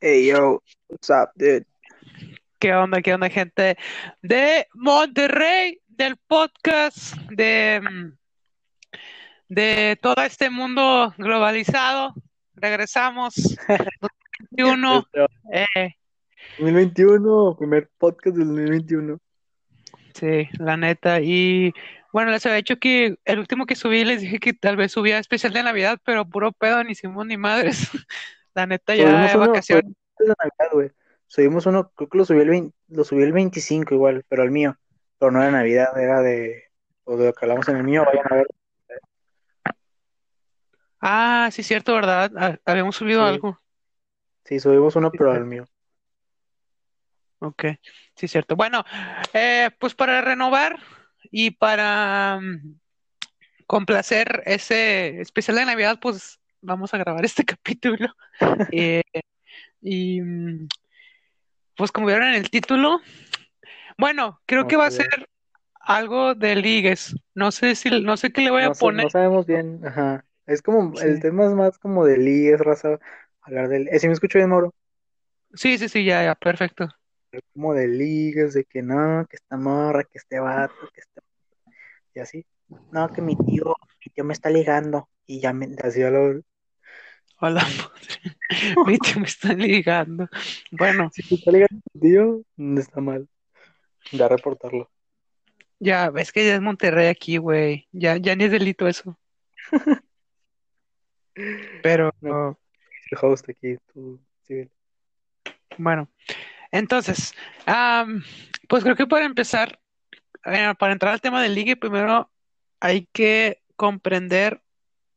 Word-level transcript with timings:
Hey 0.00 0.26
yo, 0.26 0.62
what's 0.88 1.10
up, 1.10 1.30
dude? 1.36 1.66
¿Qué 2.58 2.74
onda, 2.74 3.00
qué 3.02 3.14
onda, 3.14 3.28
gente 3.30 3.76
de 4.22 4.66
Monterrey, 4.74 5.80
del 5.88 6.16
podcast, 6.16 7.16
de, 7.30 7.80
de 9.48 9.98
todo 10.00 10.22
este 10.22 10.50
mundo 10.50 11.14
globalizado? 11.18 12.14
Regresamos, 12.54 13.34
2021. 14.50 14.76
Nuestro 14.92 15.26
Eh, 15.52 15.94
2021, 16.58 17.56
primer 17.58 17.90
podcast 17.98 18.36
del 18.36 18.46
2021. 18.48 19.18
sí, 20.14 20.48
la 20.58 20.76
neta. 20.76 21.20
Y 21.20 21.72
bueno, 22.12 22.30
les 22.30 22.44
había 22.46 22.56
dicho 22.56 22.78
que 22.78 23.16
el 23.24 23.38
último 23.38 23.66
que 23.66 23.76
subí 23.76 24.04
les 24.04 24.20
dije 24.20 24.38
que 24.38 24.52
tal 24.52 24.76
vez 24.76 24.92
subía 24.92 25.18
especial 25.18 25.52
de 25.52 25.62
Navidad, 25.62 25.98
pero 26.04 26.28
puro 26.28 26.52
pedo, 26.52 26.82
ni 26.84 26.92
hicimos 26.92 27.26
ni 27.26 27.36
madres. 27.36 27.90
La 28.54 28.66
neta, 28.66 28.94
ya 28.94 29.04
Subimos 29.04 29.30
de 29.30 29.36
uno, 29.38 29.46
vacaciones. 29.48 29.92
Navidad, 30.18 30.72
güey. 30.72 30.90
Subimos 31.26 31.66
uno, 31.66 31.90
creo 31.94 32.08
que 32.08 32.18
lo 32.18 32.24
subí 32.24 32.40
el 32.40 32.48
20 32.48 32.76
lo 32.88 33.04
subí 33.04 33.22
el 33.22 33.32
25 33.32 33.94
igual, 33.94 34.24
pero 34.28 34.42
el 34.42 34.50
mío. 34.50 34.76
Pero 35.18 35.30
no 35.30 35.40
era 35.40 35.52
Navidad, 35.52 35.96
era 35.98 36.20
de, 36.22 36.64
o 37.04 37.16
de 37.16 37.26
lo 37.26 37.32
que 37.32 37.44
hablamos 37.44 37.68
en 37.68 37.76
el 37.76 37.84
mío, 37.84 38.04
vayan 38.04 38.26
a 38.30 38.34
ver. 38.34 38.46
Ah, 41.00 41.48
sí, 41.52 41.62
cierto, 41.62 41.94
¿verdad? 41.94 42.58
Habíamos 42.64 42.96
subido 42.96 43.22
Sí, 43.22 43.28
algo. 43.28 43.60
sí, 44.44 44.60
subimos 44.60 44.96
uno, 44.96 45.10
pero 45.10 45.32
al 45.32 45.46
mío. 45.46 45.66
Ok, 47.38 47.64
sí, 48.16 48.28
cierto. 48.28 48.56
Bueno, 48.56 48.84
eh, 49.32 49.70
pues 49.78 49.94
para 49.94 50.20
renovar 50.20 50.78
y 51.30 51.52
para 51.52 52.38
mm, 52.40 52.78
complacer 53.66 54.42
ese 54.44 55.20
especial 55.20 55.56
de 55.56 55.64
Navidad, 55.64 55.98
pues 56.02 56.39
vamos 56.62 56.94
a 56.94 56.98
grabar 56.98 57.24
este 57.24 57.44
capítulo. 57.46 58.08
Eh, 58.70 59.02
y 59.82 60.20
mm, 60.22 60.68
pues 61.76 61.92
como 61.92 62.06
vieron 62.06 62.28
en 62.28 62.34
el 62.34 62.50
título, 62.50 63.00
bueno, 63.98 64.40
creo 64.46 64.66
que 64.66 64.76
va 64.76 64.86
a 64.86 64.90
ser 64.90 65.08
algo 65.80 66.34
de 66.34 66.56
ligues. 66.56 67.16
No 67.34 67.52
sé 67.52 67.74
si, 67.74 68.02
no 68.02 68.16
sé 68.16 68.32
qué 68.32 68.42
le 68.42 68.50
voy 68.50 68.62
a 68.62 68.70
No, 68.70 68.74
poner. 68.78 69.06
no 69.06 69.10
sabemos 69.10 69.46
bien, 69.46 69.80
ajá. 69.86 70.24
Es 70.46 70.62
como, 70.62 70.98
el 71.00 71.18
Sí, 71.18 71.20
tema 71.20 71.46
es 71.46 71.52
más 71.52 71.78
como 71.78 72.04
de 72.04 72.18
ligas, 72.18 72.60
raza, 72.60 72.98
hablar 73.42 73.68
del, 73.68 73.88
eh, 73.88 73.98
si 73.98 74.06
me 74.08 74.12
escucho 74.14 74.38
bien, 74.38 74.50
Mauro, 74.50 74.74
sí, 75.54 75.78
sí, 75.78 75.88
sí, 75.88 76.04
ya, 76.04 76.22
ya, 76.24 76.34
perfecto. 76.34 76.88
como 77.52 77.74
de 77.74 77.88
ligas, 77.88 78.54
de 78.54 78.64
que 78.64 78.82
no, 78.82 79.26
que 79.28 79.36
esta 79.36 79.56
morra, 79.56 80.04
que 80.04 80.18
este 80.18 80.40
vato, 80.40 80.88
que 80.92 81.00
este 81.00 81.20
y 82.14 82.20
así. 82.20 82.46
No, 82.92 83.08
que 83.12 83.22
mi 83.22 83.36
tío, 83.36 83.74
mi 84.04 84.12
tío 84.12 84.24
me 84.24 84.32
está 84.32 84.50
ligando. 84.50 85.08
Y 85.26 85.40
ya 85.40 85.52
me, 85.52 85.68
así 85.82 86.02
a 86.02 86.10
lo, 86.10 86.40
Hola, 87.40 87.62
madre. 87.62 88.36
Mi 88.86 88.98
tío 88.98 89.20
me 89.20 89.26
está 89.26 89.52
ligando. 89.54 90.28
Bueno, 90.70 91.10
si 91.12 91.22
te 91.22 91.34
está 91.36 91.50
ligando 91.52 91.80
tu 91.92 92.00
tío, 92.00 92.42
no 92.56 92.80
está 92.80 93.00
mal. 93.00 93.28
Ya 94.12 94.28
reportarlo. 94.28 94.90
ya, 95.78 96.10
ves 96.10 96.32
que 96.32 96.46
ya 96.46 96.54
es 96.56 96.60
Monterrey 96.60 97.08
aquí, 97.08 97.38
güey. 97.38 97.88
Ya, 97.92 98.16
ya 98.18 98.34
ni 98.36 98.44
es 98.44 98.50
delito 98.52 98.86
eso. 98.88 99.18
Pero 101.82 102.12
No, 102.20 102.58
el 103.10 103.18
host 103.20 103.48
aquí, 103.48 103.76
tú, 103.92 104.20
sí. 104.42 104.68
bueno, 105.78 106.10
entonces, 106.70 107.34
pues 108.68 108.82
creo 108.84 108.96
que 108.96 109.06
para 109.06 109.24
empezar, 109.26 109.80
eh, 110.44 110.74
para 110.78 110.92
entrar 110.92 111.12
al 111.14 111.20
tema 111.20 111.42
del 111.42 111.54
ligue, 111.54 111.76
primero 111.76 112.30
hay 112.80 113.06
que 113.12 113.62
comprender 113.76 114.62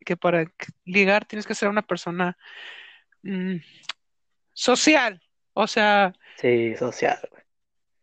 que 0.03 0.17
para 0.17 0.45
ligar 0.85 1.25
tienes 1.25 1.47
que 1.47 1.55
ser 1.55 1.69
una 1.69 1.81
persona 1.81 2.37
mm, 3.23 3.57
social. 4.53 5.21
O 5.53 5.67
sea, 5.67 6.13
Sí, 6.37 6.75
social, 6.75 7.19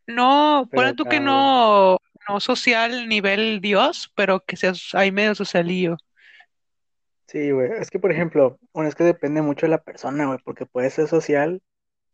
no, 0.07 0.69
Pero 0.71 0.95
tú 0.95 1.05
que 1.05 1.21
no, 1.21 1.99
no 2.29 2.41
social 2.41 3.09
nivel 3.09 3.61
Dios, 3.61 4.13
pero 4.15 4.41
que 4.41 4.57
seas 4.57 4.95
ahí 4.95 5.13
medio 5.13 5.35
socialillo. 5.35 5.97
Sí, 7.27 7.53
güey. 7.53 7.71
Es 7.79 7.91
que, 7.91 8.01
por 8.01 8.11
ejemplo, 8.11 8.59
bueno, 8.73 8.89
es 8.89 8.95
que 8.97 9.05
depende 9.05 9.41
mucho 9.41 9.67
de 9.67 9.71
la 9.71 9.83
persona, 9.83 10.27
güey, 10.27 10.39
porque 10.45 10.67
puedes 10.67 10.95
ser 10.95 11.07
social, 11.07 11.63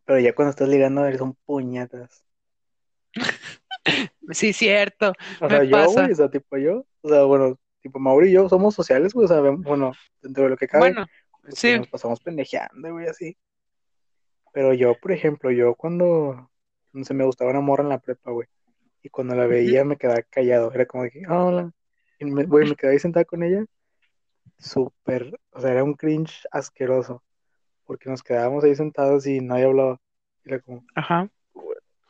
pero 0.05 0.21
ya 0.21 0.35
cuando 0.35 0.51
estás 0.51 0.69
ligando 0.69 1.07
eres 1.07 1.21
un 1.21 1.35
puñetas. 1.47 2.25
Sí, 4.33 4.53
cierto, 4.53 5.13
O 5.41 5.49
me 5.49 5.49
sea, 5.49 5.63
yo, 5.63 5.93
güey, 5.93 6.11
o 6.11 6.15
sea, 6.17 6.29
tipo 6.29 6.57
yo, 6.57 6.85
o 7.03 7.09
sea, 7.09 7.23
bueno, 7.23 7.57
tipo 7.87 7.99
Mauri 8.01 8.29
y 8.29 8.33
yo 8.33 8.49
somos 8.49 8.75
sociales, 8.75 9.15
güey, 9.15 9.27
o 9.27 9.29
sea, 9.29 9.41
bueno, 9.41 9.93
dentro 10.21 10.45
de 10.45 10.51
lo 10.51 10.57
que 10.57 10.67
cabe, 10.67 10.93
Bueno, 10.93 11.07
pues 11.43 11.55
que 11.55 11.73
sí, 11.73 11.79
nos 11.79 11.89
pasamos 11.89 12.21
pendejeando, 12.21 12.93
güey, 12.93 13.07
así. 13.07 13.37
Pero 14.53 14.75
yo, 14.75 14.95
por 15.01 15.13
ejemplo, 15.13 15.51
yo 15.53 15.75
cuando, 15.75 16.51
no 16.93 17.05
sé, 17.05 17.15
me 17.15 17.25
gustaba 17.25 17.51
una 17.51 17.61
morra 17.61 17.85
en 17.85 17.91
la 17.91 17.99
prepa, 18.01 18.33
güey, 18.33 18.49
y 19.03 19.09
cuando 19.09 19.37
la 19.37 19.47
veía 19.47 19.85
me 19.85 19.97
quedaba 19.97 20.21
callado, 20.23 20.73
era 20.73 20.87
como 20.87 21.05
que, 21.05 21.23
"Ah, 21.29 21.45
hola, 21.45 21.73
y 22.19 22.25
me, 22.25 22.45
güey, 22.45 22.69
me 22.69 22.75
quedaba 22.75 22.93
ahí 22.93 22.99
sentado 22.99 23.25
con 23.27 23.43
ella, 23.45 23.65
súper, 24.59 25.39
o 25.53 25.61
sea, 25.61 25.71
era 25.71 25.85
un 25.85 25.95
cringe 25.95 26.47
asqueroso, 26.51 27.23
porque 27.85 28.11
nos 28.11 28.23
quedábamos 28.23 28.65
ahí 28.65 28.75
sentados 28.75 29.27
y 29.27 29.41
nadie 29.41 29.67
hablaba, 29.67 30.01
era 30.45 30.59
como, 30.61 30.85
Ajá. 30.97 31.29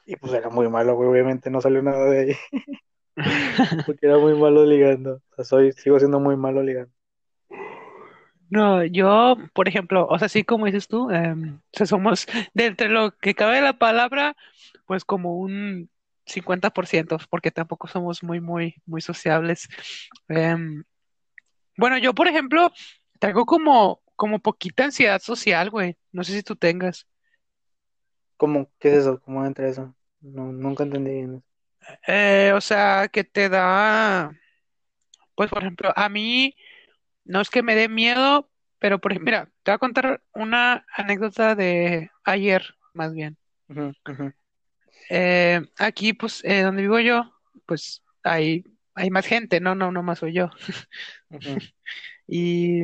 y 0.07 0.17
pues 0.17 0.33
era 0.33 0.49
muy 0.49 0.69
malo, 0.69 0.95
güey, 0.95 1.11
obviamente 1.11 1.51
no 1.51 1.61
salió 1.61 1.83
nada 1.83 2.09
de 2.09 2.19
ahí, 2.21 2.37
porque 3.87 4.07
era 4.07 4.19
muy 4.19 4.35
malo 4.35 4.65
ligando, 4.65 5.23
o 5.31 5.35
sea, 5.37 5.45
soy, 5.45 5.73
sigo 5.73 5.99
siendo 5.99 6.21
muy 6.21 6.37
malo 6.37 6.63
ligando. 6.63 6.93
No, 8.49 8.85
yo, 8.85 9.37
por 9.55 9.69
ejemplo, 9.69 10.07
o 10.09 10.19
sea, 10.19 10.27
así 10.27 10.45
como 10.45 10.67
dices 10.67 10.87
tú, 10.87 11.11
em, 11.11 11.57
o 11.57 11.61
sea, 11.73 11.87
somos 11.87 12.27
de 12.55 12.67
entre 12.67 12.89
lo 12.89 13.17
que 13.19 13.35
cabe 13.35 13.61
la 13.61 13.73
palabra, 13.79 14.37
pues 14.87 15.05
como 15.05 15.37
un 15.39 15.91
50%, 16.27 17.19
porque 17.31 17.51
tampoco 17.51 17.89
somos 17.89 18.23
muy, 18.23 18.41
muy, 18.41 18.77
muy 18.87 19.01
sociables. 19.01 19.69
Em, 20.29 20.85
bueno, 21.77 21.99
yo, 21.99 22.15
por 22.15 22.29
ejemplo, 22.29 22.73
traigo 23.19 23.47
como, 23.47 24.01
como 24.17 24.39
poquita 24.41 24.85
ansiedad 24.85 25.21
social, 25.21 25.71
güey. 25.71 25.97
No 26.13 26.25
sé 26.25 26.33
si 26.33 26.43
tú 26.43 26.57
tengas. 26.57 27.07
¿Cómo? 28.37 28.71
¿Qué 28.79 28.91
es 28.91 28.99
eso? 28.99 29.21
¿Cómo 29.21 29.45
entra 29.45 29.69
eso? 29.69 29.95
No, 30.21 30.53
nunca 30.53 30.85
entendí 30.85 31.13
bien 31.13 31.35
eso. 31.37 31.46
Eh, 32.07 32.53
o 32.55 32.61
sea, 32.61 33.09
que 33.09 33.25
te 33.25 33.49
da, 33.49 34.33
pues, 35.35 35.51
por 35.51 35.63
ejemplo, 35.63 35.93
a 35.95 36.09
mí 36.09 36.57
no 37.25 37.41
es 37.41 37.51
que 37.51 37.63
me 37.63 37.75
dé 37.75 37.89
miedo, 37.89 38.51
pero, 38.79 39.01
por 39.01 39.13
ejemplo, 39.13 39.33
mira, 39.33 39.45
te 39.63 39.71
voy 39.71 39.75
a 39.75 39.79
contar 39.79 40.23
una 40.33 40.85
anécdota 40.97 41.55
de 41.55 42.11
ayer, 42.25 42.75
más 42.95 43.13
bien. 43.13 43.37
Eh, 45.11 45.61
aquí, 45.79 46.13
pues, 46.13 46.45
eh, 46.45 46.63
donde 46.63 46.83
vivo 46.83 46.99
yo, 47.01 47.33
pues 47.67 48.03
hay, 48.23 48.65
hay 48.95 49.11
más 49.11 49.27
gente, 49.27 49.61
no, 49.61 49.75
no, 49.75 49.93
no 49.93 50.03
más 50.03 50.19
soy 50.21 50.33
yo. 50.33 50.51
Y 52.29 52.83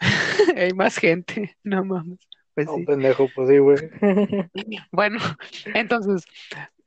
hay 0.56 0.72
más 0.74 0.96
gente, 0.96 1.56
no 1.62 1.84
mames. 1.84 2.18
Pues 2.54 2.68
sí. 2.74 2.84
pendejo, 2.84 3.28
pues 3.34 3.48
sí, 3.48 3.58
güey. 3.58 3.76
Bueno, 4.90 5.18
entonces, 5.74 6.24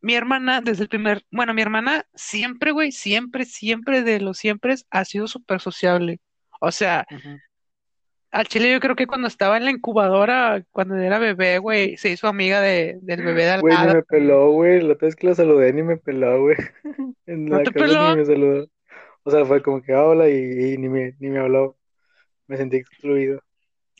mi 0.01 0.15
hermana, 0.15 0.61
desde 0.61 0.83
el 0.83 0.89
primer, 0.89 1.23
bueno, 1.31 1.53
mi 1.53 1.61
hermana 1.61 2.05
siempre, 2.15 2.71
güey, 2.71 2.91
siempre, 2.91 3.45
siempre 3.45 4.01
de 4.03 4.19
los 4.21 4.37
siempre 4.37 4.75
ha 4.91 5.05
sido 5.05 5.27
súper 5.27 5.59
sociable. 5.61 6.19
O 6.61 6.71
sea, 6.71 7.05
al 8.31 8.47
chile 8.47 8.71
yo 8.71 8.79
creo 8.79 8.95
que 8.95 9.07
cuando 9.07 9.27
estaba 9.27 9.57
en 9.57 9.65
la 9.65 9.71
incubadora, 9.71 10.63
cuando 10.71 10.95
era 10.95 11.17
bebé, 11.17 11.57
güey, 11.57 11.97
se 11.97 12.09
hizo 12.09 12.27
amiga 12.27 12.61
de, 12.61 12.99
del 13.01 13.23
bebé 13.23 13.43
de 13.45 13.49
al 13.51 13.61
Güey, 13.61 13.75
ni 13.77 13.93
me 13.93 14.03
peló, 14.03 14.51
güey. 14.51 14.81
La 14.81 14.93
otra 14.93 15.07
vez 15.07 15.15
que 15.15 15.27
lo 15.27 15.35
saludé 15.35 15.73
ni 15.73 15.81
me 15.83 15.97
peló, 15.97 16.41
güey. 16.41 16.55
En 17.25 17.45
¿No 17.45 17.57
la 17.57 17.63
te 17.63 17.71
casa 17.71 17.85
ni 17.87 17.91
peló? 17.91 18.15
me 18.17 18.25
saludó. 18.25 18.67
O 19.23 19.31
sea, 19.31 19.45
fue 19.45 19.61
como 19.61 19.81
que 19.81 19.93
"Ah, 19.93 20.03
hola 20.05 20.29
y, 20.29 20.33
y 20.73 20.77
ni 20.77 20.89
me, 20.89 21.15
ni 21.19 21.29
me 21.29 21.39
habló. 21.39 21.77
Me 22.47 22.57
sentí 22.57 22.77
excluido. 22.77 23.41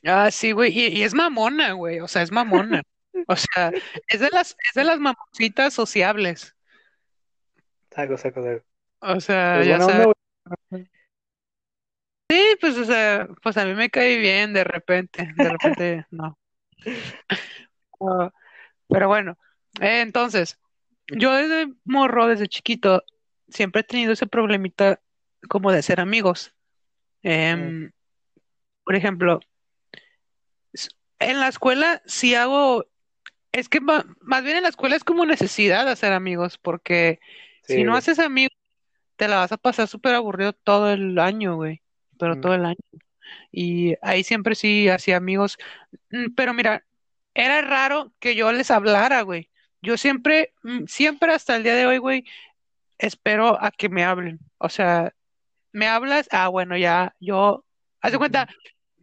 Ah, 0.06 0.32
sí, 0.32 0.52
güey, 0.54 0.72
y, 0.78 0.88
y 0.88 1.04
es 1.04 1.14
mamona, 1.14 1.74
güey, 1.74 2.00
o 2.00 2.08
sea, 2.08 2.22
es 2.22 2.32
mamona. 2.32 2.84
O 3.28 3.36
sea, 3.36 3.72
es 4.08 4.20
de 4.20 4.30
las, 4.30 4.56
es 4.68 4.74
de 4.76 4.84
las 4.84 5.00
mamoncitas 5.00 5.74
sociables. 5.74 6.56
Saco, 7.92 8.18
saco, 8.18 8.44
saco. 8.44 8.64
O 9.02 9.20
sea, 9.20 9.62
es 9.62 9.68
ya 9.68 9.80
sabes. 9.80 10.08
Sí, 12.30 12.44
pues, 12.62 12.78
o 12.78 12.86
sea, 12.86 13.28
pues 13.42 13.58
a 13.58 13.66
mí 13.66 13.74
me 13.74 13.90
cae 13.90 14.18
bien 14.18 14.54
de 14.54 14.64
repente, 14.64 15.32
de 15.36 15.50
repente 15.50 16.06
no. 16.12 16.38
Ah, 18.02 18.32
pero 18.88 19.08
bueno, 19.08 19.38
eh, 19.82 20.02
entonces, 20.02 20.60
yo 21.08 21.34
desde 21.34 21.74
morro, 21.86 22.28
desde 22.28 22.48
chiquito, 22.48 23.04
siempre 23.48 23.82
he 23.82 23.84
tenido 23.84 24.14
ese 24.14 24.28
problemita 24.28 25.02
como 25.50 25.72
de 25.72 25.82
ser 25.82 26.00
amigos. 26.00 26.54
Mm, 27.24 27.28
Em, 27.30 27.92
por 28.84 28.96
ejemplo, 28.96 29.40
en 31.20 31.40
la 31.40 31.48
escuela 31.48 32.02
sí 32.06 32.36
hago, 32.36 32.86
es 33.52 33.70
que 33.70 33.82
más 33.82 34.06
bien 34.44 34.58
en 34.58 34.64
la 34.64 34.70
escuela 34.70 34.96
es 34.96 35.04
como 35.04 35.26
necesidad 35.26 35.88
hacer 35.90 36.14
amigos, 36.14 36.58
porque 36.58 37.20
si 37.64 37.84
no 37.84 37.96
güey. 37.96 37.98
haces 37.98 38.20
amigos, 38.20 38.56
te 39.18 39.28
la 39.28 39.38
vas 39.38 39.52
a 39.52 39.58
pasar 39.58 39.88
súper 39.88 40.16
aburrido 40.16 40.54
todo 40.54 40.92
el 40.92 41.20
año, 41.20 41.56
güey, 41.58 41.84
pero 42.18 42.36
Mm, 42.36 42.40
todo 42.40 42.56
el 42.56 42.66
año. 42.66 42.78
Y 43.52 43.96
ahí 44.02 44.24
siempre 44.24 44.56
sí 44.56 44.90
hacía 44.90 45.18
amigos. 45.18 45.58
Mm, 46.12 46.34
Pero 46.36 46.54
mira. 46.54 46.86
era 47.34 47.62
raro 47.62 48.14
que 48.20 48.36
yo 48.36 48.52
les 48.54 48.72
hablara, 48.72 49.22
güey. 49.24 49.50
Yo 49.82 49.98
siempre, 49.98 50.54
mm, 50.64 50.86
siempre 50.88 51.34
hasta 51.34 51.56
el 51.58 51.64
día 51.64 51.76
de 51.76 51.86
hoy, 51.88 51.98
güey, 52.00 52.26
espero 52.98 53.62
a 53.64 53.72
que 53.72 53.90
me 53.90 54.04
hablen. 54.04 54.40
O 54.58 54.70
sea, 54.70 55.14
me 55.74 55.88
hablas, 55.88 56.28
ah, 56.32 56.48
bueno, 56.50 56.78
ya, 56.78 57.16
yo, 57.20 57.66
haz 58.02 58.12
de 58.14 58.18
cuenta, 58.20 58.50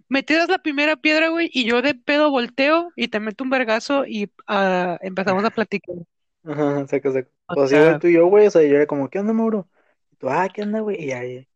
me 0.09 0.23
tiras 0.23 0.49
la 0.49 0.59
primera 0.59 0.97
piedra, 0.97 1.29
güey, 1.29 1.51
y 1.53 1.65
yo 1.65 1.83
de 1.83 1.95
pedo 1.95 2.31
volteo 2.31 2.93
y 2.97 3.09
te 3.09 3.21
meto 3.21 3.45
un 3.45 3.51
vergazo 3.51 4.07
y 4.07 4.31
ah, 4.47 4.99
empezamos 5.03 5.45
a 5.45 5.51
platicar. 5.51 5.97
Ajá, 6.45 6.87
saca, 6.89 7.13
saca. 7.13 7.31
O 7.49 7.55
O 7.55 7.63
así, 7.63 7.75
sea, 7.85 7.99
tú 7.99 8.07
y 8.09 8.15
yo, 8.15 8.27
güey, 8.27 8.47
o 8.47 8.51
sea, 8.51 8.63
yo 8.63 8.77
era 8.77 8.87
como, 8.87 9.09
¿qué 9.11 9.19
onda, 9.19 9.33
Mauro? 9.33 9.69
Y 10.13 10.17
tú, 10.17 10.29
ah, 10.31 10.49
¿qué 10.53 10.63
onda, 10.63 10.81
güey? 10.81 11.03
Y 11.05 11.13
ahí, 11.13 11.49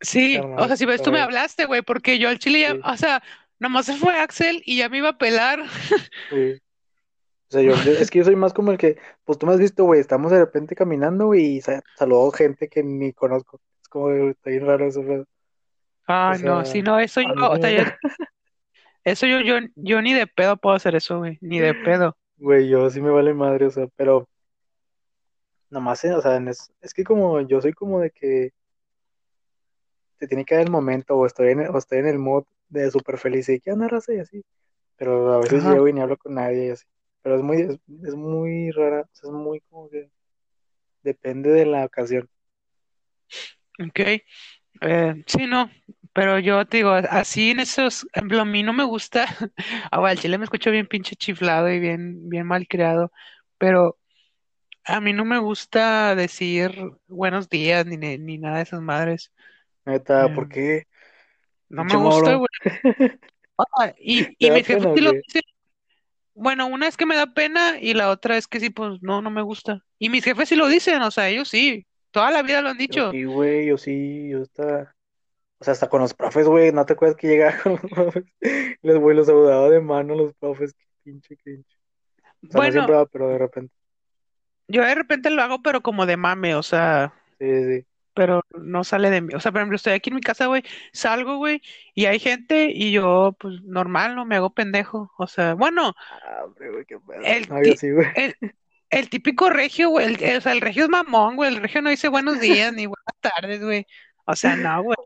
sí, 0.00 0.42
o 0.54 0.66
sea, 0.66 0.76
si 0.76 0.86
ves, 0.86 1.02
tú 1.02 1.12
me 1.12 1.20
hablaste, 1.20 1.66
güey, 1.66 1.82
porque 1.82 2.18
yo 2.18 2.28
al 2.28 2.38
chile 2.38 2.60
ya, 2.60 2.76
Sí, 2.76 2.82
o 2.82 2.96
sea, 2.96 3.22
nomás 3.58 3.86
se 3.86 3.96
fue 3.96 4.16
Axel 4.18 4.62
y 4.64 4.78
ya 4.78 4.88
me 4.88 4.98
iba 4.98 5.10
a 5.10 5.18
pelar. 5.18 5.60
sí. 6.28 6.60
O 7.50 7.52
sea, 7.52 7.62
yo, 7.62 7.82
es 7.92 8.10
que 8.10 8.18
yo 8.20 8.24
soy 8.26 8.36
más 8.36 8.52
como 8.54 8.72
el 8.72 8.78
que, 8.78 8.98
pues 9.24 9.38
tú 9.38 9.46
me 9.46 9.52
has 9.54 9.60
visto, 9.60 9.84
güey, 9.84 10.00
estamos 10.00 10.32
de 10.32 10.38
repente 10.40 10.76
caminando, 10.76 11.26
güey, 11.26 11.56
y 11.58 11.60
sa- 11.62 11.84
saludo 11.94 12.30
gente 12.32 12.68
que 12.68 12.82
ni 12.84 13.12
conozco. 13.12 13.60
Es 13.82 13.88
como, 13.88 14.10
está 14.12 14.50
bien 14.50 14.66
raro 14.66 14.86
eso, 14.86 15.02
pero, 15.06 15.26
o 16.28 16.34
Ay, 16.34 16.38
no, 16.42 16.64
si 16.64 16.82
no, 16.82 16.98
eso 16.98 17.20
yo, 17.22 17.50
o 17.50 17.56
sea, 17.58 17.70
yo- 17.70 17.84
eso 19.04 19.26
yo, 19.26 19.40
yo, 19.40 19.56
yo 19.76 20.02
ni 20.02 20.12
de 20.14 20.26
pedo 20.26 20.56
puedo 20.56 20.76
hacer 20.76 20.94
eso, 20.94 21.18
güey, 21.18 21.38
ni 21.40 21.58
de 21.60 21.74
pedo. 21.74 22.16
güey, 22.38 22.68
yo 22.68 22.90
sí 22.90 23.00
me 23.00 23.10
vale 23.10 23.34
madre, 23.34 23.66
o 23.66 23.70
sea, 23.70 23.86
pero 23.96 24.28
nomás, 25.70 26.04
o 26.04 26.20
sea, 26.20 26.36
es, 26.38 26.72
es 26.80 26.94
que 26.94 27.04
como 27.04 27.40
yo 27.42 27.60
soy 27.60 27.72
como 27.72 28.00
de 28.00 28.10
que 28.10 28.50
te 30.18 30.28
tiene 30.28 30.44
que 30.44 30.54
dar 30.54 30.64
el 30.64 30.70
momento, 30.70 31.16
o 31.16 31.26
estoy 31.26 31.50
en, 31.50 31.60
o 31.68 31.78
estoy 31.78 31.98
en 31.98 32.06
el 32.06 32.18
mood 32.18 32.44
de 32.68 32.90
súper 32.90 33.18
feliz, 33.18 33.48
y 33.48 33.60
¿qué 33.60 33.72
onda, 33.72 33.88
raza? 33.88 34.12
Y 34.14 34.18
así, 34.20 34.42
pero 34.96 35.32
a 35.34 35.38
veces 35.38 35.62
Ajá, 35.62 35.72
llego 35.72 35.88
y 35.88 35.92
ni 35.92 36.00
hablo 36.00 36.16
con 36.18 36.34
nadie 36.34 36.66
y 36.68 36.70
así. 36.70 36.86
Pero 37.22 37.36
es 37.36 37.42
muy, 37.42 37.62
es, 37.62 37.78
es 38.04 38.14
muy 38.14 38.70
rara, 38.72 39.02
o 39.02 39.08
sea, 39.14 39.30
es 39.30 39.34
muy 39.34 39.60
como 39.70 39.88
que 39.90 40.10
depende 41.02 41.50
de 41.50 41.66
la 41.66 41.84
ocasión. 41.86 42.28
ok. 43.78 44.00
Eh, 44.82 45.24
sí, 45.26 45.46
no, 45.46 45.70
pero 46.12 46.38
yo 46.38 46.66
te 46.66 46.78
digo, 46.78 46.90
así 46.92 47.50
en 47.52 47.60
esos, 47.60 48.06
ejemplo, 48.12 48.40
a 48.40 48.44
mí 48.44 48.62
no 48.62 48.72
me 48.72 48.84
gusta, 48.84 49.26
ah, 49.90 49.98
bueno, 49.98 50.12
al 50.12 50.18
chile 50.18 50.38
me 50.38 50.44
escucho 50.44 50.70
bien 50.70 50.86
pinche 50.88 51.16
chiflado 51.16 51.70
y 51.70 51.78
bien, 51.80 52.28
bien 52.28 52.46
mal 52.46 52.66
creado, 52.68 53.12
pero 53.58 53.98
a 54.84 55.00
mí 55.00 55.12
no 55.12 55.24
me 55.24 55.38
gusta 55.38 56.14
decir 56.14 56.72
buenos 57.06 57.48
días 57.48 57.86
ni, 57.86 57.96
ni, 57.96 58.18
ni 58.18 58.38
nada 58.38 58.56
de 58.58 58.62
esas 58.62 58.80
madres. 58.80 59.32
Neta, 59.86 60.26
Eh, 60.26 60.34
¿por 60.34 60.48
qué? 60.48 60.84
no 61.68 61.84
me 61.84 61.96
gusta, 61.96 62.34
güey. 62.34 62.48
Ah, 63.78 63.92
y, 63.98 64.24
¿Te 64.24 64.46
y 64.46 64.50
mis 64.50 64.66
jefes 64.66 64.88
sí 64.94 65.00
lo 65.02 65.12
dicen. 65.12 65.42
Bueno, 66.34 66.66
una 66.66 66.88
es 66.88 66.96
que 66.96 67.04
me 67.04 67.14
da 67.14 67.26
pena 67.34 67.78
y 67.78 67.92
la 67.92 68.08
otra 68.08 68.38
es 68.38 68.46
que 68.48 68.58
sí, 68.58 68.70
pues 68.70 69.02
no, 69.02 69.20
no 69.20 69.30
me 69.30 69.42
gusta. 69.42 69.84
Y 69.98 70.08
mis 70.08 70.24
jefes 70.24 70.48
sí 70.48 70.56
lo 70.56 70.66
dicen, 70.68 71.02
o 71.02 71.10
sea, 71.10 71.28
ellos 71.28 71.48
sí, 71.48 71.86
toda 72.10 72.30
la 72.30 72.42
vida 72.42 72.62
lo 72.62 72.70
han 72.70 72.78
dicho. 72.78 73.10
sí, 73.12 73.24
güey, 73.24 73.66
yo 73.66 73.76
sí, 73.76 74.30
yo 74.30 74.42
está. 74.42 74.94
O 75.60 75.64
sea, 75.64 75.72
hasta 75.72 75.88
con 75.88 76.00
los 76.00 76.14
profes, 76.14 76.46
güey, 76.46 76.72
¿no 76.72 76.86
te 76.86 76.94
acuerdas 76.94 77.16
que 77.16 77.28
llegaba 77.28 77.54
con 77.62 77.72
los 77.72 77.80
profes? 77.82 78.24
Les, 78.82 78.96
güey, 78.98 79.16
los 79.16 79.26
saludaba 79.26 79.68
de 79.68 79.80
mano 79.80 80.14
los 80.14 80.34
profes, 80.34 80.72
qué 80.74 80.84
pinche 81.04 81.36
cringe. 81.36 81.66
O 82.42 82.50
sea, 82.50 82.62
no 82.66 82.72
siempre 82.72 82.94
va, 82.96 83.06
pero 83.06 83.28
de 83.28 83.38
repente. 83.38 83.74
yo 84.68 84.82
de 84.82 84.94
repente 84.94 85.28
lo 85.30 85.42
hago, 85.42 85.62
pero 85.62 85.82
como 85.82 86.06
de 86.06 86.16
mame, 86.16 86.54
o 86.54 86.62
sea. 86.62 87.12
Sí, 87.38 87.64
sí. 87.64 87.86
pero 88.14 88.42
no 88.58 88.84
sale 88.84 89.10
de 89.10 89.20
mí. 89.20 89.34
O 89.34 89.40
sea, 89.40 89.52
por 89.52 89.60
ejemplo, 89.60 89.76
estoy 89.76 89.92
aquí 89.92 90.08
en 90.10 90.16
mi 90.16 90.20
casa, 90.22 90.46
güey, 90.46 90.62
salgo, 90.92 91.36
güey, 91.36 91.60
y 91.94 92.06
hay 92.06 92.18
gente 92.18 92.70
y 92.72 92.92
yo, 92.92 93.36
pues, 93.38 93.60
normal, 93.62 94.14
no 94.14 94.24
me 94.24 94.36
hago 94.36 94.50
pendejo. 94.54 95.12
O 95.18 95.26
sea, 95.26 95.52
bueno, 95.54 95.94
Ah, 96.24 96.44
hombre, 96.44 96.70
güey, 96.70 96.84
qué 96.86 96.98
pedo. 96.98 97.20
el, 97.22 97.48
No, 97.48 97.62
yo 97.62 97.74
sí, 97.76 97.90
güey. 97.90 98.06
el, 98.16 98.34
el 98.90 99.08
típico 99.10 99.50
regio, 99.50 99.90
güey, 99.90 100.14
el- 100.14 100.38
o 100.38 100.40
sea, 100.40 100.52
el 100.52 100.60
regio 100.62 100.84
es 100.84 100.88
mamón, 100.90 101.36
güey, 101.36 101.54
el 101.54 101.60
regio 101.62 101.82
no 101.82 101.90
dice 101.90 102.08
buenos 102.08 102.40
días 102.40 102.72
ni 102.72 102.86
buenas 102.86 103.14
tardes, 103.20 103.62
güey. 103.62 103.86
O 104.24 104.34
sea, 104.34 104.56
no, 104.56 104.82
güey. 104.82 104.96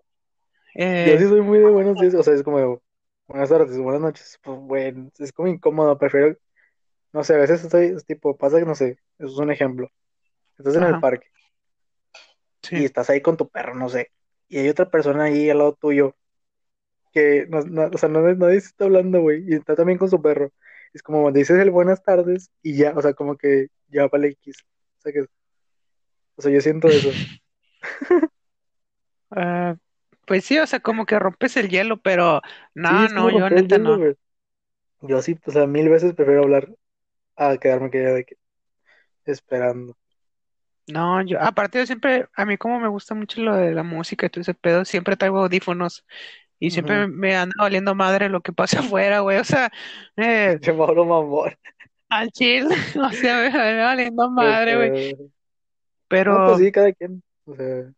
Yo 0.74 0.82
Eh, 0.82 1.18
sí 1.18 1.28
soy 1.28 1.40
muy 1.40 1.58
de 1.58 1.70
buenos 1.70 2.00
días, 2.00 2.14
o 2.14 2.22
sea, 2.22 2.34
es 2.34 2.42
como 2.42 2.82
buenas 3.26 3.48
tardes, 3.48 3.78
buenas 3.78 4.00
noches. 4.02 4.38
Pues, 4.42 4.58
güey, 4.58 4.94
es 5.18 5.32
como 5.32 5.48
incómodo, 5.48 5.96
prefiero. 5.98 6.36
No 7.12 7.24
sé, 7.24 7.34
a 7.34 7.38
veces 7.38 7.62
estoy, 7.64 7.86
es 7.86 8.04
tipo, 8.04 8.36
pasa 8.36 8.58
que 8.58 8.64
no 8.66 8.74
sé, 8.74 8.98
eso 9.18 9.32
es 9.32 9.38
un 9.38 9.50
ejemplo. 9.50 9.88
Estás 10.58 10.76
en 10.76 10.84
el 10.84 11.00
parque 11.00 11.28
y 12.70 12.78
sí. 12.78 12.84
estás 12.84 13.10
ahí 13.10 13.20
con 13.20 13.36
tu 13.36 13.48
perro, 13.48 13.74
no 13.74 13.88
sé, 13.88 14.10
y 14.48 14.58
hay 14.58 14.68
otra 14.68 14.90
persona 14.90 15.24
ahí 15.24 15.50
al 15.50 15.58
lado 15.58 15.74
tuyo 15.74 16.16
que, 17.12 17.46
no, 17.48 17.60
no, 17.62 17.90
o 17.94 17.98
sea, 17.98 18.08
no, 18.08 18.20
nadie 18.34 18.60
se 18.60 18.68
está 18.68 18.84
hablando, 18.86 19.20
güey, 19.20 19.44
y 19.48 19.54
está 19.54 19.76
también 19.76 19.98
con 19.98 20.10
su 20.10 20.20
perro. 20.20 20.52
Es 20.92 21.02
como 21.02 21.30
dices 21.32 21.58
el 21.58 21.70
buenas 21.70 22.02
tardes 22.02 22.50
y 22.62 22.76
ya, 22.76 22.92
o 22.96 23.02
sea, 23.02 23.14
como 23.14 23.36
que 23.36 23.68
ya 23.88 24.08
vale 24.08 24.28
X. 24.28 24.64
O 24.98 25.02
sea, 25.02 25.12
que, 25.12 25.26
o 26.36 26.42
sea, 26.42 26.52
yo 26.52 26.60
siento 26.60 26.88
eso. 26.88 27.10
Ah, 29.30 29.76
pues 30.26 30.44
sí, 30.44 30.58
o 30.58 30.66
sea, 30.66 30.80
como 30.80 31.06
que 31.06 31.18
rompes 31.18 31.56
el 31.56 31.68
hielo, 31.70 32.00
pero 32.02 32.42
Sí, 32.82 32.94
no, 32.94 33.06
es 33.06 33.14
como 33.14 33.28
no, 33.28 33.30
yo 33.30 33.48
romper 33.48 33.58
el 33.58 33.68
neta 33.68 33.78
hielo, 33.78 33.94
no. 33.94 33.98
güey. 33.98 34.14
Yo 35.02 35.22
sí, 35.22 35.38
o 35.46 35.50
sea, 35.52 35.66
mil 35.68 35.88
veces 35.90 36.14
prefiero 36.14 36.42
hablar 36.44 36.74
a 37.36 37.58
quedarme 37.58 37.90
callado 37.90 38.16
de 38.16 38.24
que, 38.26 38.36
esperando. 39.26 39.96
No, 40.86 41.22
yo, 41.22 41.40
aparte 41.40 41.78
yo 41.78 41.86
siempre, 41.86 42.28
a 42.36 42.44
mí 42.44 42.58
como 42.58 42.78
me 42.78 42.88
gusta 42.88 43.14
mucho 43.14 43.40
lo 43.40 43.56
de 43.56 43.72
la 43.72 43.82
música 43.82 44.26
y 44.26 44.28
todo 44.30 44.42
ese 44.42 44.52
pedo, 44.54 44.84
siempre 44.84 45.16
traigo 45.16 45.38
audífonos 45.40 46.04
y 46.58 46.72
siempre 46.72 46.96
Ujú. 46.96 47.08
me 47.08 47.36
anda 47.36 47.54
valiendo 47.58 47.94
madre 47.94 48.28
lo 48.30 48.42
que 48.42 48.52
pasa 48.52 48.80
afuera, 48.80 49.20
güey, 49.20 49.38
o 49.38 49.44
sea, 49.44 49.72
eh, 50.16 50.60
Pinche 50.62 50.72
Mauro 50.72 51.04
mamón. 51.04 51.52
al 52.08 52.30
chill, 52.32 52.66
o 52.96 53.12
sea, 53.12 53.36
me 53.40 53.46
anda 53.48 53.84
valiendo 53.86 54.30
Qué 54.36 54.56
madre, 54.56 54.76
güey, 54.76 54.92
pedo. 54.92 55.28
No, 56.26 56.42
pues 56.42 56.58
pero, 56.58 56.58
sí, 56.58 56.72
cada 56.72 56.92
quien. 56.92 57.22
O 57.46 57.54
sea, 57.56 57.92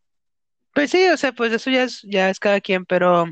pues 0.76 0.92
sí, 0.92 1.08
o 1.08 1.16
sea, 1.16 1.32
pues 1.32 1.52
eso 1.54 1.70
ya 1.70 1.84
es, 1.84 2.02
ya 2.04 2.30
es 2.30 2.38
cada 2.40 2.60
quien, 2.60 2.84
pero 2.86 3.26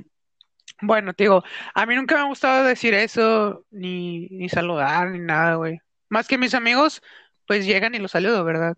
bueno, 0.82 1.14
te 1.14 1.24
digo, 1.24 1.44
a 1.74 1.86
mí 1.86 1.96
nunca 1.96 2.16
me 2.16 2.22
ha 2.22 2.26
gustado 2.26 2.64
decir 2.66 2.94
eso, 2.94 3.66
ni, 3.70 4.28
ni 4.28 4.48
saludar, 4.48 5.10
ni 5.10 5.20
nada, 5.20 5.56
güey, 5.56 5.80
más 6.10 6.28
que 6.28 6.38
mis 6.38 6.54
amigos, 6.54 7.02
pues 7.46 7.66
llegan 7.66 7.94
y 7.94 8.00
los 8.00 8.12
saludo, 8.12 8.44
¿verdad? 8.44 8.76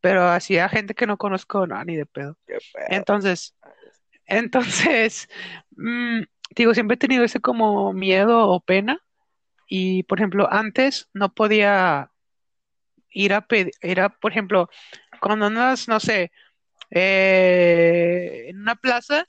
Pero 0.00 0.24
así 0.24 0.58
a 0.58 0.68
gente 0.70 0.94
que 0.94 1.06
no 1.06 1.18
conozco, 1.18 1.66
no, 1.66 1.84
ni 1.84 1.96
de 1.96 2.06
pedo. 2.06 2.38
qué 2.46 2.58
pedo. 2.72 2.86
Entonces, 2.88 3.56
Entonces, 4.26 5.28
mm, 5.76 6.22
digo, 6.56 6.74
siempre 6.74 6.96
he 6.96 6.98
tenido 6.98 7.24
ese 7.24 7.40
como 7.40 7.92
miedo 7.94 8.48
o 8.48 8.60
pena 8.60 9.00
y, 9.68 10.04
por 10.04 10.20
ejemplo, 10.20 10.48
antes 10.52 11.10
no 11.14 11.34
podía 11.34 12.12
ir 13.10 13.32
a 13.34 13.46
pedir, 13.46 13.72
ir 13.82 14.00
a, 14.00 14.08
por 14.10 14.32
ejemplo, 14.32 14.68
cuando 15.20 15.46
andas, 15.46 15.88
no 15.88 16.00
sé, 16.00 16.32
eh, 16.94 18.46
en 18.48 18.60
una 18.60 18.76
plaza, 18.76 19.24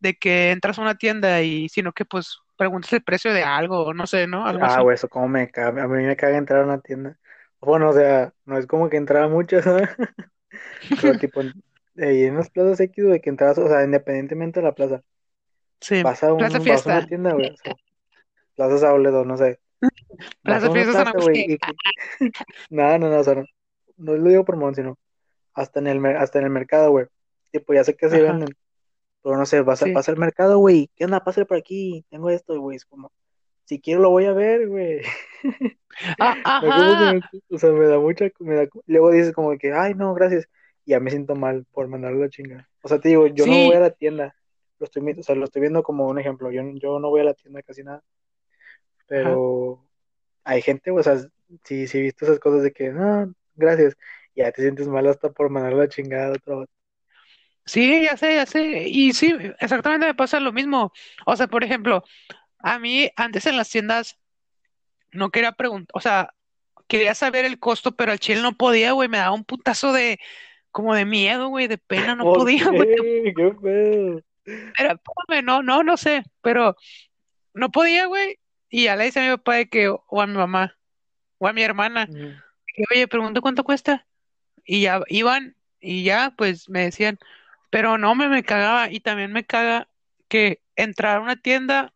de 0.00 0.14
que 0.14 0.50
entras 0.50 0.78
a 0.78 0.82
una 0.82 0.96
tienda 0.96 1.40
y 1.42 1.68
sino 1.68 1.92
que 1.92 2.04
pues 2.04 2.38
preguntas 2.56 2.92
el 2.92 3.02
precio 3.02 3.32
de 3.32 3.42
algo 3.44 3.94
no 3.94 4.06
sé, 4.06 4.26
¿no? 4.26 4.46
Algo 4.46 4.64
Ah, 4.64 4.80
güey, 4.82 4.94
eso 4.94 5.08
como 5.08 5.28
me 5.28 5.50
caga. 5.50 5.84
A 5.84 5.88
mí 5.88 6.02
me 6.02 6.16
caga 6.16 6.36
entrar 6.38 6.62
a 6.62 6.64
una 6.64 6.80
tienda. 6.80 7.18
Bueno, 7.60 7.90
o 7.90 7.92
sea, 7.92 8.32
no 8.44 8.58
es 8.58 8.66
como 8.66 8.88
que 8.90 8.96
entraba 8.96 9.28
muchas, 9.28 9.64
¿sabes? 9.64 9.88
Pero 11.00 11.16
tipo, 11.18 11.40
en- 11.40 11.52
ahí 11.98 12.24
en 12.24 12.36
las 12.36 12.50
plazas 12.50 12.80
X, 12.80 13.04
güey, 13.04 13.20
que 13.20 13.30
entras, 13.30 13.58
o 13.58 13.68
sea, 13.68 13.84
independientemente 13.84 14.60
de 14.60 14.64
la 14.66 14.74
plaza, 14.74 15.02
Sí, 15.80 16.02
vas 16.02 16.22
a 16.22 16.32
Plaza 16.36 16.58
un, 16.58 16.66
vas 16.66 16.86
a 16.86 16.90
una 16.90 17.00
Fiesta, 17.00 17.06
tienda, 17.06 17.32
güey, 17.34 17.50
o 17.50 17.56
sea, 17.56 17.74
plazas 18.56 18.82
Outlet 18.84 19.14
o 19.14 19.24
no 19.24 19.36
sé, 19.36 19.60
Plaza 20.42 20.66
una 20.70 20.74
Fiesta 20.74 20.92
San 20.92 21.04
plaza, 21.12 21.18
Agustín. 21.18 21.46
que, 21.46 21.58
nada, 22.70 22.98
no, 22.98 23.08
no, 23.10 23.20
o 23.20 23.24
sea, 23.24 23.34
no, 23.36 23.44
no 23.98 24.14
lo 24.16 24.30
digo 24.30 24.44
por 24.44 24.56
mon, 24.56 24.74
sino 24.74 24.98
hasta 25.54 25.80
en 25.80 25.86
el, 25.88 26.04
hasta 26.16 26.38
en 26.38 26.44
el 26.46 26.50
mercado, 26.50 26.90
güey, 26.90 27.06
tipo, 27.50 27.74
ya 27.74 27.84
sé 27.84 27.96
que 27.96 28.08
se 28.08 28.22
Ajá, 28.22 28.22
venden, 28.22 28.48
pero 29.22 29.36
no 29.36 29.46
sé, 29.46 29.62
vas 29.62 29.82
a, 29.82 29.86
sí. 29.86 29.92
vas 29.94 30.08
al 30.08 30.18
mercado, 30.18 30.58
güey, 30.58 30.90
¿qué 30.96 31.04
onda? 31.04 31.24
Pásale 31.24 31.46
por 31.46 31.56
aquí, 31.58 32.04
tengo 32.10 32.30
esto, 32.30 32.60
güey, 32.60 32.76
es 32.76 32.84
como, 32.86 33.12
si 33.64 33.80
quiero 33.80 34.02
lo 34.02 34.10
voy 34.10 34.26
a 34.26 34.32
ver, 34.32 34.68
güey. 34.68 35.02
Ah, 36.18 36.36
ajá, 36.60 37.28
o 37.50 37.58
sea, 37.58 37.70
me 37.72 37.86
da 37.86 37.98
mucha, 37.98 38.26
me 38.40 38.54
da, 38.56 38.68
luego 38.86 39.10
dices 39.10 39.32
como 39.32 39.56
que, 39.58 39.72
ay, 39.72 39.94
no, 39.94 40.14
gracias, 40.14 40.48
y 40.84 40.92
ya 40.92 41.00
me 41.00 41.10
siento 41.10 41.34
mal 41.34 41.66
por 41.72 41.88
mandarle 41.88 42.20
la 42.20 42.28
chinga. 42.30 42.68
O 42.82 42.88
sea, 42.88 43.00
te 43.00 43.08
digo, 43.10 43.26
yo 43.28 43.46
no 43.46 43.60
voy 43.60 43.76
a 43.76 43.80
sí, 43.80 43.80
la 43.80 43.90
tienda, 43.90 44.34
lo 44.78 44.84
estoy, 44.86 45.02
o 45.18 45.22
sea, 45.22 45.34
lo 45.34 45.44
estoy 45.44 45.60
viendo 45.60 45.82
como 45.82 46.06
un 46.08 46.18
ejemplo, 46.18 46.50
yo, 46.50 46.62
yo 46.74 46.98
no 46.98 47.10
voy 47.10 47.20
a 47.20 47.24
la 47.24 47.34
tienda 47.34 47.62
casi 47.62 47.82
nada, 47.84 48.02
ajá. 49.12 49.42
pero 49.42 49.86
hay 50.44 50.62
gente, 50.62 50.90
o 50.90 51.02
sea, 51.02 51.18
sí, 51.64 51.86
sí 51.86 51.98
he 51.98 52.02
visto 52.02 52.24
esas 52.24 52.40
cosas 52.40 52.62
de 52.62 52.72
que, 52.72 52.90
no, 52.90 53.32
gracias, 53.54 53.96
y 54.21 54.21
ya 54.34 54.50
te 54.52 54.62
sientes 54.62 54.88
mal 54.88 55.06
hasta 55.06 55.30
por 55.30 55.50
mandarle 55.50 55.78
la 55.80 55.88
chingada 55.88 56.28
a 56.28 56.32
otro. 56.32 56.58
vato. 56.60 56.72
Sí, 57.64 58.02
ya 58.04 58.16
sé, 58.16 58.34
ya 58.36 58.46
sé. 58.46 58.88
Y 58.88 59.12
sí, 59.12 59.34
exactamente 59.60 60.06
me 60.06 60.14
pasa 60.14 60.40
lo 60.40 60.52
mismo. 60.52 60.92
O 61.26 61.36
sea, 61.36 61.46
por 61.46 61.62
ejemplo, 61.64 62.04
a 62.58 62.78
mí 62.78 63.10
antes 63.16 63.46
en 63.46 63.56
las 63.56 63.70
tiendas 63.70 64.18
no 65.12 65.30
quería 65.30 65.52
preguntar, 65.52 65.92
o 65.94 66.00
sea, 66.00 66.34
quería 66.88 67.14
saber 67.14 67.44
el 67.44 67.58
costo, 67.58 67.92
pero 67.92 68.12
al 68.12 68.18
chile 68.18 68.42
no 68.42 68.52
podía, 68.56 68.92
güey, 68.92 69.08
me 69.08 69.18
daba 69.18 69.34
un 69.34 69.44
putazo 69.44 69.92
de, 69.92 70.18
como 70.70 70.94
de 70.94 71.04
miedo, 71.04 71.48
güey, 71.48 71.68
de 71.68 71.78
pena, 71.78 72.14
no 72.14 72.24
¿Por 72.24 72.38
podía, 72.38 72.68
güey. 72.68 72.88
qué? 72.96 73.32
¿Qué 73.36 73.54
pedo? 73.62 74.20
Era, 74.78 74.92
espérame, 74.94 75.44
no, 75.44 75.62
no, 75.62 75.82
no 75.82 75.96
sé, 75.96 76.24
pero 76.40 76.76
no 77.54 77.70
podía, 77.70 78.06
güey. 78.06 78.38
y 78.70 78.84
ya 78.84 78.96
le 78.96 79.04
dice 79.04 79.20
a 79.20 79.22
mi 79.30 79.36
papá 79.36 79.56
de 79.56 79.68
que, 79.68 79.88
o 79.88 80.20
a 80.20 80.26
mi 80.26 80.34
mamá, 80.34 80.76
o 81.38 81.46
a 81.46 81.52
mi 81.52 81.62
hermana, 81.62 82.06
que, 82.06 82.84
oye, 82.90 83.06
pregunto 83.06 83.42
cuánto 83.42 83.64
cuesta. 83.64 84.06
Y 84.64 84.82
ya 84.82 85.00
iban 85.08 85.56
y 85.80 86.04
ya, 86.04 86.32
pues 86.36 86.68
me 86.68 86.84
decían, 86.84 87.18
pero 87.70 87.98
no, 87.98 88.14
me, 88.14 88.28
me 88.28 88.44
cagaba 88.44 88.90
y 88.90 89.00
también 89.00 89.32
me 89.32 89.44
caga 89.44 89.88
que 90.28 90.62
entrar 90.76 91.16
a 91.16 91.20
una 91.20 91.36
tienda 91.36 91.92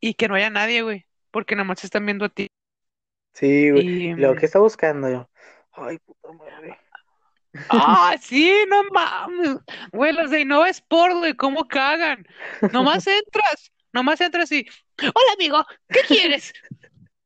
y 0.00 0.14
que 0.14 0.28
no 0.28 0.34
haya 0.34 0.50
nadie, 0.50 0.82
güey, 0.82 1.06
porque 1.30 1.54
nada 1.54 1.64
más 1.64 1.84
están 1.84 2.06
viendo 2.06 2.24
a 2.24 2.28
ti. 2.28 2.48
Sí, 3.34 3.70
güey. 3.70 3.86
Y, 3.86 4.14
luego, 4.14 4.36
¿qué 4.36 4.46
está 4.46 4.58
buscando 4.58 5.10
yo? 5.10 5.30
Ay, 5.72 5.98
puta 5.98 6.32
madre. 6.32 6.78
ah, 7.68 8.16
sí, 8.20 8.52
no 8.68 8.82
mames, 8.90 9.58
güey, 9.92 10.12
los 10.12 10.30
de 10.30 10.40
Innova 10.40 10.68
Sport, 10.70 11.16
güey, 11.16 11.34
¿cómo 11.34 11.68
cagan? 11.68 12.26
Nomás 12.72 13.06
entras, 13.06 13.72
nomás 13.92 14.20
entras 14.20 14.50
y, 14.52 14.66
hola 15.00 15.32
amigo, 15.34 15.64
¿qué 15.88 16.00
quieres? 16.06 16.52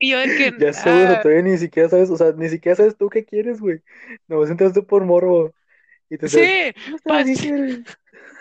Y 0.03 0.11
yo 0.11 0.19
de 0.19 0.33
que, 0.33 0.51
Ya 0.59 0.73
sé, 0.73 0.91
güey, 0.91 1.05
o 1.05 1.07
sea, 1.07 1.17
ah, 1.17 1.21
todavía 1.21 1.43
ni 1.45 1.57
siquiera 1.59 1.89
sabes, 1.89 2.11
o 2.11 2.17
sea, 2.17 2.33
ni 2.33 2.49
siquiera 2.49 2.75
sabes 2.75 2.97
tú 2.97 3.09
qué 3.09 3.25
quieres, 3.25 3.61
güey. 3.61 3.83
Nomás 4.27 4.51
entraste 4.51 4.83
por 4.83 5.05
morbo 5.05 5.55
y 6.11 6.19
te 6.19 6.29
sí, 6.29 6.41
¿cómo 6.85 6.97
para 7.07 7.21
estás? 7.21 7.25
¿Qué 7.25 7.37
quieres? 7.37 7.81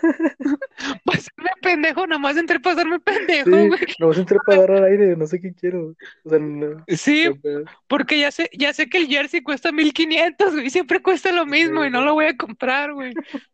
pasarme 1.06 1.52
pendejo, 1.62 2.08
nomás 2.08 2.36
entré 2.38 2.58
a 2.58 2.60
pasarme 2.62 3.00
pendejo, 3.00 3.50
Sí, 3.52 3.68
güey. 3.68 3.80
nomás 4.00 4.18
entré 4.18 4.40
para 4.44 4.58
agarrar 4.64 4.84
aire, 4.86 5.16
no 5.16 5.28
sé 5.28 5.40
qué 5.40 5.54
quiero. 5.54 5.96
O 6.24 6.30
sea, 6.30 6.40
no, 6.40 6.84
Sí, 6.88 7.30
porque 7.88 8.20
ya 8.20 8.32
sé, 8.32 8.50
ya 8.58 8.74
sé 8.74 8.90
que 8.90 8.98
el 8.98 9.08
jersey 9.08 9.44
cuesta 9.44 9.72
1500, 9.72 10.54
güey, 10.54 10.72
siempre 10.72 11.02
cuesta 11.04 11.32
lo 11.32 11.46
mismo 11.46 11.86
y 11.86 11.92
no 11.92 12.02
lo 12.02 12.16
voy 12.16 12.26
a 12.26 12.38
comprar, 12.38 12.94
güey. 12.94 13.14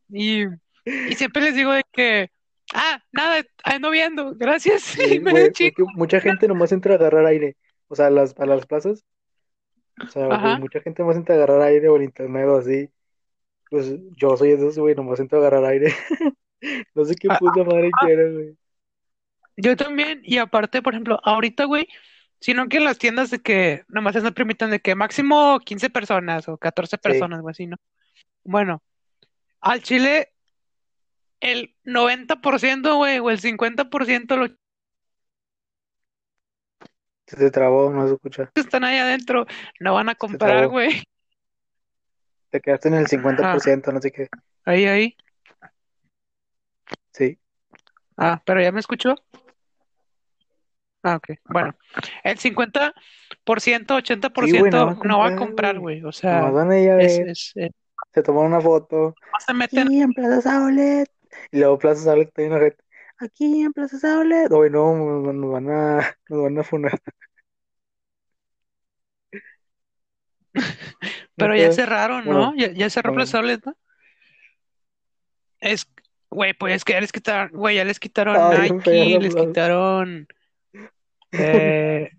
Y, 0.10 0.46
y 0.86 1.16
siempre 1.16 1.42
les 1.42 1.56
digo 1.56 1.74
de 1.74 1.84
que, 1.92 2.32
ah, 2.74 3.04
nada, 3.12 3.44
ando 3.66 3.90
viendo, 3.92 4.34
gracias. 4.36 4.96
Y 5.06 5.08
Sí, 5.10 5.20
me 5.20 5.32
güey, 5.32 5.52
mucha 5.96 6.22
gente 6.22 6.48
nomás 6.48 6.72
entra 6.72 6.94
a 6.94 6.98
agarrar 6.98 7.26
aire. 7.26 7.58
O 7.90 7.96
sea, 7.96 8.10
las, 8.10 8.38
a 8.40 8.46
las 8.46 8.66
plazas. 8.66 9.06
O 10.08 10.10
sea, 10.10 10.32
mucha 10.38 10.82
gente 10.82 11.02
nomás 11.04 11.18
entra 11.18 11.36
a 11.36 11.38
agarrar 11.40 11.62
aire 11.64 11.90
o 11.90 11.98
en 11.98 12.04
internet 12.04 12.48
o 12.48 12.58
así. 12.58 12.90
Pues 13.70 13.94
yo 14.18 14.38
soy 14.38 14.52
esos, 14.52 14.78
güey, 14.80 14.96
nomás 14.96 15.20
entro 15.20 15.40
a 15.40 15.42
agarrar 15.48 15.66
aire. 15.72 15.94
No 16.96 17.06
sé 17.06 17.16
qué 17.16 17.30
Ah, 17.30 17.38
puta 17.38 17.64
madre 17.64 17.94
ah, 17.94 17.98
quiere, 18.00 18.34
güey. 18.34 18.58
yo 19.56 19.76
también, 19.76 20.22
y 20.24 20.38
aparte, 20.38 20.82
por 20.82 20.94
ejemplo, 20.94 21.20
ahorita, 21.24 21.66
güey, 21.66 21.88
sino 22.40 22.68
que 22.70 22.78
en 22.78 22.84
las 22.86 23.00
tiendas 23.00 23.32
de 23.32 23.40
que 23.42 23.84
nomás 23.88 24.22
no 24.24 24.34
permiten 24.34 24.70
de 24.72 24.80
que 24.80 24.96
máximo 24.96 25.60
15 25.60 25.90
personas 25.90 26.48
o 26.48 26.58
14 26.58 26.98
Sí, 27.04 27.04
personas, 27.04 27.42
güey, 27.42 27.52
así, 27.52 27.68
¿no? 27.68 27.78
Bueno, 28.44 28.84
al 29.62 29.82
Chile, 29.84 30.34
el 31.40 31.76
90%, 31.84 32.96
güey, 32.98 33.20
o 33.20 33.30
el 33.30 33.40
50% 33.40 34.36
de 34.36 34.40
los 34.42 34.52
se 37.28 37.36
te 37.36 37.52
trabó, 37.52 37.90
no 37.92 38.08
se 38.08 38.14
escucha. 38.14 38.52
están 38.56 38.84
ahí 38.84 38.98
adentro 38.98 39.46
no 39.80 39.94
van 39.94 40.10
a 40.10 40.16
comprar, 40.16 40.68
güey. 40.68 41.04
Te 42.50 42.62
quedaste 42.62 42.88
en 42.88 42.96
el 42.96 43.06
Ajá, 43.06 43.58
50%, 43.58 43.92
no 43.94 44.02
sé 44.02 44.12
qué. 44.12 44.28
ahí, 44.66 44.86
ahí. 44.86 45.18
Sí. 47.12 47.38
Ah, 48.16 48.42
pero 48.46 48.62
ya 48.62 48.72
me 48.72 48.80
escuchó. 48.80 49.16
Ah, 51.04 51.18
ok. 51.18 51.38
Bueno, 51.46 51.76
el 52.24 52.38
50%, 52.38 52.94
Sí, 53.60 54.58
güey, 54.58 54.72
no 54.72 54.96
80% 54.96 55.04
no 55.04 55.20
va 55.20 55.28
a 55.28 55.36
comprar, 55.36 55.80
güey. 55.80 56.04
O 56.04 56.12
sea, 56.12 56.42
van 56.50 56.72
a 56.72 56.80
ir 56.80 56.90
a 56.92 57.02
es, 57.02 57.20
ver, 57.20 57.30
es, 57.30 57.52
eh, 57.56 57.72
se 58.14 58.24
toman 58.24 58.46
una 58.46 58.62
foto. 58.62 59.14
no 59.32 59.40
se 59.46 59.54
meten. 59.54 59.88
Aquí 59.88 60.02
en 60.02 60.14
Plaza 60.14 60.58
Outlet. 60.58 61.10
Y 61.52 61.60
luego 61.60 61.78
Plaza 61.78 62.10
Outlet 62.12 62.32
tiene 62.34 62.56
una 62.56 62.64
gente. 62.66 62.84
Aquí 63.20 63.62
en 63.62 63.74
Plaza. 63.74 64.20
Oye, 64.20 64.70
no, 64.70 64.94
nos 64.96 65.34
nos 65.34 65.52
van 65.52 65.70
a, 65.70 66.18
nos 66.30 66.44
van 66.44 66.60
a 66.60 66.64
funar. 66.64 67.00
Pero 71.36 71.56
ya 71.56 71.72
cerraron, 71.72 72.26
Bueno, 72.26 72.52
¿no? 72.52 72.56
Ya, 72.56 72.72
ya 72.72 72.90
cerró 72.90 73.12
no. 73.12 73.16
Plaza 73.16 73.38
Outlet, 73.40 73.66
¿no? 73.66 73.76
Es, 75.60 75.88
güey, 76.30 76.54
pues 76.54 76.76
es 76.76 76.84
que 76.86 76.94
ya 76.94 77.02
les 77.02 77.12
quitaron, 77.12 77.50
güey, 77.52 77.76
ya 77.78 77.86
les 77.86 78.00
quitaron 78.00 78.38
Ay, 78.38 78.72
Nike, 78.72 79.20
les 79.20 79.36
quitaron, 79.36 80.28
eh, 81.32 82.12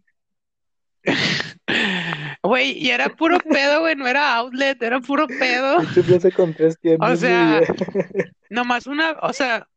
güey, 2.42 2.72
y 2.72 2.90
era 2.90 3.08
puro 3.08 3.38
pedo, 3.38 3.80
güey, 3.80 3.94
no 3.94 4.06
era 4.06 4.34
outlet, 4.34 4.82
era 4.82 5.00
puro 5.00 5.26
pedo. 5.28 5.78
Con 6.34 6.54
tres 6.54 6.74
O 6.74 6.80
tiendas, 6.80 7.20
güey. 7.20 7.32
sea, 7.32 7.60
nomás 8.50 8.86
una, 8.86 9.12
o 9.22 9.32
sea, 9.32 9.68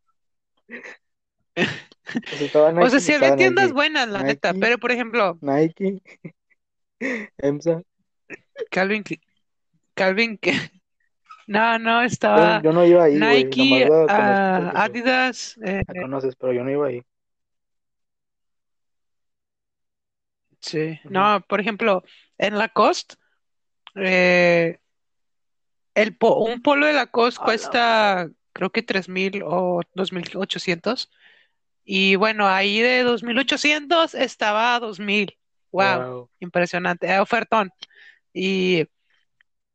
O 2.29 2.37
sea, 2.37 2.45
estaba 2.47 2.71
o 2.79 2.89
sea, 2.89 2.99
sí 2.99 3.13
había 3.13 3.31
tiendas 3.33 3.71
Nike. 3.71 3.73
buenas, 3.73 4.07
la 4.07 4.23
neta, 4.23 4.53
pero 4.53 4.77
por 4.79 4.91
ejemplo, 4.91 5.39
Nike, 5.41 6.01
EMSA. 7.43 7.83
Calvin, 8.71 9.03
Calvin, 9.95 10.39
no, 11.47 11.77
no, 11.79 12.01
estaba 12.03 12.63
yo 12.63 12.71
no 12.73 12.85
iba 12.85 13.03
ahí, 13.03 13.19
Nike, 13.19 13.89
conozco 14.07 14.07
ah, 14.07 14.71
pues, 14.73 14.83
Adidas, 14.83 15.57
eh, 15.63 15.83
la 15.87 15.95
conoces, 15.95 16.35
pero 16.35 16.53
yo 16.53 16.63
no 16.63 16.71
iba 16.71 16.87
ahí. 16.87 17.01
sí, 20.59 20.99
no, 21.09 21.41
por 21.47 21.59
ejemplo, 21.59 22.03
en 22.37 22.57
Lacoste, 22.57 23.15
eh, 23.95 24.79
el 25.95 26.15
po- 26.17 26.37
un 26.45 26.61
polo 26.61 26.85
de 26.85 26.93
Lacoste 26.93 27.41
cuesta, 27.43 28.29
creo 28.53 28.71
que 28.71 28.83
tres 28.83 29.09
mil 29.09 29.41
o 29.45 29.81
dos 29.93 30.11
mil 30.13 30.25
ochocientos, 30.35 31.09
y 31.85 32.15
bueno, 32.15 32.47
ahí 32.47 32.79
de 32.81 33.03
dos 33.03 33.23
mil 33.23 33.37
ochocientos 33.39 34.13
estaba 34.15 34.75
a 34.75 34.79
dos 34.79 34.99
mil, 34.99 35.37
wow, 35.71 36.05
Wow. 36.05 36.29
impresionante, 36.39 37.07
eh, 37.07 37.19
ofertón, 37.19 37.71
y 38.33 38.87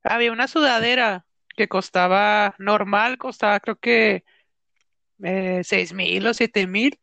había 0.04 0.32
una 0.32 0.48
sudadera 0.48 1.26
que 1.56 1.68
costaba 1.68 2.54
normal, 2.58 3.18
costaba 3.18 3.60
creo 3.60 3.76
que 3.76 4.24
eh, 5.22 5.62
seis 5.64 5.92
mil 5.92 6.26
o 6.26 6.34
siete 6.34 6.66
mil, 6.66 6.98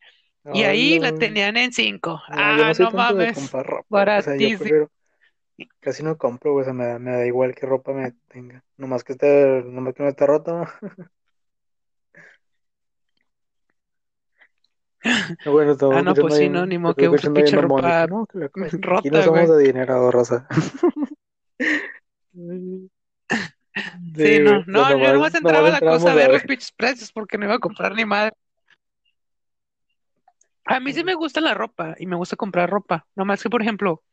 y 0.51 0.63
ahí 0.63 0.99
la 0.99 1.13
tenían 1.13 1.57
en 1.57 1.73
cinco. 1.73 2.21
No, 2.27 2.51
yo 2.51 2.65
Ah, 2.65 2.65
no 2.65 2.73
soy 2.75 2.87
no 2.87 2.91
tanto 2.91 3.15
de 3.15 3.27
mames, 3.27 3.37
comprar 3.37 3.65
ropa. 3.65 4.11
O 4.15 4.21
sea, 4.21 4.35
yo 4.37 4.51
baratísimo. 4.51 4.53
prefiero, 4.53 4.91
casi 5.81 6.03
no 6.03 6.17
compro, 6.17 6.53
güey. 6.53 6.63
O 6.63 6.65
sea, 6.65 6.73
me 6.73 6.85
da, 6.87 6.99
me 6.99 7.11
da 7.13 7.25
igual 7.27 7.55
qué 7.55 7.65
ropa 7.67 7.93
me 7.93 8.13
tenga. 8.29 8.63
Nomás 8.77 9.03
que 9.05 9.13
esté, 9.13 9.63
nomás 9.65 9.93
que 9.95 10.03
no 10.03 10.09
esté 10.09 10.27
rota. 10.27 10.73
bueno, 15.45 15.71
estamos 15.73 15.97
Ah, 15.97 16.01
no, 16.01 16.13
pues 16.13 16.35
sí, 16.35 16.49
no, 16.49 16.65
ni 16.65 16.77
modo 16.77 16.95
que 16.95 17.05
ahí 17.05 17.11
pinche 17.11 17.55
ropa 17.55 18.07
No, 18.07 18.25
cosa. 18.51 18.65
Aquí 18.65 18.77
no 18.77 18.81
rota, 18.81 19.23
somos 19.23 19.49
adinerados, 19.49 20.13
raza. 20.13 20.47
Sí, 22.33 22.89
Sí, 24.15 24.39
no. 24.39 24.59
O 24.59 24.63
no, 24.67 24.97
yo 24.97 25.13
nomás, 25.13 25.33
entraba 25.35 25.67
a 25.67 25.71
la 25.71 25.79
cosa 25.81 26.11
a 26.11 26.15
ver 26.15 26.31
los 26.31 26.43
pinches 26.43 26.71
precios 26.71 27.11
porque 27.11 27.37
no 27.37 27.45
iba 27.45 27.55
a 27.55 27.59
comprar 27.59 27.95
ni 27.95 28.05
madre. 28.05 28.33
A 30.65 30.79
mí 30.79 30.93
sí 30.93 31.03
me 31.03 31.15
gusta 31.15 31.41
la 31.41 31.53
ropa 31.53 31.95
y 31.97 32.05
me 32.05 32.15
gusta 32.15 32.35
comprar 32.35 32.69
ropa. 32.69 33.05
Nomás 33.15 33.43
que, 33.43 33.49
por 33.49 33.61
ejemplo, 33.61 34.03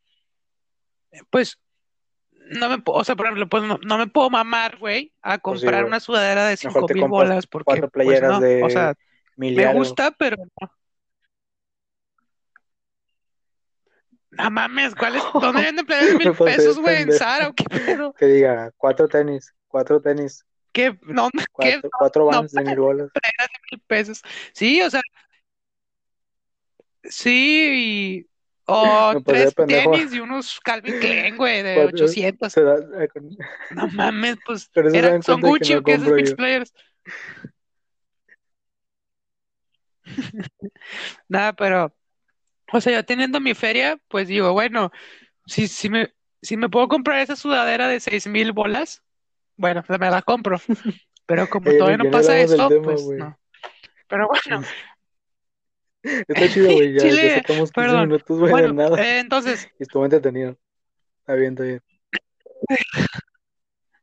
pues, 1.29 1.59
no 2.51 2.69
me, 2.69 2.81
o 2.85 3.03
sea, 3.03 3.15
por 3.15 3.27
ejemplo, 3.27 3.47
pues 3.47 3.63
no, 3.63 3.79
no 3.83 3.97
me 3.97 4.07
puedo 4.07 4.29
mamar, 4.29 4.77
güey, 4.77 5.13
a 5.21 5.37
Pues 5.37 5.61
sí, 5.61 5.65
comprar 5.65 5.85
una 5.85 5.99
sudadera 5.99 6.45
de 6.47 6.57
cinco 6.57 6.87
mil 6.93 7.07
bolas 7.07 7.47
porque, 7.47 7.65
cuatro 7.65 7.89
pues 7.89 7.93
playeras 7.93 8.29
no, 8.31 8.37
o 8.37 8.41
de 8.41 8.69
sea, 8.69 8.95
y 9.37 9.51
me 9.51 9.73
gusta, 9.73 10.11
pero 10.11 10.37
no. 10.37 10.71
No 14.31 14.49
mames, 14.49 14.95
¿cuáles? 14.95 15.23
¿Dónde 15.33 15.61
venden 15.65 15.85
playeras 15.85 16.15
mil 16.17 16.33
pesos, 16.33 16.79
güey? 16.79 17.01
¿En. 17.01 17.11
Zara 17.11 17.49
o 17.49 17.53
qué 17.53 17.65
pedo? 17.65 18.13
Que 18.13 18.25
diga, 18.27 18.71
cuatro 18.77 19.07
tenis, 19.07 19.53
cuatro 19.67 20.01
tenis, 20.01 20.45
¿Qué? 20.71 20.97
No, 21.01 21.29
no, 21.33 21.43
¿qué? 21.59 21.81
cuatro, 21.81 21.89
cuatro 21.99 22.31
No, 22.31 22.41
de 22.43 22.63
mil 22.63 22.77
bolas. 22.77 23.09
playeras 23.11 23.47
de 23.49 23.59
mil 23.71 23.81
pesos. 23.87 24.21
Sí, 24.53 24.81
o 24.81 24.89
sea, 24.89 25.01
sí, 27.03 28.23
y- 28.23 28.27
o 28.65 29.11
pasé 29.25 29.45
de 29.45 29.51
tres 29.51 29.55
tenis 29.55 30.13
y 30.13 30.19
unos 30.21 30.59
Calvin 30.61 30.97
Klein, 30.99 31.35
güey, 31.35 31.61
de 31.61 31.75
Cuatro, 31.75 32.05
800. 32.05 32.53
se 32.53 32.63
da, 32.63 32.75
eh, 33.03 33.07
con, 33.09 33.29
No 33.75 33.87
mames, 33.89 34.37
pues, 34.45 34.69
eran, 34.73 35.21
son 35.23 35.41
Gucci 35.41 35.73
o 35.75 35.83
qué 35.83 35.93
esos 35.93 36.07
yo. 36.07 36.35
players. 36.37 36.73
Nada, 41.27 41.53
pero, 41.53 41.93
o 42.71 42.81
sea, 42.81 42.93
yo 42.93 43.05
teniendo 43.05 43.39
mi 43.39 43.53
feria, 43.53 43.97
pues 44.07 44.27
digo, 44.27 44.53
bueno, 44.53 44.91
si, 45.45 45.67
si 45.67 45.89
me, 45.89 46.13
si 46.41 46.57
me 46.57 46.69
puedo 46.69 46.87
comprar 46.87 47.19
esa 47.19 47.35
sudadera 47.35 47.87
de 47.87 47.99
seis 47.99 48.27
mil 48.27 48.51
bolas, 48.51 49.03
bueno, 49.57 49.83
pues 49.85 49.99
me 49.99 50.09
la 50.09 50.21
compro. 50.21 50.59
Pero 51.25 51.47
como 51.47 51.69
Eh, 51.69 51.73
ya, 51.73 51.77
todavía 51.79 51.97
no 51.97 52.03
ya 52.05 52.11
pasa 52.11 52.39
eso, 52.39 52.67
tema, 52.67 52.83
pues 52.83 53.01
no. 53.03 53.39
Pero 54.07 54.27
bueno, 54.27 54.63
Está 56.03 56.49
chido, 56.49 56.73
güey. 56.73 56.93
Ya, 56.93 57.03
ya 57.03 57.09
Chile, 57.09 57.29
sacamos 57.35 57.71
15 57.71 57.73
perdón. 57.79 58.07
minutos, 58.09 58.39
güey, 58.39 58.51
Bueno, 58.51 58.73
nada. 58.73 59.01
eh, 59.01 59.19
entonces, 59.19 59.69
estuvo 59.79 60.03
entretenido. 60.03 60.57
Está 61.19 61.35
bien, 61.35 61.53
está 61.53 61.63
bien. 61.63 61.81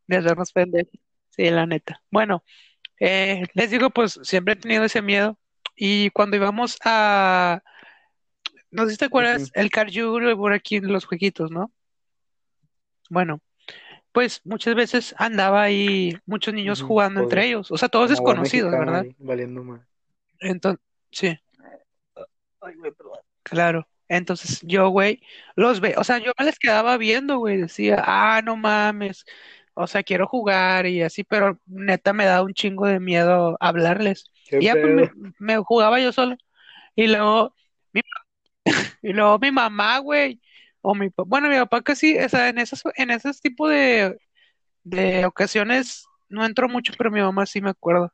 de 0.06 0.16
hacernos 0.16 0.52
pendejos. 0.52 0.92
Sí, 1.30 1.50
la 1.50 1.66
neta. 1.66 2.00
Bueno, 2.10 2.44
eh, 3.00 3.42
les 3.54 3.70
digo, 3.70 3.90
pues 3.90 4.18
siempre 4.22 4.54
he 4.54 4.56
tenido 4.56 4.84
ese 4.84 5.02
miedo. 5.02 5.38
Y 5.76 6.10
cuando 6.10 6.37
íbamos 6.37 6.76
a, 6.84 7.62
no 8.70 8.84
sé 8.84 8.92
si 8.92 8.96
te 8.98 9.04
acuerdas, 9.06 9.42
Ujú, 9.42 9.50
el 9.54 9.70
Car 9.70 9.88
por 10.37 10.52
aquí 10.52 10.76
en 10.76 10.92
los 10.92 11.04
jueguitos, 11.04 11.50
¿no? 11.50 11.72
Bueno, 13.10 13.40
pues 14.12 14.40
muchas 14.44 14.75
veces 14.75 15.14
andaba 15.18 15.62
ahí 15.62 16.16
muchos 16.26 16.52
niños 16.54 16.82
jugando 16.82 17.22
entre 17.22 17.46
ellos, 17.46 17.70
o 17.70 17.78
sea, 17.78 17.88
todos 17.88 18.08
como 18.08 18.10
desconocidos, 18.10 18.70
mexicano 18.70 18.92
¿verdad? 18.92 19.04
ahí, 19.04 19.16
valiendo 19.18 19.64
más. 19.64 19.80
Entonces, 20.40 20.80
sí, 21.10 21.38
Ay, 22.60 22.75
güey, 22.76 22.92
perdón. 22.92 23.18
claro. 23.42 23.88
Entonces 24.10 24.60
yo, 24.62 24.88
güey, 24.88 25.20
los 25.54 25.80
ve, 25.80 25.94
o 25.98 26.04
sea, 26.04 26.18
yo 26.18 26.32
me 26.38 26.46
les 26.46 26.58
quedaba 26.58 26.96
viendo, 26.96 27.38
güey, 27.38 27.58
decía, 27.58 28.02
ah, 28.06 28.40
no 28.42 28.56
mames, 28.56 29.25
o 29.75 29.87
sea, 29.87 30.02
quiero 30.02 30.26
jugar 30.26 30.87
y 30.87 31.02
así, 31.02 31.25
pero 31.25 31.60
neta 31.66 32.12
me 32.12 32.25
da 32.25 32.42
un 32.42 32.54
chingo 32.54 32.87
de 32.87 33.00
miedo 33.00 33.56
hablarles. 33.60 34.25
¿Qué 34.46 34.58
Y 34.60 34.64
ya 34.64 34.72
pues 34.72 34.87
me, 34.87 35.10
me 35.38 35.58
jugaba 35.58 36.00
yo 36.00 36.10
solo. 36.10 36.37
Y 36.96 37.06
luego, 37.06 37.54
mi, 37.92 38.00
y 39.02 39.12
luego 39.12 39.38
mi 39.38 39.50
mamá, 39.52 39.98
güey, 39.98 40.40
o 40.80 40.94
mi 40.94 41.10
papá, 41.10 41.28
bueno, 41.28 41.48
mi 41.48 41.56
papá 41.56 41.82
casi, 41.82 42.18
o 42.18 42.28
sea, 42.28 42.48
en 42.48 42.58
esos, 42.58 42.82
en 42.96 43.10
esos 43.10 43.40
tipos 43.40 43.70
de, 43.70 44.18
de 44.84 45.26
ocasiones 45.26 46.04
no 46.28 46.44
entró 46.44 46.68
mucho, 46.68 46.92
pero 46.96 47.10
mi 47.10 47.20
mamá 47.20 47.46
sí 47.46 47.60
me 47.60 47.70
acuerdo 47.70 48.12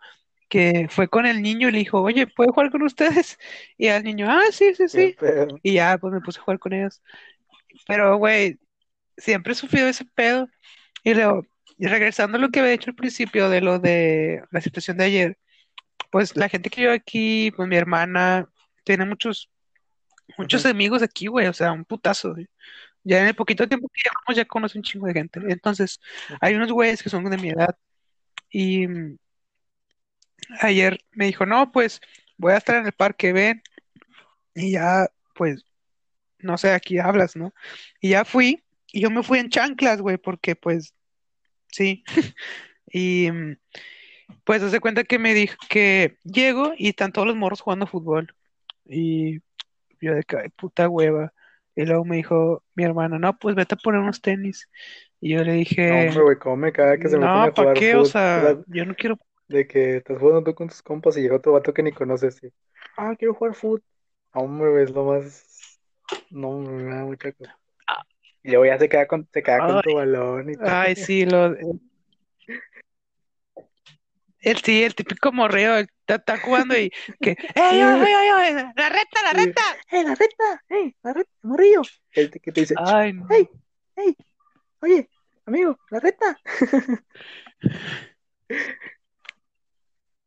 que 0.49 0.89
fue 0.91 1.09
con 1.09 1.27
el 1.27 1.43
niño 1.43 1.69
y 1.69 1.73
le 1.73 1.79
dijo, 1.79 2.01
oye, 2.01 2.27
¿puedo 2.27 2.53
jugar 2.53 2.71
con 2.71 2.83
ustedes? 2.83 3.39
Y 3.79 3.89
al 3.89 4.05
niño, 4.05 4.27
ah, 4.31 4.43
sí, 4.53 4.75
sí, 4.75 4.85
¿Qué 4.85 4.89
sí. 4.89 5.17
Y 5.63 5.75
ya, 5.75 5.99
pues 5.99 6.13
me 6.13 6.21
puse 6.21 6.39
a 6.41 6.43
jugar 6.43 6.59
con 6.59 6.73
ellos. 6.73 7.03
Pero, 7.87 8.17
güey, 8.19 8.59
siempre 9.17 9.53
he 9.53 9.57
sufrido 9.57 9.89
ese 9.89 10.05
pedo. 10.15 10.49
Y 11.03 11.15
luego, 11.15 11.47
y 11.79 11.87
regresando 11.87 12.39
a 12.39 12.41
lo 12.41 12.51
que 12.51 12.61
había 12.61 12.73
dicho 12.73 12.91
al 12.91 12.97
principio 12.97 13.49
de 13.51 13.61
lo 13.61 13.79
de 13.79 14.43
la 14.51 14.61
situación 14.61 14.97
de 14.99 15.05
ayer, 15.05 15.39
pues 16.11 16.37
la 16.37 16.49
gente 16.49 16.71
que 16.71 16.83
vive 16.83 16.95
aquí, 16.95 17.51
pues 17.57 17.69
mi 17.69 17.77
hermana 17.77 18.49
tiene 18.85 19.05
muchos, 19.07 19.51
muchos 20.39 20.67
amigos 20.67 21.03
aquí, 21.03 21.27
güey, 21.27 21.47
o 21.47 21.53
sea, 21.53 21.73
un 21.73 21.85
putazo. 21.85 22.33
güey. 22.35 22.49
Ya 23.05 23.21
en 23.21 23.29
el 23.29 23.35
poquito 23.35 23.69
tiempo 23.69 23.89
que 23.89 24.03
llevamos 24.05 24.37
ya 24.37 24.45
conoce 24.47 24.79
un 24.79 24.85
chingo 24.85 25.07
de 25.07 25.15
gente. 25.15 25.41
Entonces, 25.49 26.01
hay 26.41 26.55
unos 26.55 26.73
güeyes 26.73 27.03
que 27.03 27.11
son 27.11 27.29
de 27.31 27.37
mi 27.39 27.51
edad 27.51 27.77
y 28.51 28.87
mm, 28.89 29.19
ayer 30.61 31.01
me 31.13 31.27
dijo, 31.27 31.47
no, 31.47 31.73
pues 31.73 32.01
voy 32.39 32.53
a 32.53 32.59
estar 32.59 32.77
en 32.77 32.87
el 32.87 32.93
parque, 32.93 33.33
ven. 33.33 33.63
Y 34.55 34.73
ya, 34.73 35.09
pues, 35.35 35.65
no 36.39 36.59
sé, 36.59 36.73
aquí 36.73 36.99
hablas, 36.99 37.37
¿no? 37.37 37.55
Y 38.01 38.11
ya 38.11 38.25
fui, 38.25 38.65
y 38.93 39.03
yo 39.03 39.11
me 39.11 39.23
fui 39.23 39.39
en 39.41 39.51
chanclas, 39.51 40.01
güey, 40.01 40.19
porque 40.19 40.57
pues, 40.57 40.95
sí. 41.69 42.05
Y 42.97 43.31
mm, 43.33 43.57
pues 44.45 44.63
se 44.71 44.81
cuenta 44.81 45.05
que 45.05 45.19
me 45.19 45.35
dijo 45.35 45.57
que 45.69 46.19
llego 46.25 46.75
y 46.79 46.91
están 46.91 47.13
todos 47.13 47.27
los 47.27 47.37
morros 47.37 47.61
jugando 47.61 47.87
fútbol. 47.89 48.35
Y 48.87 49.41
yo 50.05 50.15
de 50.15 50.23
que, 50.25 50.37
"Ay, 50.39 50.49
puta 50.51 50.89
hueva. 50.89 51.33
Y 51.77 51.85
luego 51.87 52.05
me 52.05 52.17
dijo 52.17 52.63
mi 52.75 52.85
hermana, 52.85 53.19
no, 53.19 53.37
pues 53.39 53.55
vete 53.57 53.75
a 53.75 53.79
poner 53.79 54.01
unos 54.01 54.21
tenis. 54.21 54.69
Y 55.21 55.33
yo 55.35 55.43
le 55.45 55.53
No, 55.53 55.59
dije, 55.59 56.09
hombre, 56.09 56.23
güey, 56.25 56.39
cómo 56.39 56.57
me 56.57 56.73
caga 56.73 56.99
que 56.99 57.09
se 57.09 57.17
meten 57.19 57.43
no, 57.43 57.43
a 57.45 57.53
¿para 57.53 57.53
jugar 57.53 57.79
qué? 57.79 57.95
O 57.97 58.05
fútbol. 58.05 58.11
Sea, 58.13 58.57
yo 58.69 58.85
no 58.85 58.95
quiero. 58.95 59.19
de 59.49 59.67
que 59.67 59.97
estás 59.97 60.19
jugando 60.19 60.45
tú 60.45 60.55
con 60.55 60.69
tus 60.69 60.83
compas 60.83 61.17
y 61.17 61.23
llega 61.23 61.37
otro 61.37 61.53
vato 61.53 61.73
que 61.75 61.83
ni 61.83 61.93
conoces 61.93 62.43
y, 62.43 62.53
ah, 62.97 63.15
quiero 63.19 63.35
jugar 63.35 63.55
fútbol. 63.55 63.83
No, 64.35 64.43
hombre, 64.43 64.71
güey, 64.71 64.85
es 64.85 64.91
lo 64.91 65.05
más, 65.05 65.79
no, 66.31 66.59
me 66.59 66.95
da 66.95 67.05
mucha 67.05 67.33
cosa. 67.33 67.59
Y 68.43 68.49
luego 68.51 68.67
ya 68.67 68.79
se 68.79 68.89
queda 68.89 69.07
con, 69.07 69.29
se 69.33 69.43
queda 69.43 69.59
con 69.67 69.81
tu 69.83 69.95
balón 69.95 70.51
y 70.51 70.55
todo. 70.57 70.67
ay, 70.69 70.97
sí, 70.97 71.25
lo, 71.25 71.55
el, 74.45 74.59
sí, 74.63 74.83
el 74.83 74.95
típico 74.95 75.33
morreo, 75.33 75.79
está, 75.79 76.17
está 76.17 76.37
jugando 76.39 76.77
y 76.79 76.91
que, 77.21 77.31
¡eh, 77.31 77.37
yo, 77.55 77.71
Sí, 77.71 77.81
yo, 77.81 78.51
yo, 78.51 78.71
la 78.77 78.89
recta, 78.89 79.23
la 79.23 79.33
recta! 79.33 79.63
¡Eh, 79.91 80.05
la 80.05 80.15
recta! 80.15 80.65
¡Eh, 80.71 80.95
la 81.03 81.13
recta, 81.13 81.33
morrillo! 81.43 81.83
El 82.13 82.31
que 82.31 82.53
te 82.53 82.61
dice, 82.61 82.75
"Ch, 82.75 82.79
Ay, 82.85 83.13
no. 83.13 83.27
¡hey, 83.31 83.49
hey, 83.97 84.17
oye, 84.81 85.09
amigo, 85.47 85.79
la 85.91 86.01
recta! 86.01 86.39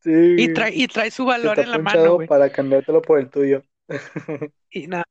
Y 0.04 0.48
Sí, 0.48 0.54
trae, 0.54 0.72
y 0.74 0.88
trae 0.88 1.12
su 1.12 1.26
valor 1.26 1.60
en 1.60 1.72
la 1.72 1.80
mano, 1.80 2.14
güey. 2.16 2.28
para 2.28 2.50
cambiártelo 2.50 3.02
por 3.02 3.20
el 3.20 3.30
tuyo. 3.30 3.64
Y 4.70 4.88
nada, 4.88 5.04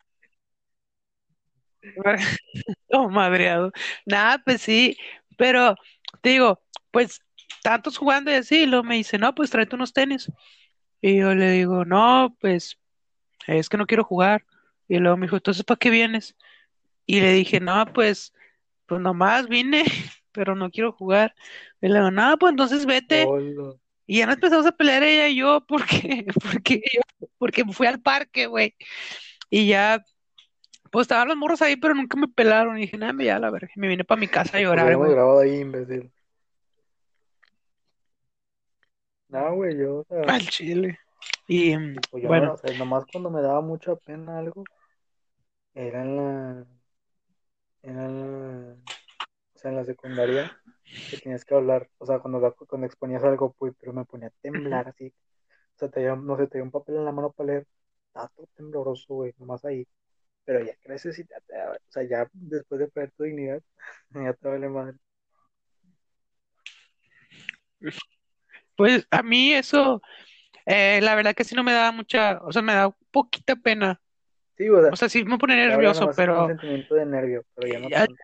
todo 2.89 3.09
madreado. 3.11 3.73
Nada, 4.07 4.43
pues 4.45 4.63
sí, 4.63 4.97
pero 5.37 5.75
te 6.23 6.31
digo, 6.31 6.61
pues 6.91 7.21
tantos 7.63 7.97
jugando 7.99 8.31
y 8.31 8.35
así, 8.35 8.63
y 8.63 8.67
luego 8.67 8.85
me 8.85 8.97
dice, 8.97 9.19
no, 9.19 9.35
pues 9.35 9.51
tráete 9.51 9.75
unos 9.75 9.93
tenis. 9.93 10.31
Y 11.01 11.19
yo 11.19 11.35
le 11.35 11.51
digo, 11.51 11.85
no, 11.85 12.37
pues 12.41 12.79
es 13.47 13.69
que 13.69 13.77
no 13.77 13.87
quiero 13.87 14.05
jugar. 14.05 14.45
Y 14.89 14.99
luego 14.99 15.17
me 15.17 15.27
dijo, 15.27 15.37
entonces, 15.37 15.65
¿para 15.65 15.79
qué 15.79 15.91
vienes? 15.91 16.37
Y 17.07 17.21
le 17.21 17.33
dije, 17.33 17.61
no, 17.61 17.87
pues, 17.93 18.33
pues 18.87 19.01
nomás 19.01 19.49
vine, 19.49 19.85
pero 20.33 20.55
no 20.55 20.71
quiero 20.71 20.93
jugar. 20.93 21.35
Y 21.81 21.89
le 21.89 21.95
digo, 21.95 22.11
no, 22.11 22.37
pues 22.39 22.51
entonces 22.51 22.87
vete. 22.87 23.25
Hola. 23.25 23.75
Y 24.07 24.19
ya 24.19 24.27
nos 24.27 24.37
empezamos 24.37 24.67
a 24.67 24.73
pelear 24.73 25.03
ella 25.03 25.29
y 25.29 25.37
yo 25.37 25.65
porque, 25.69 26.27
porque 26.43 26.81
yo, 26.95 27.29
porque 27.39 27.65
fui 27.65 27.87
al 27.87 28.01
parque, 28.01 28.47
güey. 28.47 28.75
Y 29.51 29.67
ya, 29.67 30.05
pues 30.91 31.05
estaban 31.05 31.29
los 31.29 31.37
morros 31.37 31.63
ahí, 31.63 31.77
pero 31.77 31.95
nunca 31.95 32.17
me 32.17 32.29
pelaron. 32.29 32.79
Y 32.79 32.83
dije, 32.83 32.97
nada, 32.97 33.23
ya 33.23 33.39
la 33.39 33.51
verga. 33.51 33.71
Me 33.77 33.89
vine 33.89 34.05
para 34.05 34.21
mi 34.21 34.29
casa 34.29 34.59
a 34.59 34.61
llorar, 34.61 34.97
güey. 34.97 35.13
grabado 35.13 35.41
ahí, 35.41 35.61
imbécil. 35.61 36.11
No, 39.29 39.55
güey, 39.55 39.77
yo, 39.77 39.99
o 39.99 40.05
sea, 40.05 40.23
Al 40.23 40.41
chile. 40.49 40.99
Y 41.49 41.77
mm, 41.77 41.97
pues 42.11 42.23
yo 42.23 42.29
no, 42.29 42.35
bueno, 42.35 42.53
o 42.55 42.57
sea, 42.57 42.77
nomás 42.79 43.05
cuando 43.11 43.31
me 43.31 43.43
daba 43.43 43.61
mucha 43.61 43.97
pena 43.97 44.39
algo, 44.39 44.65
era 45.75 46.03
en 46.03 46.17
la, 46.17 46.67
era 47.83 48.07
en 48.07 48.21
la, 48.21 48.77
o 49.55 49.59
sea, 49.59 49.71
en 49.71 49.77
la 49.77 49.85
secundaria, 49.85 50.57
que 51.11 51.19
tenías 51.19 51.45
que 51.45 51.55
hablar, 51.55 51.89
o 51.99 52.07
sea, 52.07 52.21
cuando, 52.21 52.55
cuando 52.69 52.87
exponías 52.87 53.25
algo, 53.25 53.53
pues, 53.59 53.75
pero 53.79 53.93
me 53.93 54.05
ponía 54.05 54.29
a 54.29 54.33
temblar 54.43 54.89
así, 54.89 55.09
o 55.09 55.79
sea, 55.79 55.89
te 55.89 56.01
dio, 56.01 56.17
no 56.17 56.37
sé, 56.37 56.47
te 56.49 56.59
dio 56.59 56.65
un 56.65 56.71
papel 56.71 56.97
en 56.97 57.05
la 57.05 57.13
mano 57.13 57.33
para 57.33 57.49
leer, 57.49 57.67
estaba 58.09 58.29
todo 58.29 58.49
tembloroso, 58.55 59.15
güey, 59.15 59.35
nomás 59.39 59.65
ahí, 59.65 59.87
pero 60.45 60.65
ya 60.65 60.77
creces 60.83 61.19
y 61.19 61.25
te, 61.25 61.35
o 61.37 61.91
sea, 61.91 62.05
ya 62.05 62.29
después 62.33 62.81
de 62.81 62.89
perder 62.89 63.13
tu 63.13 63.25
dignidad, 63.25 63.63
ya 64.15 64.35
te 64.35 64.49
vale 64.49 64.69
madre. 64.69 64.99
Pues 68.77 69.07
a 69.11 69.23
mí 69.23 69.53
eso, 69.53 70.03
eh, 70.67 71.01
la 71.03 71.15
verdad 71.15 71.35
que 71.35 71.45
sí 71.45 71.55
no 71.55 71.65
me 71.65 71.73
daba 71.73 71.93
mucha, 71.93 72.41
o 72.43 72.53
sea, 72.53 72.63
me 72.63 72.75
da 72.75 72.91
poquita 73.11 73.57
pena. 73.57 74.01
Sí, 74.57 74.69
o 74.69 74.79
O 74.79 74.83
sea, 74.83 74.97
sea, 74.97 75.09
sí 75.09 75.25
me 75.25 75.39
pone 75.39 75.57
nervioso, 75.57 76.07
un 76.07 76.15
pero 76.17 76.47
sentimiento 76.47 76.95
de 76.95 77.07
nervio, 77.07 77.45
pero 77.55 77.69
ya 77.69 77.79
no 77.79 77.91
tanto. 77.91 78.15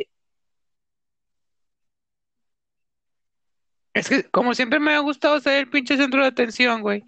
es 3.94 4.08
que 4.08 4.24
como 4.30 4.54
siempre 4.54 4.80
me 4.80 4.94
ha 4.94 4.98
gustado 5.00 5.38
ser 5.40 5.58
el 5.58 5.68
pinche 5.70 5.96
centro 5.96 6.22
de 6.22 6.28
atención, 6.28 6.80
güey. 6.82 7.04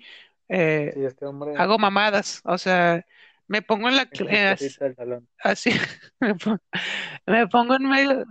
eh, 0.49 0.93
Sí, 0.95 1.05
este 1.05 1.25
hombre 1.27 1.55
hago 1.57 1.79
mamadas, 1.79 2.41
o 2.45 2.59
sea, 2.59 3.05
me 3.47 3.63
pongo 3.63 3.89
en 3.89 3.97
la, 3.97 4.09
la 4.13 4.31
eh, 4.31 4.57
salón. 4.97 5.29
así, 5.39 5.71
me 6.21 6.35
pongo, 6.35 6.59
me 7.27 7.47
pongo 7.49 7.75
en 7.77 7.89
medio, 7.89 8.25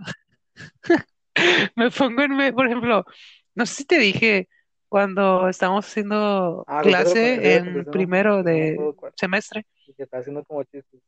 me 1.76 1.90
pongo 1.90 2.22
en 2.22 2.36
medio, 2.36 2.54
por 2.54 2.66
ejemplo, 2.66 3.04
no 3.54 3.66
sé 3.66 3.74
si 3.76 3.84
te 3.84 3.98
dije 3.98 4.48
cuando 4.94 5.48
estábamos 5.48 5.88
haciendo 5.88 6.64
Ah, 6.68 6.80
clase 6.80 7.56
en 7.56 7.84
primero 7.86 8.44
de 8.44 8.78
semestre, 9.16 9.66
Y 9.88 9.92
que 9.92 10.04
está 10.04 10.18
haciendo 10.18 10.44
como 10.44 10.62
chistes. 10.62 11.00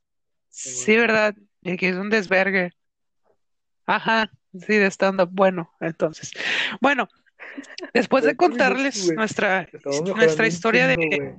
Sí, 0.49 0.97
¿verdad? 0.97 1.37
Y 1.63 1.77
que 1.77 1.91
es 1.91 1.95
un 1.95 2.11
desvergue, 2.11 2.73
ajá, 3.87 4.29
sí, 4.59 4.75
de 4.75 4.91
stand-up, 4.91 5.29
bueno, 5.31 5.71
entonces, 5.79 6.33
bueno, 6.81 7.07
después 7.95 8.25
de 8.25 8.35
¿Sabes 8.35 8.39
qué 8.39 8.49
me 8.49 8.57
enoja, 8.57 8.71
contarles 8.75 9.15
nuestra, 9.15 9.69
Estamos 9.73 10.17
nuestra 10.17 10.49
historia 10.49 10.89
de, 10.89 11.37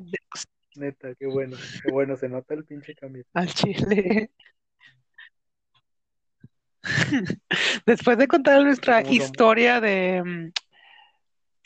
Neta, 0.78 1.16
qué 1.16 1.26
bueno. 1.26 1.58
Qué 1.84 1.92
bueno, 1.92 2.16
se 2.16 2.30
nota 2.30 2.54
el 2.54 2.64
pinche 2.64 2.96
cambio. 2.96 3.26
al 3.34 3.54
Chile, 3.54 4.32
después 7.86 8.18
de 8.18 8.30
contar 8.30 8.64
nuestra 8.64 9.02
historia 9.02 9.82
de... 9.82 10.54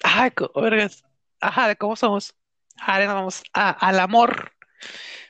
Ay, 0.04 0.32
co- 0.32 0.52
vergas. 0.62 1.04
Ajá, 1.40 1.68
de 1.68 1.76
cómo 1.76 1.96
somos. 1.96 2.36
Ahora 2.80 3.06
nos 3.06 3.16
vamos 3.16 3.44
a- 3.54 3.72
al 3.72 4.00
amor. 4.00 4.52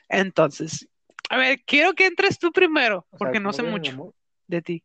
Entonces, 0.08 0.88
a 1.30 1.36
ver, 1.36 1.62
quiero 1.66 1.94
que 1.94 2.06
entres 2.06 2.38
tú 2.38 2.52
primero, 2.52 3.06
O 3.10 3.18
sea, 3.18 3.18
porque 3.18 3.40
no 3.40 3.50
¿cómo 3.50 3.52
sé 3.52 3.62
el 3.62 3.70
mucho 3.70 3.92
amor? 3.92 4.14
de 4.46 4.62
ti. 4.62 4.84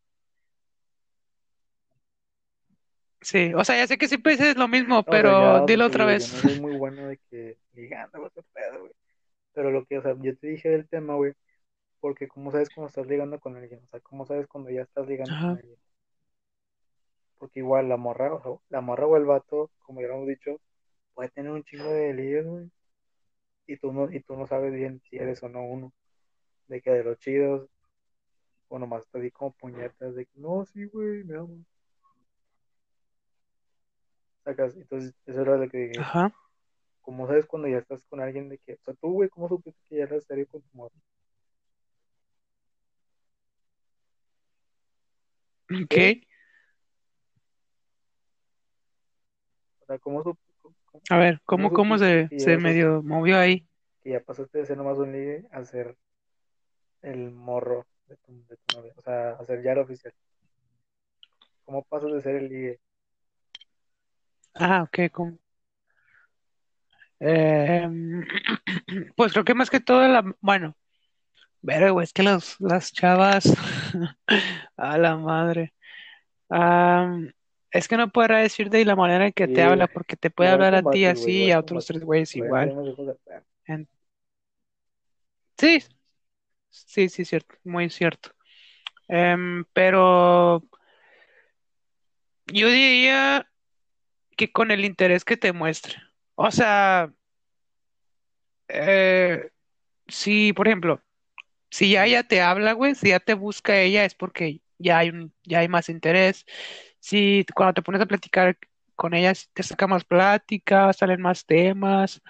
Sí, 3.20 3.52
o 3.54 3.64
sea, 3.64 3.76
ya 3.76 3.86
sé 3.86 3.98
que 3.98 4.06
siempre 4.08 4.32
dices 4.32 4.56
lo 4.56 4.68
mismo, 4.68 4.94
No, 4.94 5.00
o 5.00 5.02
sea, 5.02 5.10
pero 5.10 5.66
dilo 5.66 5.84
te 5.86 5.88
otra 5.88 6.06
digo, 6.06 6.18
yo 6.26 6.36
no 6.36 6.42
vez. 6.42 6.52
soy 6.52 6.60
muy 6.60 6.72
bueno 6.78 7.08
de 7.08 7.18
que 7.30 7.58
ligando, 7.72 8.18
güey, 8.20 8.30
qué 8.34 8.42
pedo, 8.52 8.80
güey. 8.80 8.92
Pero 9.52 9.70
lo 9.72 9.84
que, 9.86 9.98
o 9.98 10.02
sea, 10.02 10.14
yo 10.20 10.36
te 10.38 10.46
dije 10.48 10.68
del 10.68 10.88
tema, 10.88 11.16
güey, 11.16 11.32
porque 12.00 12.28
cómo 12.28 12.52
sabes 12.52 12.70
cuando 12.70 12.88
estás 12.88 13.06
ligando 13.08 13.40
con 13.40 13.56
alguien, 13.56 13.80
o 13.84 13.88
sea, 13.88 14.00
cómo 14.00 14.24
sabes 14.24 14.46
cuando 14.46 14.70
ya 14.70 14.82
estás 14.82 15.06
ligando 15.08 15.34
con 15.34 15.44
Ajá. 15.46 15.50
alguien. 15.60 15.76
Porque 17.38 17.60
igual 17.60 17.88
la 17.88 17.96
morra, 17.96 18.34
o 18.34 18.62
la 18.68 18.80
morra 18.80 19.06
o 19.06 19.16
el 19.16 19.24
vato, 19.24 19.70
como 19.80 20.00
ya 20.00 20.08
lo 20.08 20.14
hemos 20.16 20.28
dicho, 20.28 20.60
puede 21.14 21.30
tener 21.30 21.52
un 21.52 21.64
chingo 21.64 21.88
de 21.90 22.14
líos, 22.14 22.46
güey. 22.46 22.70
Y 23.66 23.76
tú 23.76 23.92
no, 23.92 24.10
y 24.12 24.20
tú 24.20 24.36
no 24.36 24.46
sabes 24.46 24.72
bien 24.72 25.00
si 25.08 25.16
eres 25.16 25.42
o 25.42 25.48
no 25.48 25.64
uno. 25.64 25.92
de 26.68 26.80
que 26.82 26.90
de 26.90 27.04
los 27.04 27.18
chidos, 27.18 27.68
o 28.68 28.78
nomás 28.78 29.06
así 29.12 29.30
como 29.30 29.52
puñetas 29.52 30.14
de 30.14 30.26
que 30.26 30.38
no, 30.40 30.64
sí, 30.66 30.84
güey, 30.86 31.24
me 31.24 31.36
amo. 31.36 31.64
Sacas, 34.44 34.76
entonces 34.76 35.14
eso 35.26 35.42
era 35.42 35.56
lo 35.56 35.68
que 35.68 35.78
dije, 35.78 36.00
Ajá. 36.00 36.32
¿cómo 37.00 37.26
sabes 37.26 37.46
cuando 37.46 37.68
ya 37.68 37.78
estás 37.78 38.02
con 38.04 38.20
alguien 38.20 38.48
de 38.48 38.58
que, 38.58 38.74
o 38.74 38.78
sea, 38.84 38.94
tú, 38.94 39.12
güey, 39.12 39.28
¿cómo 39.28 39.48
supiste 39.48 39.80
que 39.88 39.96
ya 39.96 40.04
eras 40.04 40.24
serio 40.24 40.46
con 40.48 40.62
tu 40.62 40.68
morra? 40.76 40.94
¿Qué? 45.88 46.27
Sea, 49.88 49.98
¿cómo, 49.98 50.22
sup- 50.22 50.38
cómo- 50.62 50.74
A 51.10 51.16
ver, 51.18 51.40
cómo 51.44 51.72
¿cómo, 51.72 51.98
se, 51.98 52.28
se 52.38 52.56
medio 52.58 53.02
movió 53.02 53.38
ahí? 53.38 53.66
que 54.02 54.10
ya 54.10 54.20
pasaste 54.20 54.58
de 54.58 54.66
ser 54.66 54.76
nomás 54.76 54.98
un 54.98 55.12
ligue 55.12 55.44
a 55.50 55.64
ser 55.64 55.96
el 57.02 57.30
morro 57.32 57.86
de 58.06 58.16
tu, 58.16 58.32
de 58.46 58.56
tu 58.56 58.76
novia? 58.76 58.92
O 58.96 59.00
sea, 59.02 59.30
a 59.32 59.44
ser 59.44 59.62
ya 59.62 59.72
el 59.72 59.78
oficial. 59.78 60.12
¿Cómo 61.64 61.82
pasas 61.84 62.12
de 62.12 62.20
ser 62.20 62.36
el 62.36 62.48
ligue? 62.48 62.80
Ah, 64.54 64.82
ok, 64.82 65.10
¿cómo? 65.12 65.38
Em, 67.20 68.24
pues 69.16 69.32
creo 69.32 69.44
que 69.44 69.54
más 69.54 69.70
que 69.70 69.80
todo 69.80 70.06
la, 70.06 70.24
bueno, 70.40 70.76
pero 71.64 71.92
güey, 71.92 72.04
es 72.04 72.12
que 72.12 72.22
los, 72.22 72.56
las 72.60 72.92
chavas, 72.92 73.44
a 74.76 74.98
la 74.98 75.16
madre. 75.16 75.74
Am, 76.48 77.32
es 77.72 77.88
que 77.88 77.96
no 77.96 78.10
podrá 78.10 78.38
decir 78.38 78.70
de 78.70 78.84
la 78.84 78.96
manera 78.96 79.26
en 79.26 79.32
que 79.32 79.48
te 79.48 79.62
Sí, 79.62 79.62
habla, 79.62 79.88
porque 79.88 80.16
te 80.16 80.30
puede 80.30 80.50
hablar 80.50 80.74
a 80.74 80.82
ti 80.82 81.04
así 81.04 81.44
y 81.46 81.50
a 81.52 81.58
otros 81.60 81.86
tres 81.86 82.02
güeyes 82.04 82.36
igual. 82.36 82.74
En- 83.66 83.88
sí, 85.58 85.80
sí, 86.70 87.08
sí, 87.08 87.24
cierto, 87.24 87.56
muy 87.64 87.90
cierto. 87.90 88.30
Em, 89.08 89.64
pero 89.72 90.64
yo 92.46 92.68
diría 92.68 93.48
que 94.36 94.52
con 94.52 94.70
el 94.70 94.84
interés 94.84 95.24
que 95.24 95.36
te 95.36 95.52
muestre. 95.52 95.96
O 96.36 96.50
sea, 96.50 97.12
eh, 98.68 99.50
si, 100.08 100.52
por 100.54 100.68
ejemplo, 100.68 101.02
si 101.70 101.92
ya 101.92 102.06
ella 102.06 102.24
te 102.24 102.42
habla, 102.42 102.72
güey, 102.74 102.94
si 102.94 103.10
ya 103.10 103.20
te 103.20 103.34
busca 103.34 103.80
ella, 103.80 104.06
es 104.06 104.14
porque 104.14 104.62
ya 104.78 104.98
hay 104.98 105.10
un, 105.10 105.34
ya 105.44 105.60
hay 105.60 105.68
más 105.68 105.88
interés. 105.88 106.46
Si 107.00 107.44
cuando 107.54 107.74
te 107.74 107.82
pones 107.82 108.00
a 108.02 108.06
platicar 108.06 108.58
con 108.96 109.14
ella, 109.14 109.34
si 109.34 109.46
te 109.52 109.62
saca 109.62 109.86
más 109.86 110.04
plática, 110.04 110.92
salen 110.92 111.20
más 111.22 111.46
temas, 111.46 112.20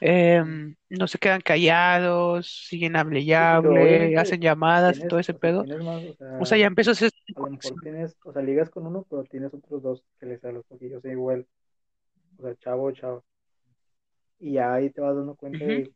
em, 0.00 0.76
no 0.90 1.08
se 1.08 1.18
quedan 1.18 1.40
callados, 1.42 2.66
siguen 2.68 2.96
hable 2.96 3.20
y 3.22 4.16
hacen 4.16 4.40
llamadas 4.40 5.00
y 5.00 5.04
todo 5.04 5.20
ese 5.20 5.34
o 5.34 5.38
sea, 5.38 5.40
pedo. 5.40 5.66
más, 5.78 6.02
o 6.04 6.16
O 6.38 6.46
sea, 6.46 6.58
ya 6.58 6.66
empezó 6.66 6.92
a 6.92 6.94
a 7.34 7.40
lo 7.40 7.50
mejor 7.50 7.78
tienes, 7.78 8.16
o 8.24 8.32
sea, 8.32 8.42
ligas 8.42 8.70
con 8.70 8.86
uno, 8.86 9.06
pero 9.10 9.24
tienes 9.24 9.52
otros 9.54 9.82
dos 9.82 10.04
que 10.18 10.26
les 10.26 10.44
hablas 10.44 10.64
porque 10.68 10.88
yo 10.90 11.00
soy 11.00 11.12
igual, 11.12 11.46
o 12.38 12.42
sea, 12.44 12.56
chavo, 12.56 12.92
chavo. 12.92 13.24
Y 14.38 14.52
ya 14.54 14.74
ahí 14.74 14.90
te 14.90 15.00
vas 15.00 15.16
dando 15.16 15.34
cuenta 15.36 15.64
de, 15.64 15.90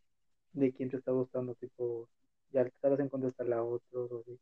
de 0.54 0.72
quién 0.74 0.90
te 0.90 0.98
está 0.98 1.12
gustando, 1.12 1.54
tipo, 1.56 2.08
ya 2.52 2.64
te 2.64 2.72
sabes 2.82 3.00
en 3.00 3.08
contestarle 3.10 3.54
a 3.56 3.62
otros 3.64 4.12
o 4.12 4.20
así. 4.22 4.38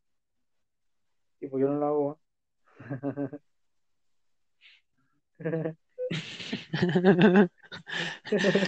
Tipo, 1.38 1.58
yo 1.58 1.68
no 1.68 1.78
lo 1.78 1.86
hago. 1.86 2.20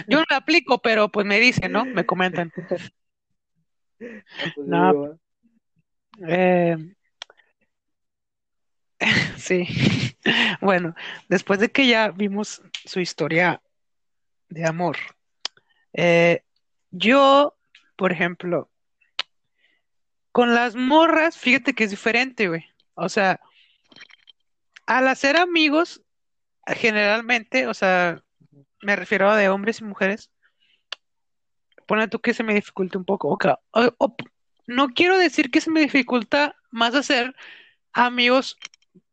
Yo 0.07 0.19
no 0.19 0.25
la 0.29 0.37
aplico, 0.37 0.81
pero 0.81 1.09
pues 1.09 1.25
me 1.25 1.39
dicen, 1.39 1.71
¿no? 1.71 1.85
Me 1.85 2.05
comentan. 2.05 2.51
Pues 3.97 4.23
No, 4.57 5.17
eh, 6.27 6.77
sí. 9.37 9.67
Bueno, 10.59 10.93
después 11.29 11.59
de 11.59 11.71
que 11.71 11.87
ya 11.87 12.09
vimos 12.09 12.61
su 12.83 12.99
historia 12.99 13.61
de 14.49 14.65
amor, 14.65 14.97
eh, 15.93 16.43
yo, 16.91 17.55
por 17.95 18.11
ejemplo, 18.11 18.69
con 20.33 20.53
las 20.53 20.75
morras, 20.75 21.37
fíjate 21.37 21.73
que 21.73 21.85
es 21.85 21.91
diferente, 21.91 22.49
güey. 22.49 22.65
O 22.95 23.07
sea, 23.07 23.39
al 24.85 25.07
hacer 25.07 25.37
amigos, 25.37 26.01
generalmente, 26.75 27.67
o 27.67 27.73
sea, 27.73 28.23
me 28.81 28.95
refiero 28.95 29.29
a 29.29 29.37
de 29.37 29.49
hombres 29.49 29.81
y 29.81 29.85
mujeres, 29.85 30.31
pone 31.85 32.07
tú 32.07 32.19
que 32.19 32.33
se 32.33 32.43
me 32.43 32.53
dificulta 32.53 32.97
un 32.97 33.05
poco. 33.05 33.29
o 33.29 33.37
ca- 33.37 33.59
o- 33.71 33.93
o- 33.99 34.15
no 34.67 34.89
quiero 34.89 35.17
decir 35.17 35.49
que 35.51 35.61
se 35.61 35.71
me 35.71 35.81
dificulta 35.81 36.55
más 36.71 36.95
hacer 36.95 37.33
amigos 37.93 38.57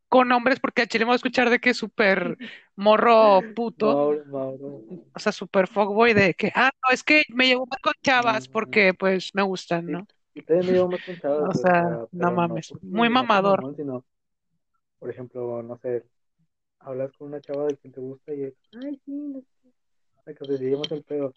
con 0.09 0.33
hombres, 0.33 0.61
porque 0.61 0.83
a 0.83 0.87
Chile 0.89 1.05
me 1.05 1.11
voy 1.11 1.15
a 1.15 1.17
escuchar 1.17 1.51
de 1.51 1.61
que 1.61 1.71
es 1.71 1.77
súper 1.79 2.39
morro 2.77 3.43
puto, 3.55 3.87
Mauro, 3.93 4.25
Mauro. 4.27 4.83
o 5.15 5.19
sea, 5.19 5.33
súper 5.33 5.69
fuckboy 5.69 6.15
de 6.15 6.35
que, 6.35 6.53
ah, 6.55 6.71
no, 6.83 6.95
es 6.95 7.03
que 7.03 7.23
me 7.31 7.47
llevo 7.47 7.67
más 7.67 7.81
con 7.81 7.93
chavas 8.03 8.47
Ujú. 8.47 8.53
porque 8.53 8.95
pues 8.95 9.31
me 9.35 9.43
gustan, 9.43 9.87
¿no? 9.87 10.07
también 10.47 10.67
me 10.67 10.73
llevo 10.73 10.89
más 10.89 11.01
con 11.03 11.19
chavas, 11.21 11.49
O 11.49 11.51
o 11.51 11.55
sea, 11.55 11.83
no 12.13 12.31
mames, 12.33 12.73
muy 12.83 13.09
mamador. 13.09 13.61
mamón, 13.61 13.77
sino, 13.77 14.05
por 14.99 15.11
ejemplo, 15.11 15.63
no 15.63 15.77
sé, 15.79 16.05
hablas 16.85 17.13
con 17.13 17.29
una 17.29 17.41
chava 17.41 17.67
de 17.67 17.77
quien 17.77 17.93
te 17.93 18.01
gusta 18.01 18.35
y 18.35 18.45
es, 18.45 18.55
ay, 18.83 19.01
sí, 19.05 19.13
no 19.13 19.41
sé, 19.41 19.73
la 20.27 20.35
que 20.35 20.45
seguimos 20.45 20.91
el 20.93 21.03
pedo. 21.03 21.33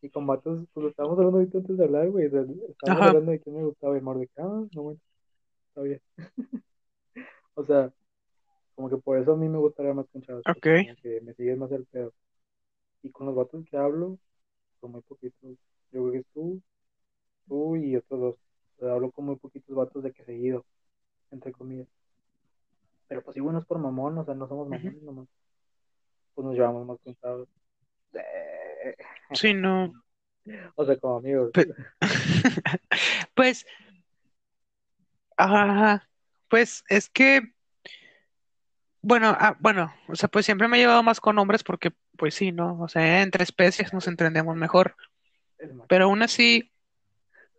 Y 0.00 0.10
con 0.10 0.26
vatos, 0.26 0.66
pues 0.72 0.86
estábamos 0.88 1.18
hablando 1.18 1.38
ahorita 1.38 1.58
antes 1.58 1.76
de 1.76 1.84
hablar, 1.84 2.10
güey, 2.10 2.26
estábamos 2.26 3.06
hablando 3.06 3.30
de 3.30 3.40
quién 3.40 3.56
me 3.56 3.64
gustaba 3.64 3.96
y 3.96 4.00
Mar 4.00 4.18
de 4.18 4.26
que, 4.26 4.42
ah, 4.42 4.66
no, 4.74 4.82
bueno, 4.82 5.00
está 5.68 5.82
bien. 5.82 6.00
O 7.54 7.62
sea, 7.62 7.92
como 8.74 8.88
que 8.88 8.96
por 8.96 9.18
eso 9.18 9.32
a 9.32 9.36
mí 9.36 9.46
me 9.46 9.58
gustaría 9.58 9.92
más 9.92 10.06
con 10.08 10.22
chavas, 10.22 10.42
ok. 10.46 10.62
que 11.02 11.20
me 11.22 11.34
sigues 11.34 11.58
más 11.58 11.70
el 11.70 11.84
pedo. 11.84 12.14
Y 13.02 13.10
con 13.10 13.26
los 13.26 13.36
vatos 13.36 13.64
que 13.70 13.76
hablo, 13.76 14.18
son 14.80 14.92
muy 14.92 15.02
poquitos. 15.02 15.58
Yo 15.92 16.00
creo 16.00 16.12
que 16.12 16.18
es 16.18 16.26
tú, 16.32 16.62
tú 17.46 17.76
y 17.76 17.94
otros 17.96 18.20
dos. 18.20 18.36
O 18.76 18.80
sea, 18.80 18.94
hablo 18.94 19.10
con 19.10 19.26
muy 19.26 19.36
poquitos 19.36 19.76
vatos 19.76 20.02
de 20.02 20.12
que 20.12 20.24
seguido, 20.24 20.64
entre 21.30 21.52
comillas. 21.52 21.88
Pero 23.12 23.22
pues 23.24 23.34
sí, 23.34 23.40
bueno, 23.40 23.58
es 23.58 23.66
por 23.66 23.78
mamón, 23.78 24.16
o 24.16 24.24
sea, 24.24 24.32
no 24.32 24.48
somos 24.48 24.66
mamones 24.70 25.02
nomás. 25.02 25.28
Pues 26.34 26.46
nos 26.46 26.54
llevamos 26.54 26.86
más 26.86 26.98
con 27.04 27.14
chavos. 27.16 27.46
Eh, 28.14 28.96
Sí, 29.34 29.52
no. 29.52 29.92
O 30.76 30.86
sea, 30.86 30.96
como 30.98 31.18
amigos. 31.18 31.52
Pues, 33.34 33.66
ajá, 35.36 36.08
pues 36.48 36.84
es 36.88 37.10
que, 37.10 37.52
bueno, 39.02 39.36
ah, 39.38 39.56
bueno, 39.60 39.94
o 40.08 40.16
sea, 40.16 40.30
pues 40.30 40.46
siempre 40.46 40.68
me 40.68 40.78
he 40.78 40.80
llevado 40.80 41.02
más 41.02 41.20
con 41.20 41.38
hombres 41.38 41.62
porque, 41.62 41.92
pues 42.16 42.34
sí, 42.34 42.50
¿no? 42.50 42.80
O 42.80 42.88
sea, 42.88 43.20
entre 43.20 43.44
especies 43.44 43.92
nos 43.92 44.08
entendemos 44.08 44.56
mejor. 44.56 44.96
Pero 45.86 46.06
aún 46.06 46.22
así, 46.22 46.72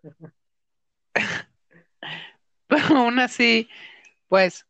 pero 2.68 2.98
aún 2.98 3.20
así, 3.20 3.70
pues, 4.28 4.66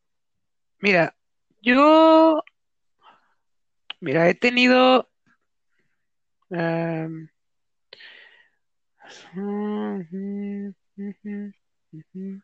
mira, 0.83 1.15
yo, 1.61 2.43
mira, 4.01 4.27
he 4.29 4.35
tenido, 4.35 5.09
ujú. 11.93 12.41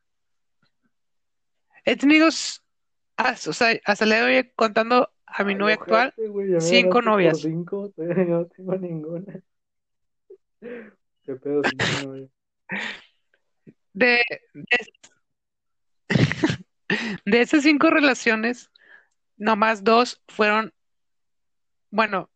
he 1.86 1.95
tenido, 1.97 2.28
o 2.28 2.32
sea, 2.32 3.80
hasta 3.86 4.06
le 4.06 4.19
doy 4.19 4.52
contando 4.56 5.12
a 5.25 5.43
mi 5.43 5.54
Ay, 5.54 5.60
novia 5.60 5.75
actual, 5.75 6.13
me 6.17 6.62
cinco 6.62 7.02
novias. 7.02 7.38
cinco. 7.39 7.93
No 7.97 8.45
tengo 8.47 8.75
ninguna. 8.78 9.43
¿Qué 11.23 11.36
pedo, 11.36 11.62
cinco 11.63 11.86
novias? 11.97 12.30
De, 13.93 14.21
de, 14.54 14.78
de 17.25 17.41
esas 17.41 17.63
cinco 17.63 17.89
relaciones, 17.89 18.71
nomás 19.38 19.84
dos 19.84 20.21
fueron, 20.28 20.73
bueno, 21.91 22.30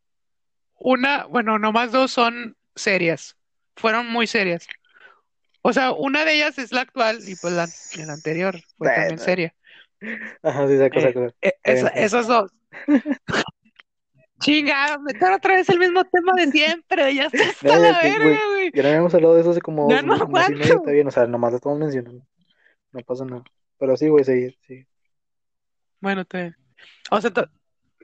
una, 0.79 1.25
bueno, 1.25 1.59
nomás 1.59 1.91
dos 1.91 2.11
son 2.11 2.57
serias, 2.75 3.37
fueron 3.75 4.07
muy 4.09 4.27
serias. 4.27 4.67
O 5.61 5.73
sea, 5.73 5.91
una 5.91 6.25
de 6.25 6.35
ellas 6.35 6.57
es 6.57 6.71
la 6.71 6.81
actual 6.81 7.27
y 7.27 7.35
pues 7.35 7.53
la, 7.53 7.67
la 8.05 8.13
anterior 8.13 8.59
fue 8.77 8.89
también 8.89 9.17
Bueno, 9.17 9.23
seria. 9.23 9.55
Ajá, 10.43 10.67
sí, 10.67 10.73
Eh, 10.73 11.13
eh, 11.41 11.53
esa- 11.63 11.87
está 11.87 11.93
bien. 11.93 12.05
esas 12.05 12.27
dos. 12.27 12.51
Chinga, 14.41 14.97
meter 14.99 15.31
otra 15.31 15.55
vez 15.55 15.69
el 15.69 15.79
mismo 15.79 16.03
tema 16.03 16.33
de 16.35 16.51
siempre, 16.51 17.15
ya 17.15 17.25
está 17.25 17.43
No, 17.43 17.49
hasta 17.49 17.79
la 17.79 17.99
que, 18.01 18.07
verga, 18.09 18.47
güey. 18.51 18.71
ya 18.73 18.83
no 18.83 18.89
habíamos 18.89 19.13
hablado 19.13 19.35
de 19.35 19.41
eso 19.41 19.51
hace 19.51 19.61
como 19.61 20.01
no 20.01 20.15
y 20.17 20.55
medio, 20.55 20.75
está 20.77 20.91
bien, 20.91 21.07
o 21.07 21.11
sea, 21.11 21.27
nomás 21.27 21.51
lo 21.51 21.57
estamos 21.57 21.79
mencionando, 21.79 22.25
no 22.91 23.01
pasa 23.01 23.25
nada. 23.25 23.43
Pero 23.77 23.97
sí, 23.97 24.09
güey, 24.09 24.23
sí, 24.23 24.55
sí. 24.67 24.85
Bueno, 25.99 26.25
te, 26.25 26.53
o 27.11 27.21
sea, 27.21 27.31
te- 27.31 27.47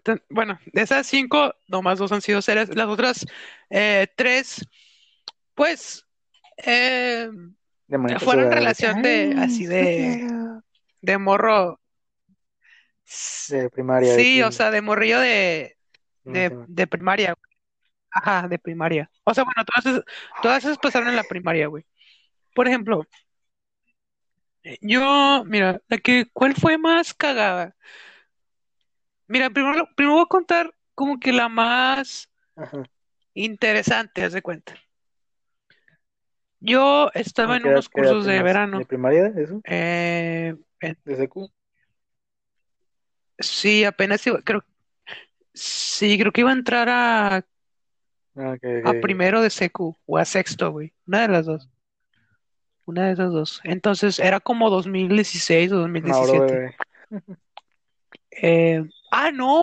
te- 0.03 0.23
bueno, 0.29 0.59
de 0.73 0.81
esas 0.81 1.05
cinco, 1.07 1.53
nomás 1.67 1.99
dos 1.99 2.11
han 2.11 2.21
sido 2.21 2.41
serias. 2.41 2.69
Las 2.75 2.87
otras 2.87 3.25
eh, 3.69 4.07
tres, 4.15 4.65
pues, 5.53 6.05
eh, 6.65 7.29
Fueron 8.19 8.51
relación 8.51 9.01
de- 9.01 9.33
"Ay, 9.35 9.43
así 9.43 9.57
sí 9.57 9.65
de- 9.67 10.23
quiero". 10.27 10.63
de 11.01 11.17
morro. 11.17 11.79
De 13.49 13.69
primaria. 13.69 14.15
Sí, 14.15 14.41
o 14.43 14.51
sea, 14.51 14.69
de 14.71 14.81
morrillo 14.81 15.19
de, 15.19 15.77
de, 16.23 16.65
de 16.67 16.87
primaria. 16.87 17.33
güey. 17.33 17.49
Ajá, 18.11 18.47
de 18.47 18.59
primaria. 18.59 19.09
O 19.23 19.33
sea, 19.33 19.43
bueno, 19.43 19.63
todas 19.65 19.85
esas, 19.85 20.05
todas 20.41 20.63
esas 20.63 20.77
pasaron 20.77 21.09
en 21.09 21.15
la 21.15 21.23
primaria, 21.23 21.67
güey. 21.67 21.85
Por 22.55 22.67
ejemplo, 22.67 23.05
yo, 24.81 25.43
mira, 25.45 25.81
la 25.87 25.97
que, 25.97 26.25
¿cuál 26.33 26.55
fue 26.55 26.77
más 26.77 27.13
cagada? 27.13 27.75
Mira, 29.27 29.49
primero, 29.49 29.87
primero 29.95 30.15
voy 30.15 30.23
a 30.23 30.27
contar 30.27 30.73
como 30.95 31.19
que 31.19 31.31
la 31.31 31.49
más 31.49 32.29
Ajá. 32.55 32.83
interesante, 33.33 34.23
haz 34.23 34.33
de 34.33 34.41
cuenta. 34.41 34.75
Yo 36.59 37.09
estaba 37.13 37.53
¿A 37.53 37.57
en 37.57 37.65
unos 37.65 37.87
cursos 37.87 38.25
de 38.25 38.41
verano. 38.41 38.79
¿De 38.79 38.85
primaria 38.85 39.27
eso? 39.27 39.61
Eh, 39.65 40.55
en- 40.81 40.97
¿De 41.05 41.15
secu? 41.15 41.49
sí, 43.37 43.85
apenas 43.85 44.25
iba, 44.27 44.41
creo, 44.41 44.63
sí, 45.53 46.17
creo 46.19 46.31
que 46.31 46.41
iba 46.41 46.49
a 46.51 46.53
entrar 46.53 46.89
a, 46.89 47.45
Ah, 48.35 48.55
a 48.85 48.93
primero 49.01 49.41
de 49.41 49.49
secu 49.49 49.95
o 50.05 50.17
a 50.17 50.25
sexto, 50.25 50.71
güey. 50.71 50.93
Una 51.07 51.21
de 51.21 51.27
las 51.29 51.45
dos. 51.45 51.69
Una 52.89 53.05
de 53.05 53.13
esas 53.13 53.31
dos. 53.31 53.61
Entonces 53.65 54.17
era 54.17 54.39
como 54.39 54.71
2016 54.71 55.71
o 55.73 55.87
Mauro, 55.87 55.93
2017. 55.93 56.53
bebé. 56.55 56.75
Eh, 58.31 58.83
ah, 59.11 59.31
no. 59.31 59.61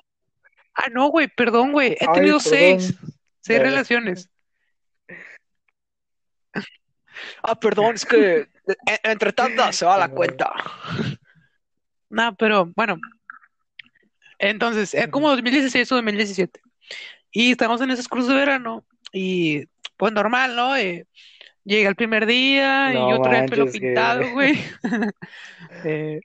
Ah, 0.75 0.89
no, 0.93 1.09
güey, 1.09 1.27
perdón, 1.27 1.73
güey. 1.73 1.97
He 1.99 2.07
Ay, 2.07 2.15
tenido 2.15 2.39
perdón. 2.39 2.53
seis. 2.53 2.95
Seis 3.41 3.59
relaciones. 3.59 4.31
Ah, 7.43 7.59
perdón, 7.59 7.97
es 7.97 8.07
que 8.07 8.47
e- 8.87 9.01
entre 9.03 9.33
tantas 9.33 9.75
se 9.75 9.87
va 9.87 9.99
la 9.99 10.09
cuenta. 10.09 10.53
No, 12.09 12.33
pero 12.37 12.67
bueno. 12.77 12.97
Entonces, 14.39 14.95
es 14.95 15.09
como 15.09 15.31
2016 15.31 15.91
o 15.91 15.97
2017. 15.97 16.61
Y 17.33 17.51
estamos 17.51 17.81
en 17.81 17.91
esos 17.91 18.07
cursos 18.07 18.29
de 18.29 18.37
verano. 18.37 18.85
Y 19.13 19.67
pues 19.97 20.13
normal, 20.13 20.55
¿no? 20.55 20.77
Eh, 20.77 21.09
llega 21.67 21.89
el 21.91 21.97
primer 21.97 22.25
día 22.25 22.93
y 22.95 23.11
yo 23.11 23.21
traía 23.21 23.45
el 23.45 23.51
pelo 23.51 23.65
manches, 23.67 23.81
que- 23.81 23.87
pintado, 23.87 24.31
güey. 24.33 24.59
Eh, 25.85 26.21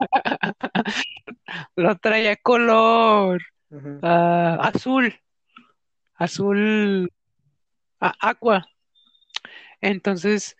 lo 1.76 1.96
traía 1.98 2.36
color 2.36 3.42
Ujú. 3.70 3.98
ah, 4.02 4.70
azul. 4.72 5.14
Azul 6.14 7.12
a- 8.00 8.14
aqua. 8.20 8.66
Entonces, 9.80 10.56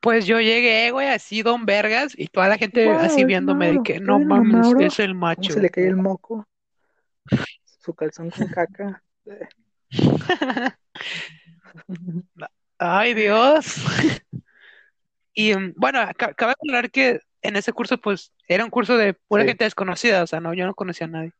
pues 0.00 0.26
yo 0.26 0.40
llegué, 0.40 0.90
güey, 0.90 1.08
así 1.08 1.42
don 1.42 1.64
vergas, 1.66 2.12
y 2.18 2.26
toda 2.28 2.48
la 2.48 2.58
gente 2.58 2.86
Guau, 2.86 2.98
así 2.98 3.22
es 3.22 3.26
viéndome 3.26 3.66
de 3.66 3.72
Mauro. 3.74 3.82
que 3.84 3.94
¿Ya 3.94 4.00
no 4.00 4.18
mames, 4.18 4.52
Mauro? 4.66 4.80
es 4.80 4.98
el 4.98 5.10
¿Cómo 5.10 5.20
macho. 5.20 5.52
se 5.52 5.60
le 5.60 5.70
cae 5.70 5.86
el 5.86 5.96
moco? 5.96 6.46
Su 7.64 7.94
calzón 7.94 8.30
con 8.30 8.48
caca. 8.48 9.02
Ay, 12.78 13.14
Dios. 13.14 13.76
Y 15.34 15.54
mm, 15.54 15.74
bueno, 15.76 16.00
ca- 16.16 16.34
cabe 16.34 16.52
aclarar 16.52 16.90
que 16.90 17.20
en 17.42 17.56
ese 17.56 17.72
curso, 17.72 17.98
pues, 17.98 18.32
era 18.48 18.64
un 18.64 18.70
curso 18.70 18.96
de 18.96 19.14
pura 19.14 19.42
Sí. 19.42 19.48
gente 19.48 19.64
desconocida, 19.64 20.22
o 20.22 20.26
sea, 20.26 20.40
no, 20.40 20.52
yo 20.54 20.66
no 20.66 20.74
conocía 20.74 21.06
a 21.06 21.10
nadie. 21.10 21.32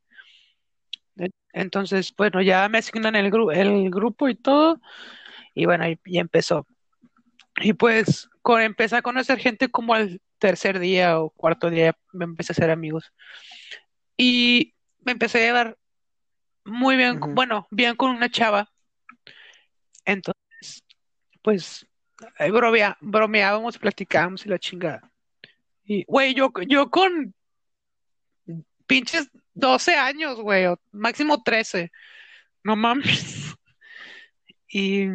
En- 1.16 1.32
Entonces, 1.52 2.14
bueno, 2.16 2.40
ya 2.40 2.68
me 2.68 2.78
asignan 2.78 3.16
el, 3.16 3.30
gru- 3.30 3.54
el 3.54 3.90
grupo 3.90 4.28
y 4.28 4.34
todo, 4.36 4.80
y 5.54 5.66
bueno, 5.66 5.88
y, 5.88 5.98
y 6.04 6.18
empezó. 6.18 6.66
Y 7.60 7.72
pues, 7.72 8.28
con, 8.42 8.62
empecé 8.62 8.96
a 8.96 9.02
conocer 9.02 9.38
gente 9.38 9.68
como 9.68 9.92
al 9.94 10.20
tercer 10.38 10.78
día 10.78 11.18
o 11.20 11.30
cuarto 11.30 11.68
día, 11.68 11.94
me 12.12 12.24
empecé 12.24 12.52
a 12.52 12.54
hacer 12.54 12.70
amigos. 12.70 13.12
Y 14.16 14.74
me 15.00 15.12
empecé 15.12 15.38
a 15.38 15.46
llevar 15.46 15.78
muy 16.64 16.96
bien, 16.96 17.18
Ujú. 17.18 17.34
bueno, 17.34 17.66
bien 17.70 17.96
con 17.96 18.10
una 18.12 18.30
chava. 18.30 18.70
Entonces, 20.12 20.82
pues, 21.42 21.86
ahí 22.38 22.50
bromea- 22.50 22.96
bromeábamos, 23.00 23.78
platicábamos 23.78 24.44
y 24.44 24.48
la 24.48 24.58
chingada. 24.58 25.10
Y, 25.84 26.04
güey, 26.04 26.34
yo, 26.34 26.50
con 26.90 27.34
pinches 28.86 29.30
12 29.54 29.94
años, 29.94 30.40
güey, 30.40 30.66
máximo 30.92 31.42
13. 31.42 31.90
No 32.64 32.76
mames. 32.76 33.54
Y 34.72 35.08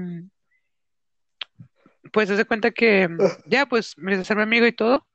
pues 2.11 2.27
se 2.27 2.43
cuenta 2.43 2.71
que 2.71 3.07
ya, 3.45 3.65
pues 3.65 3.97
me 3.97 4.11
hice 4.11 4.23
hacerme 4.23 4.43
amigo 4.43 4.65
y 4.67 4.73
todo. 4.73 5.07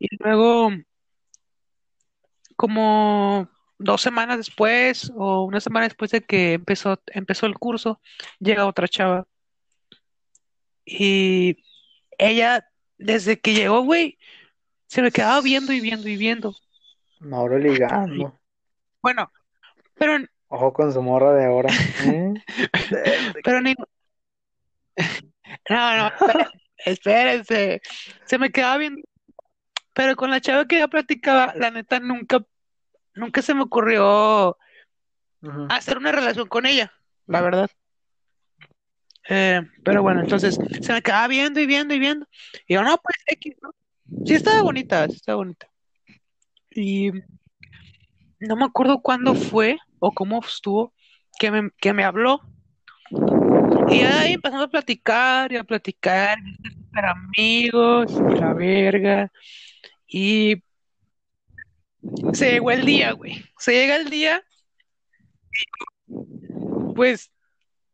Y 0.00 0.08
luego, 0.18 0.72
como 2.56 3.48
dos 3.80 4.02
semanas 4.02 4.36
después, 4.36 5.10
o 5.16 5.44
una 5.44 5.58
semana 5.60 5.86
después 5.86 6.10
de 6.10 6.20
que 6.20 6.52
empezó, 6.52 7.00
empezó 7.06 7.46
el 7.46 7.58
curso, 7.58 8.00
llega 8.38 8.66
otra 8.66 8.86
chava. 8.86 9.26
Y 10.84 11.64
ella, 12.18 12.68
desde 12.98 13.40
que 13.40 13.54
llegó, 13.54 13.80
güey, 13.80 14.18
se 14.86 15.02
me 15.02 15.10
quedaba 15.10 15.40
viendo 15.40 15.72
y 15.72 15.80
viendo 15.80 16.08
y 16.08 16.16
viendo. 16.16 16.54
Mauro 17.20 17.58
ligando. 17.58 18.38
Bueno, 19.02 19.32
pero, 19.94 20.18
Ojo 20.48 20.72
con 20.72 20.92
su 20.92 21.00
morra 21.00 21.32
de 21.32 21.46
ahora. 21.46 21.72
¿eh? 22.04 22.34
pero 23.44 23.60
ni... 23.62 23.74
No, 25.68 25.96
no, 25.96 26.10
espé- 26.10 26.50
espérense. 26.84 27.80
Se 28.26 28.38
me 28.38 28.50
quedaba 28.50 28.76
viendo. 28.76 29.00
Pero 29.94 30.16
con 30.16 30.30
la 30.30 30.40
chava 30.40 30.66
que 30.66 30.78
ya 30.78 30.88
platicaba, 30.88 31.54
la 31.56 31.70
neta, 31.70 32.00
nunca, 32.00 32.44
nunca 33.20 33.42
se 33.42 33.54
me 33.54 33.62
ocurrió 33.62 34.56
hacer 35.68 35.98
una 35.98 36.12
relación 36.12 36.48
con 36.48 36.66
ella, 36.66 36.92
la 37.26 37.40
verdad. 37.40 37.70
Eh, 39.28 39.60
pero 39.84 40.02
bueno, 40.02 40.22
entonces 40.22 40.58
se 40.80 40.92
me 40.92 41.02
quedaba 41.02 41.28
viendo 41.28 41.60
y 41.60 41.66
viendo 41.66 41.94
y 41.94 41.98
viendo. 41.98 42.26
Y 42.66 42.74
yo, 42.74 42.82
no, 42.82 42.96
pues 42.98 43.16
X, 43.26 43.54
¿no? 43.62 43.70
Sí 44.26 44.34
estaba 44.34 44.62
bonita, 44.62 45.06
sí 45.06 45.16
estaba 45.16 45.36
bonita. 45.36 45.68
Y 46.70 47.12
no 48.40 48.56
me 48.56 48.64
acuerdo 48.64 49.00
cuándo 49.00 49.34
fue 49.34 49.78
o 49.98 50.12
cómo 50.12 50.40
estuvo 50.40 50.92
que 51.38 51.50
me, 51.50 51.70
que 51.78 51.92
me 51.92 52.04
habló. 52.04 52.40
Y 53.88 54.00
ahí 54.02 54.32
empezamos 54.32 54.66
a 54.66 54.70
platicar 54.70 55.52
y 55.52 55.56
a 55.56 55.64
platicar, 55.64 56.38
y 56.38 56.50
a 56.50 56.94
ser 56.94 57.04
amigos, 57.06 58.12
y 58.12 58.40
la 58.40 58.52
verga. 58.52 59.32
Y 60.06 60.62
se 62.32 62.50
llegó 62.52 62.70
el 62.70 62.84
día, 62.84 63.12
güey. 63.12 63.44
Se 63.58 63.72
llega 63.72 63.96
el 63.96 64.10
día, 64.10 64.42
pues, 66.94 67.30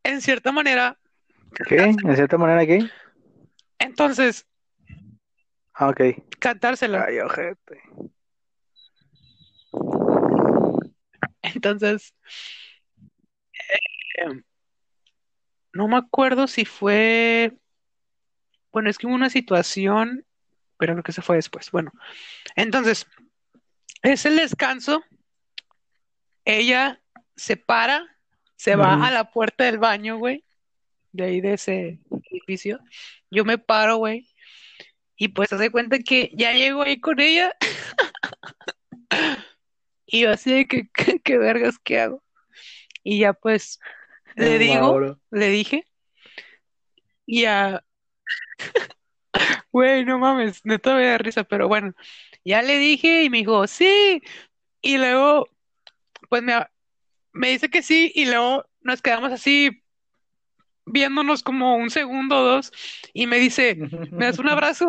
en 0.03 0.21
cierta 0.21 0.53
manera, 0.53 0.99
¿Qué? 1.69 1.95
¿De 2.05 2.16
cierta 2.16 2.38
manera 2.38 2.66
qué? 2.66 2.87
entonces, 3.79 4.47
Ah, 5.75 5.88
ok. 5.88 6.01
cantársela. 6.38 7.05
Ay, 7.05 7.19
ojete. 7.21 7.83
Entonces, 11.42 12.14
eh, 14.19 14.42
no 15.73 15.88
me 15.88 15.97
acuerdo 15.97 16.47
si 16.47 16.64
fue, 16.64 17.53
bueno, 18.73 18.90
es 18.90 18.99
que 18.99 19.07
hubo 19.07 19.14
una 19.14 19.31
situación, 19.31 20.25
pero 20.79 20.95
creo 20.95 21.03
que 21.03 21.12
se 21.12 21.23
fue 21.23 21.37
después. 21.37 21.71
Bueno, 21.71 21.92
entonces, 22.55 23.07
es 24.02 24.26
el 24.26 24.37
descanso, 24.37 25.02
ella 26.44 27.00
se 27.37 27.56
para, 27.56 28.06
se 28.56 28.76
va 28.76 29.06
a 29.06 29.11
la 29.11 29.30
puerta 29.30 29.64
del 29.64 29.78
baño, 29.78 30.16
güey, 30.18 30.44
de 31.12 31.24
ahí 31.24 31.40
de 31.40 31.54
ese 31.54 31.98
edificio. 32.30 32.80
Yo 33.30 33.44
me 33.44 33.59
paro, 33.59 33.96
güey, 33.96 34.28
y 35.16 35.28
pues 35.28 35.52
hace 35.52 35.70
cuenta 35.70 35.98
que 35.98 36.30
ya 36.35 36.52
llego 36.52 36.82
ahí 36.82 37.00
con 37.00 37.20
ella. 37.20 37.52
Y 40.09 40.20
yo 40.20 40.30
así 40.30 40.52
de 40.52 40.68
que, 40.68 40.88
¿qué, 40.94 41.18
qué 41.18 41.37
vergas 41.37 41.80
que 41.80 41.98
hago? 41.98 42.22
Y 43.02 43.18
ya 43.18 43.32
pues 43.32 43.80
le 44.37 44.59
digo, 44.59 44.82
Mauro. 44.82 45.20
le 45.32 45.48
dije, 45.48 45.85
y 47.26 47.42
ya, 47.42 47.85
güey, 49.72 50.04
no 50.04 50.18
mames, 50.18 50.64
neta 50.64 50.94
me 50.94 51.06
da 51.06 51.18
risa, 51.18 51.42
pero 51.42 51.66
bueno, 51.66 51.92
ya 52.46 52.62
le 52.62 52.78
dije 52.78 53.24
y 53.24 53.30
me 53.30 53.38
dijo, 53.38 53.66
sí, 53.66 54.22
y 54.80 54.98
luego, 54.98 55.48
pues 56.28 56.42
me, 56.44 56.54
me 57.32 57.48
dice 57.50 57.68
que 57.68 57.82
sí, 57.82 58.12
y 58.14 58.26
luego 58.26 58.64
nos 58.82 59.02
quedamos 59.02 59.32
así 59.32 59.82
viéndonos 60.87 61.42
como 61.42 61.74
un 61.76 61.90
segundo 61.90 62.38
o 62.38 62.44
dos, 62.44 62.72
y 63.12 63.26
me 63.26 63.38
dice, 63.38 63.74
¿me 64.12 64.26
das 64.26 64.38
un 64.38 64.48
abrazo? 64.48 64.87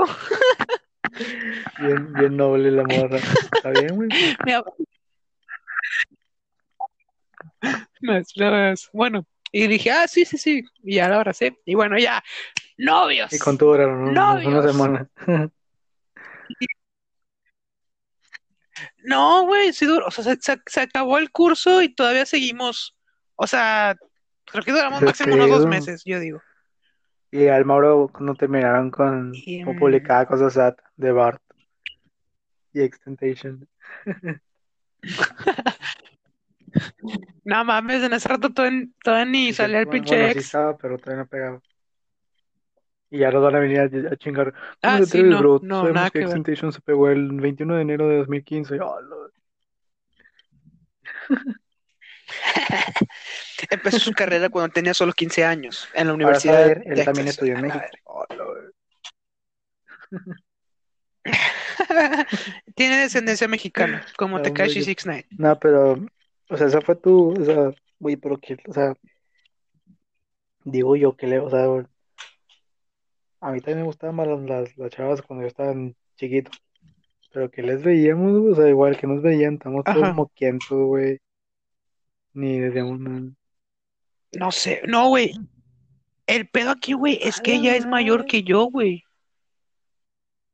Bien, 1.77 2.15
bien 2.15 2.37
noble 2.37 2.69
la 2.69 2.83
morra. 2.83 3.17
¿Está 3.17 3.71
bien, 3.71 3.95
güey? 3.95 4.09
Me 4.45 4.55
ab- 4.55 4.71
me 8.01 8.13
das 8.13 8.35
un 8.37 8.43
abrazo. 8.43 8.89
Bueno, 8.93 9.25
y 9.51 9.65
dije, 9.67 9.89
ah, 9.89 10.07
sí, 10.07 10.25
sí, 10.25 10.37
sí, 10.37 10.63
y 10.83 10.95
ya 10.95 11.09
la 11.09 11.15
abracé, 11.15 11.57
y 11.65 11.73
bueno, 11.73 11.97
ya, 11.97 12.23
novios, 12.77 13.33
¿Y 13.33 13.39
cuánto 13.39 13.65
duraron? 13.65 14.13
¿no? 14.13 14.31
Una 14.33 14.41
novios. 14.43 14.65
semana. 14.71 15.09
No, 19.07 19.45
güey, 19.45 19.71
sí 19.73 19.85
duró, 19.85 20.05
o 20.07 20.11
sea, 20.11 20.23
se, 20.23 20.35
se- 20.41 20.61
se 20.65 20.81
acabó 20.81 21.17
el 21.17 21.31
curso 21.31 21.81
y 21.81 21.93
todavía 21.93 22.25
seguimos, 22.25 22.95
o 23.35 23.47
sea, 23.47 23.95
creo 24.45 24.63
que 24.63 24.71
duramos 24.71 24.99
¿Qué 24.99 25.05
máximo 25.05 25.33
unos 25.35 25.49
dos 25.49 25.65
meses, 25.65 26.03
yo 26.05 26.19
digo. 26.19 26.41
Y 27.31 27.47
al 27.47 27.65
Mauro 27.65 28.11
no 28.19 28.35
terminaron 28.35 28.91
con 28.91 29.33
Y, 29.33 29.63
publicada 29.63 30.25
cosas 30.25 30.53
sad 30.53 30.75
de 30.95 31.11
Bart 31.11 31.41
y 32.73 32.81
Extentation. 32.81 33.67
no 37.45 37.63
mames, 37.63 38.03
en 38.03 38.13
ese 38.13 38.27
rato 38.29 38.49
todavía, 38.53 38.87
todavía 39.03 39.25
ni 39.25 39.47
Sí, 39.47 39.53
salía 39.53 39.79
el 39.79 39.85
bueno, 39.85 40.01
pinche 40.01 40.15
bueno, 40.15 40.33
sí 40.33 40.39
ex. 40.39 40.45
estaba, 40.47 40.77
pero 40.77 40.97
todavía 40.97 41.23
no 41.23 41.29
pegaba. 41.29 41.61
Y 43.09 43.19
ya 43.19 43.31
nos 43.31 43.41
van 43.43 43.55
a 43.55 43.59
venir 43.59 43.79
a, 43.79 43.83
a 44.11 44.15
chingar. 44.17 44.51
¿Cómo 44.53 44.63
Ah, 44.81 45.01
sí, 45.05 45.23
no, 45.23 45.39
bro? 45.39 45.59
no, 45.63 45.75
Sabemos 45.75 45.93
nada 45.95 46.09
que 46.09 46.19
que. 46.19 46.25
Extentation 46.25 46.73
se 46.73 46.81
pegó 46.81 47.09
el 47.09 47.31
21 47.39 47.75
de 47.75 47.81
enero 47.81 48.07
de 48.09 48.17
2015. 48.17 48.79
Oh, 48.81 48.99
lo- 49.01 49.31
Empezó 53.69 53.99
su 53.99 54.11
carrera 54.11 54.49
cuando 54.49 54.73
tenía 54.73 54.93
solo 54.93 55.13
15 55.13 55.45
años 55.45 55.87
en 55.93 56.07
la 56.07 56.13
Universidad 56.13 56.53
saber, 56.59 56.83
él 56.85 57.05
también 57.05 57.27
estudió 57.27 57.55
en 57.55 57.61
México. 57.61 57.85
Oh, 58.05 58.25
Tiene 62.75 62.97
descendencia 62.97 63.47
mexicana, 63.47 64.05
como 64.17 64.37
Ah, 64.37 64.41
Tekashi 64.41 64.79
hombre, 64.79 64.83
69. 64.85 65.27
No, 65.37 65.59
pero, 65.59 66.05
o 66.49 66.57
sea, 66.57 66.67
esa 66.67 66.81
fue 66.81 66.95
tu, 66.95 67.31
o 67.39 67.45
sea, 67.45 67.71
güey, 67.99 68.15
pero 68.15 68.37
que, 68.37 68.57
o 68.67 68.73
sea, 68.73 68.93
digo 70.63 70.95
yo 70.95 71.15
que 71.15 71.27
le, 71.27 71.39
o 71.39 71.49
sea, 71.49 71.67
a 73.39 73.51
mí 73.51 73.59
también 73.59 73.79
me 73.79 73.85
gustaban 73.85 74.15
más 74.15 74.27
las, 74.27 74.41
las, 74.41 74.77
las 74.77 74.91
chavas 74.91 75.21
cuando 75.21 75.43
yo 75.43 75.47
estaba 75.47 75.73
chiquito, 76.15 76.51
pero 77.31 77.49
que 77.51 77.61
les 77.61 77.83
veíamos, 77.83 78.51
o 78.51 78.55
sea, 78.55 78.67
igual 78.67 78.97
que 78.97 79.07
nos 79.07 79.21
veían, 79.21 79.55
estamos 79.55 79.83
todos 79.83 80.15
moquientos, 80.15 80.69
güey, 80.71 81.19
ni 82.33 82.59
decíamos 82.59 82.99
nada. 82.99 83.31
No 84.33 84.51
sé, 84.51 84.81
no, 84.87 85.09
güey. 85.09 85.33
El 86.25 86.49
pedo 86.49 86.71
aquí, 86.71 86.93
güey, 86.93 87.19
es 87.21 87.39
que 87.39 87.55
ella 87.55 87.75
es 87.75 87.85
mayor 87.85 88.25
que 88.25 88.43
yo, 88.43 88.65
güey. 88.65 89.03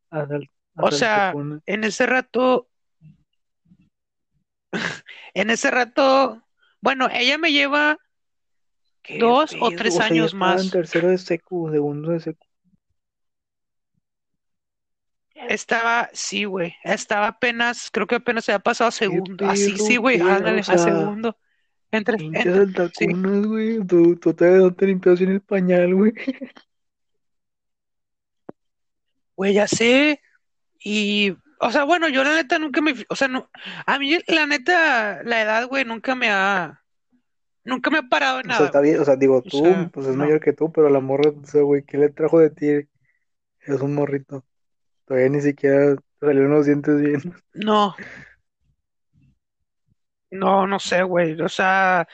Hasta 0.09 0.35
el, 0.35 0.49
O 0.77 0.87
hasta 0.87 0.89
el 0.89 0.93
sea, 0.93 1.33
en 1.65 1.83
ese 1.83 2.05
rato, 2.05 2.67
en 5.33 5.49
ese 5.49 5.71
rato, 5.71 6.43
bueno, 6.81 7.07
ella 7.11 7.37
me 7.37 7.51
lleva 7.51 7.97
¿Qué 9.01 9.17
dos 9.17 9.55
o 9.59 9.69
pedo? 9.69 9.77
tres 9.77 9.95
sea, 9.95 10.05
años 10.05 10.33
estaba 10.33 10.51
en 10.51 10.57
más. 10.57 10.71
tercero 10.71 11.09
de 11.09 11.17
secu, 11.17 11.69
segundo 11.71 12.11
de 12.11 12.19
secu. 12.19 12.45
Estaba, 15.49 16.09
sí, 16.13 16.45
güey, 16.45 16.75
estaba 16.83 17.27
apenas, 17.27 17.89
creo 17.91 18.07
que 18.07 18.15
apenas 18.15 18.45
se 18.45 18.51
había 18.51 18.63
pasado 18.63 18.89
a 18.89 18.91
¿Qué 18.91 18.97
segundo. 18.97 19.45
Así, 19.47 19.77
sí, 19.77 19.97
güey, 19.97 20.19
ándale, 20.19 20.61
O 20.67 20.71
a 20.71 20.77
segundo. 20.77 21.37
Entre, 21.91 22.17
entre, 22.25 22.89
sí. 22.89 23.05
güey, 23.05 23.85
tú, 23.85 24.15
tú 24.15 24.33
todavía 24.33 24.61
no 24.61 24.73
te 24.73 24.87
limpias 24.87 25.19
bien 25.19 25.31
el 25.31 25.41
pañal, 25.41 25.93
güey. 25.93 26.13
Güey, 29.35 29.53
ya 29.53 29.67
sé. 29.67 30.21
Y, 30.79 31.35
o 31.59 31.71
sea, 31.71 31.85
bueno, 31.85 32.07
yo 32.09 32.23
la 32.23 32.35
neta 32.35 32.59
nunca 32.59 32.81
me, 32.81 32.93
o 33.09 33.15
sea, 33.15 33.27
no, 33.27 33.49
a 33.85 33.97
mí 33.97 34.17
la 34.27 34.45
neta, 34.45 35.23
la 35.23 35.41
edad, 35.41 35.67
güey, 35.67 35.85
nunca 35.85 36.13
me 36.13 36.29
ha, 36.29 36.83
nunca 37.63 37.89
me 37.89 37.99
ha 37.99 38.03
parado 38.03 38.39
en 38.41 38.47
O 38.47 38.49
sea, 38.49 38.55
nada, 38.55 38.65
está 38.65 38.81
bien, 38.81 38.99
o 38.99 39.05
sea, 39.05 39.15
digo, 39.15 39.37
O 39.37 39.41
tú, 39.41 39.63
sea, 39.63 39.89
pues 39.93 40.07
es 40.07 40.15
no, 40.15 40.25
mayor 40.25 40.39
que 40.39 40.53
tú, 40.53 40.71
pero 40.71 40.89
la 40.89 40.99
morra, 40.99 41.31
o 41.31 41.45
sea, 41.45 41.61
güey, 41.61 41.83
¿qué 41.83 41.97
le 41.97 42.09
trajo 42.09 42.39
de 42.39 42.49
ti? 42.49 42.67
Es 43.61 43.81
un 43.81 43.95
morrito. 43.95 44.45
Todavía 45.13 45.29
ni 45.29 45.41
siquiera 45.41 45.95
salieron 46.19 46.53
los 46.53 46.65
dientes 46.65 46.99
bien. 46.99 47.21
no, 47.53 47.95
no, 50.31 50.65
no 50.65 50.79
sé, 50.79 51.03
güey. 51.03 51.39
O 51.39 51.49
sea, 51.49 52.07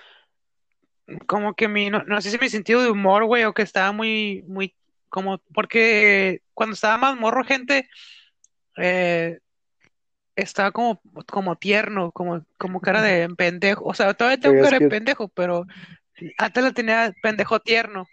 como 1.26 1.54
que 1.54 1.70
mi, 1.70 1.90
no, 1.90 2.04
no 2.04 2.20
sé 2.20 2.30
si 2.30 2.38
mi 2.38 2.50
sentido 2.50 2.82
de 2.82 2.90
humor, 2.90 3.24
güey, 3.24 3.46
o 3.46 3.54
que 3.54 3.62
estaba 3.62 3.94
muy, 3.94 4.44
muy, 4.50 4.76
como, 5.08 5.38
porque 5.54 6.42
cuando 6.54 6.74
estaba 6.74 6.98
más 6.98 7.16
morro, 7.16 7.46
gente, 7.46 7.90
eh, 8.76 9.40
estaba 10.36 10.72
como, 10.72 11.02
como 11.26 11.56
tierno, 11.56 12.12
como, 12.12 12.46
como 12.58 12.82
cara 12.82 13.02
de 13.02 13.30
pendejo. 13.38 13.86
O 13.86 13.94
sea, 13.94 14.14
todavía 14.14 14.42
tengo 14.42 14.62
cara 14.62 14.78
de 14.78 14.90
pendejo, 14.90 15.30
pero 15.30 15.66
antes 16.38 16.62
la 16.62 16.74
tenía 16.74 17.14
pendejo 17.24 17.62
tierno. 17.62 18.10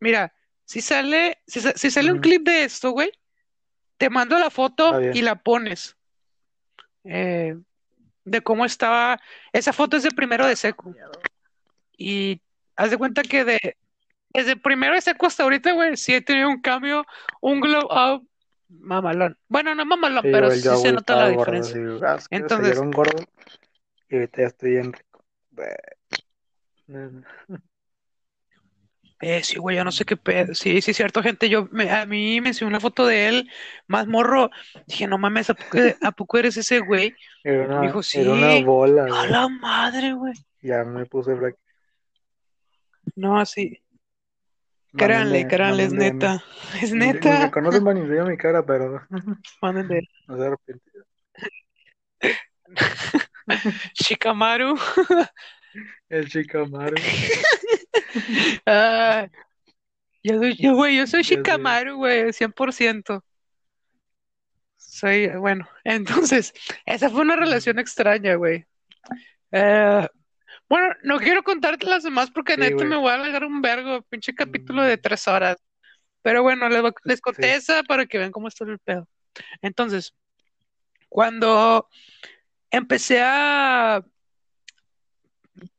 Mira, 0.00 0.32
si 0.72 0.80
sale, 0.80 1.42
si, 1.46 1.60
sa- 1.60 1.74
si 1.76 1.90
sale 1.90 2.10
un 2.10 2.18
clip 2.20 2.44
de 2.46 2.64
esto, 2.64 2.92
güey, 2.92 3.12
te 3.98 4.08
mando 4.08 4.38
la 4.38 4.48
foto 4.48 4.90
y 5.14 5.20
la 5.20 5.34
pones. 5.36 5.98
eh, 7.04 7.58
de 8.24 8.40
cómo 8.40 8.64
estaba. 8.64 9.20
Esa 9.52 9.74
foto 9.74 9.98
es 9.98 10.02
de 10.02 10.12
primero 10.12 10.46
de 10.46 10.56
seco. 10.56 10.94
Y 11.98 12.40
haz 12.74 12.90
de 12.90 12.96
cuenta 12.96 13.20
que 13.22 13.44
de, 13.44 13.76
desde 14.30 14.56
primero 14.56 14.94
de 14.94 15.02
seco 15.02 15.26
hasta 15.26 15.42
ahorita, 15.42 15.72
güey, 15.72 15.94
sí 15.98 16.14
he 16.14 16.22
tenido 16.22 16.48
un 16.48 16.62
cambio, 16.62 17.04
un 17.42 17.60
glow 17.60 17.84
up 17.92 18.26
mamalón. 18.70 19.36
Bueno, 19.48 19.74
no 19.74 19.84
mamalón, 19.84 20.24
Sí, 20.24 20.30
pero 20.32 20.50
sí 20.52 20.62
yo, 20.62 20.76
se 20.76 20.92
nota 20.92 21.16
la 21.16 21.28
gordo, 21.28 21.52
diferencia. 21.52 22.14
así, 22.14 22.24
ah, 22.24 22.26
Entonces, 22.30 22.80
gordo 22.92 23.24
y 24.08 24.14
ahorita 24.14 24.40
ya 24.40 24.46
estoy 24.46 24.70
bien 24.70 24.92
rico. 24.94 25.22
Eh, 29.24 29.40
sí, 29.44 29.56
güey, 29.56 29.76
yo 29.76 29.84
no 29.84 29.92
sé 29.92 30.04
qué 30.04 30.16
pedo. 30.16 30.52
Sí, 30.52 30.82
sí, 30.82 30.92
cierto, 30.92 31.22
gente. 31.22 31.48
Yo, 31.48 31.68
me, 31.70 31.88
a 31.88 32.04
mí 32.06 32.40
me 32.40 32.48
enseñó 32.48 32.68
una 32.68 32.80
foto 32.80 33.06
de 33.06 33.28
él, 33.28 33.50
más 33.86 34.08
morro. 34.08 34.50
Dije, 34.86 35.06
no 35.06 35.16
mames, 35.16 35.48
¿a 35.48 35.54
poco, 35.54 35.78
a 36.02 36.10
poco 36.10 36.38
eres 36.38 36.56
ese 36.56 36.80
güey? 36.80 37.14
Era 37.44 37.68
Me 37.68 37.74
una, 37.74 37.80
dijo, 37.82 38.00
era 38.14 38.32
una 38.32 38.52
sí. 38.52 38.64
bola, 38.64 39.04
A 39.04 39.26
la 39.28 39.48
madre, 39.48 40.12
güey. 40.12 40.34
Ya 40.60 40.82
me 40.82 41.06
puse 41.06 41.34
black. 41.34 41.56
No, 43.14 43.38
así. 43.38 43.80
Créanle, 44.96 45.46
créanle, 45.46 45.84
es 45.84 45.92
neta. 45.92 46.42
Es 46.82 46.92
ni 46.92 46.98
me 46.98 47.12
neta. 47.12 47.50
conocen, 47.52 47.84
van 47.84 47.98
enseñan 47.98 48.28
mi 48.28 48.36
cara, 48.36 48.66
pero 48.66 49.06
Mándenle. 49.62 50.08
no 50.26 50.36
se 50.36 50.46
arrepienten. 50.46 51.02
Shikamaru. 53.94 54.76
El 56.08 56.26
Shikamaru. 56.26 56.96
Ah, 58.66 59.28
yo, 60.22 60.38
soy- 60.38 60.56
yo, 60.56 60.74
güey, 60.74 60.96
yo 60.96 61.06
soy. 61.06 61.22
Shikamaru, 61.22 61.96
güey, 61.96 62.32
100%. 62.32 63.24
Soy, 64.76 65.28
bueno, 65.28 65.68
entonces, 65.84 66.52
esa 66.86 67.10
fue 67.10 67.22
una 67.22 67.36
relación 67.36 67.78
extraña, 67.78 68.34
güey. 68.34 68.66
Eh, 69.52 70.08
bueno, 70.68 70.94
no 71.04 71.18
quiero 71.18 71.42
contarte 71.42 71.86
las 71.86 72.02
demás 72.04 72.30
porque 72.30 72.54
Sí, 72.54 72.60
neta 72.60 72.76
güey. 72.76 72.88
me 72.88 72.96
voy 72.96 73.10
a 73.10 73.14
alargar 73.14 73.44
un 73.44 73.60
vergo, 73.62 74.02
pinche 74.02 74.34
capítulo 74.34 74.82
de 74.82 74.98
tres 74.98 75.28
horas. 75.28 75.56
Pero 76.22 76.42
bueno, 76.42 76.68
les, 76.68 76.82
les 77.04 77.20
conté 77.20 77.54
Sí. 77.54 77.58
esa 77.58 77.82
para 77.84 78.06
que 78.06 78.18
vean 78.18 78.32
cómo 78.32 78.48
está 78.48 78.64
el 78.64 78.78
pedo. 78.78 79.08
Entonces, 79.62 80.14
cuando 81.08 81.88
empecé 82.70 83.20
a, 83.22 84.02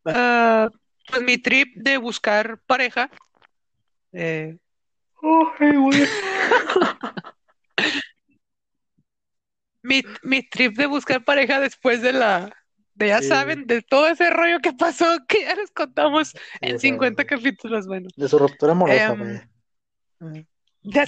a, 0.05 0.69
pues 1.09 1.21
mi 1.23 1.37
trip 1.37 1.75
de 1.75 1.97
buscar 1.97 2.59
pareja, 2.65 3.09
eh, 4.11 4.57
Ay, 5.59 5.75
güey. 5.75 6.03
mi, 9.81 10.01
mi 10.23 10.41
trip 10.43 10.75
de 10.77 10.85
buscar 10.85 11.23
pareja 11.23 11.59
después 11.59 12.01
de 12.01 12.13
la, 12.13 12.55
de 12.95 13.07
ya 13.09 13.19
Sí, 13.21 13.27
saben, 13.27 13.67
de 13.67 13.81
todo 13.81 14.07
ese 14.07 14.29
rollo 14.29 14.59
que 14.59 14.73
pasó, 14.73 15.05
que 15.27 15.41
ya 15.41 15.55
les 15.55 15.71
contamos 15.71 16.33
en 16.61 16.79
sea, 16.79 16.91
50 16.91 17.25
capítulos, 17.25 17.87
bueno. 17.87 18.09
de 18.15 18.27
su 18.27 18.37
ruptura 18.39 18.71
amorosa, 18.73 19.15
güey. 19.15 19.41
Mm. 20.19 20.45
ya, 20.83 21.05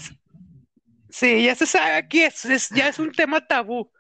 sí, 1.09 1.43
ya 1.43 1.55
se 1.55 1.65
sabe 1.65 1.95
aquí, 1.95 2.21
es, 2.23 2.43
es- 2.45 2.69
ya 2.69 2.87
es 2.89 2.99
un 2.99 3.11
tema 3.11 3.45
tabú. 3.45 3.91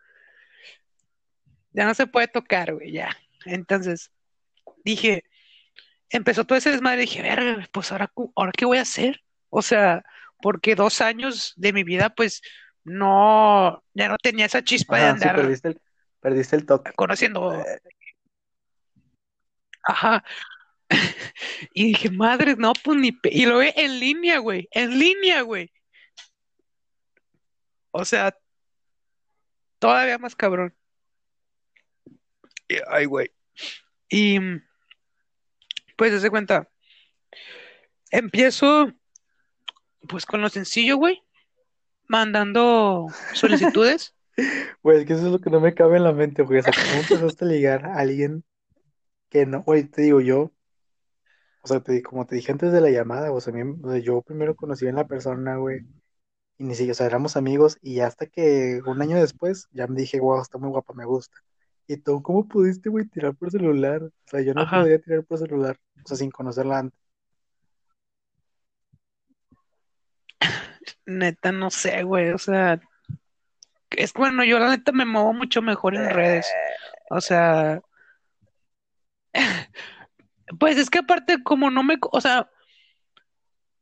Ya 1.71 1.85
no 1.85 1.93
se 1.93 2.07
puede 2.07 2.27
tocar, 2.29 2.73
güey, 2.73 2.91
ya. 2.93 3.15
Entonces, 3.45 4.11
dije, 4.85 5.23
empezó 6.09 6.45
todo 6.45 6.57
ese 6.57 6.71
desmadre, 6.71 7.01
dije, 7.01 7.21
verga, 7.21 7.67
pues 7.71 7.91
ahora, 7.91 8.11
ahora 8.35 8.51
qué 8.51 8.65
voy 8.65 8.77
a 8.77 8.81
hacer. 8.83 9.21
O 9.49 9.61
sea, 9.61 10.03
porque 10.41 10.75
dos 10.75 11.01
años 11.01 11.53
de 11.55 11.73
mi 11.73 11.83
vida, 11.83 12.09
pues, 12.09 12.41
no, 12.83 13.83
ya 13.93 14.09
no 14.09 14.17
tenía 14.17 14.45
esa 14.45 14.63
chispa 14.63 14.97
de 14.97 15.03
sí, 15.03 15.09
andar 15.09 15.35
perdiste 15.35 15.69
el, 15.69 15.81
perdiste 16.19 16.55
el 16.55 16.65
toque. 16.65 16.91
conociendo, 16.93 17.53
Eh, 17.53 17.79
ajá. 19.83 20.23
Y 21.73 21.87
dije, 21.87 22.09
madre, 22.11 22.55
no, 22.57 22.73
pues 22.83 22.97
ni, 22.99 23.11
pe-". 23.11 23.29
y 23.33 23.45
lo 23.45 23.57
ve 23.57 23.73
en 23.75 23.99
línea, 23.99 24.39
güey, 24.39 24.67
en 24.71 24.97
línea, 24.99 25.41
güey. 25.41 25.71
O 27.91 28.05
sea, 28.05 28.37
todavía 29.79 30.17
más 30.17 30.35
cabrón. 30.35 30.75
Ay, 32.89 33.05
güey. 33.05 33.31
Y, 34.09 34.39
mm, 34.39 34.61
pues, 35.95 36.21
se 36.21 36.29
cuenta. 36.29 36.69
empiezo 38.11 38.91
pues 40.07 40.25
con 40.25 40.41
lo 40.41 40.49
sencillo, 40.49 40.97
güey, 40.97 41.23
mandando 42.07 43.07
solicitudes. 43.33 44.13
Güey, 44.83 44.99
es 44.99 45.05
que 45.05 45.13
eso 45.13 45.25
es 45.25 45.31
lo 45.31 45.39
que 45.39 45.49
no 45.49 45.59
me 45.59 45.73
cabe 45.73 45.97
en 45.97 46.03
la 46.03 46.13
mente, 46.13 46.43
güey. 46.43 46.59
O 46.59 46.63
sea, 46.63 46.73
¿cómo 46.73 47.01
empezaste 47.01 47.45
a 47.45 47.47
ligar 47.47 47.85
a 47.85 47.97
alguien 47.97 48.43
que 49.29 49.45
no? 49.45 49.63
Güey, 49.63 49.85
te 49.85 50.03
digo 50.03 50.21
yo. 50.21 50.51
O 51.63 51.67
sea, 51.67 51.79
te, 51.79 52.03
como 52.03 52.27
te 52.27 52.35
dije 52.35 52.51
antes 52.51 52.71
de 52.71 52.79
la 52.81 52.91
llamada, 52.91 53.31
o 53.31 53.41
sea, 53.41 53.51
mí- 53.53 53.79
o 53.83 53.89
sea, 53.89 53.99
yo 53.99 54.21
primero 54.21 54.55
conocí 54.55 54.87
a 54.87 54.91
la 54.91 55.07
persona, 55.07 55.57
güey. 55.57 55.79
Y 56.57 56.63
ni 56.65 56.75
siquiera, 56.75 56.91
o 56.91 56.95
sea, 56.95 57.07
éramos 57.07 57.35
amigos. 57.37 57.77
Y 57.81 58.01
hasta 58.01 58.27
que 58.27 58.81
un 58.85 59.01
año 59.01 59.17
después 59.17 59.67
ya 59.71 59.87
me 59.87 59.99
dije, 59.99 60.19
wow, 60.19 60.41
está 60.41 60.57
muy 60.59 60.69
guapa, 60.69 60.93
me 60.93 61.05
gusta. 61.05 61.37
¿Y 61.87 61.97
tú 61.97 62.21
cómo 62.21 62.47
pudiste, 62.47 62.89
güey, 62.89 63.05
tirar 63.05 63.35
por 63.35 63.51
celular? 63.51 64.03
O 64.03 64.11
sea, 64.25 64.41
yo 64.41 64.53
no 64.53 64.61
Ajá. 64.61 64.79
podría 64.79 64.99
tirar 64.99 65.23
por 65.23 65.37
celular. 65.37 65.77
O 66.03 66.07
sea, 66.07 66.17
sin 66.17 66.31
conocerla 66.31 66.79
antes. 66.79 66.99
Neta, 71.05 71.51
no 71.51 71.69
sé, 71.69 72.03
güey, 72.03 72.31
o 72.31 72.37
sea, 72.37 72.79
es 73.91 74.13
que, 74.13 74.19
bueno, 74.19 74.43
yo 74.43 74.59
la 74.59 74.69
neta 74.69 74.91
me 74.91 75.05
muevo 75.05 75.33
mucho 75.33 75.61
mejor 75.61 75.95
en 75.95 76.09
redes. 76.09 76.47
O 77.09 77.21
sea, 77.21 77.81
pues 80.59 80.77
es 80.77 80.89
que 80.89 80.99
aparte 80.99 81.43
como 81.43 81.69
no 81.69 81.83
me, 81.83 81.97
o 82.11 82.21
sea, 82.21 82.49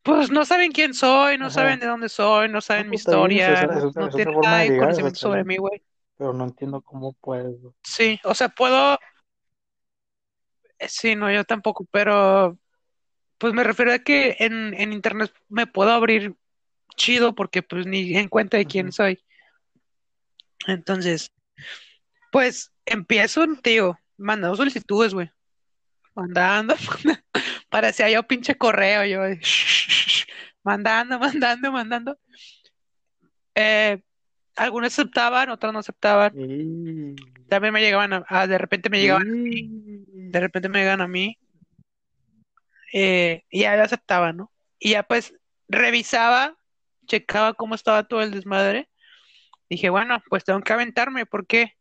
pues 0.04 0.30
no 0.30 0.44
saben 0.46 0.72
quién 0.72 0.94
soy, 0.94 1.38
no 1.38 1.46
Ajá. 1.46 1.54
saben 1.56 1.80
de 1.80 1.88
dónde 1.88 2.10
soy, 2.10 2.50
no 2.50 2.62
saben 2.62 2.88
No, 2.88 2.92
mi 2.92 2.96
pues 2.96 3.08
está 3.08 3.28
bien, 3.28 3.42
o 3.42 3.44
sea, 3.44 3.54
historia, 3.54 3.64
es, 3.64 3.72
no, 3.72 3.78
es 3.78 3.84
otra, 3.86 4.02
no 4.02 4.08
es 4.08 4.16
otra 4.16 4.24
tienen 4.24 4.42
nada 4.42 4.58
de 4.60 4.78
conocimiento 4.78 5.20
sobre 5.20 5.44
mí, 5.44 5.58
güey. 5.58 5.82
Pero 6.18 6.34
no 6.34 6.46
entiendo 6.46 6.82
cómo 6.82 7.16
güey. 7.22 7.74
Sí, 7.84 8.20
o 8.24 8.34
sea, 8.36 8.50
puedo, 8.50 8.98
eh, 10.80 10.88
sí, 10.88 11.16
no, 11.16 11.32
yo 11.32 11.44
tampoco, 11.44 11.86
pero 11.92 12.58
pues 13.38 13.54
me 13.54 13.64
refiero 13.64 13.94
a 13.94 14.00
que 14.00 14.36
en, 14.40 14.74
en 14.74 14.94
internet 14.94 15.34
me 15.50 15.68
puedo 15.68 15.92
abrir 15.92 16.36
chido 16.96 17.36
porque 17.36 17.62
pues 17.64 17.86
ni 17.86 18.16
en 18.16 18.30
cuenta 18.30 18.58
de 18.58 18.66
quién 18.66 18.92
soy. 18.92 19.24
Entonces, 20.68 21.32
pues 22.32 22.72
empiezo, 22.86 23.46
tío, 23.62 24.00
mandando 24.18 24.56
solicitudes, 24.56 25.14
güey. 25.14 25.32
Mandando, 26.16 26.76
parecía 27.70 28.10
yo 28.10 28.24
pinche 28.24 28.56
correo, 28.56 29.06
yo 29.06 29.24
de 29.24 29.40
mandando, 30.64 31.20
mandando, 31.20 31.72
mandando. 31.72 32.18
Eh, 33.56 34.02
algunos 34.56 34.94
aceptaban, 34.94 35.50
otros 35.50 35.74
no 35.74 35.80
aceptaban. 35.80 36.34
Y... 36.40 37.16
También 37.48 37.74
me 37.74 37.82
llegaban 37.82 38.14
a, 38.14 38.26
a- 38.28 38.48
de 38.48 38.58
repente 38.58 38.90
me 38.90 39.00
llegaban, 39.00 39.48
y- 39.48 39.70
de 40.32 40.40
repente 40.40 40.70
me 40.70 40.80
llegan 40.80 41.02
a 41.02 41.08
mí, 41.08 41.38
eh, 42.94 43.44
y 43.50 43.62
ya 43.62 43.76
lo 43.76 43.84
aceptaban, 43.84 44.38
¿no? 44.38 44.52
Y 44.80 44.92
ya 44.92 45.04
pues 45.04 45.34
revisaba, 45.68 46.56
checaba 47.06 47.54
cómo 47.54 47.76
estaba 47.76 48.04
todo 48.04 48.22
el 48.22 48.32
desmadre. 48.32 48.90
Dije, 49.70 49.90
bueno, 49.90 50.22
pues 50.30 50.44
tengo 50.44 50.62
que 50.62 50.74
aventarme, 50.74 51.26
¿por 51.26 51.48
qué? 51.48 51.74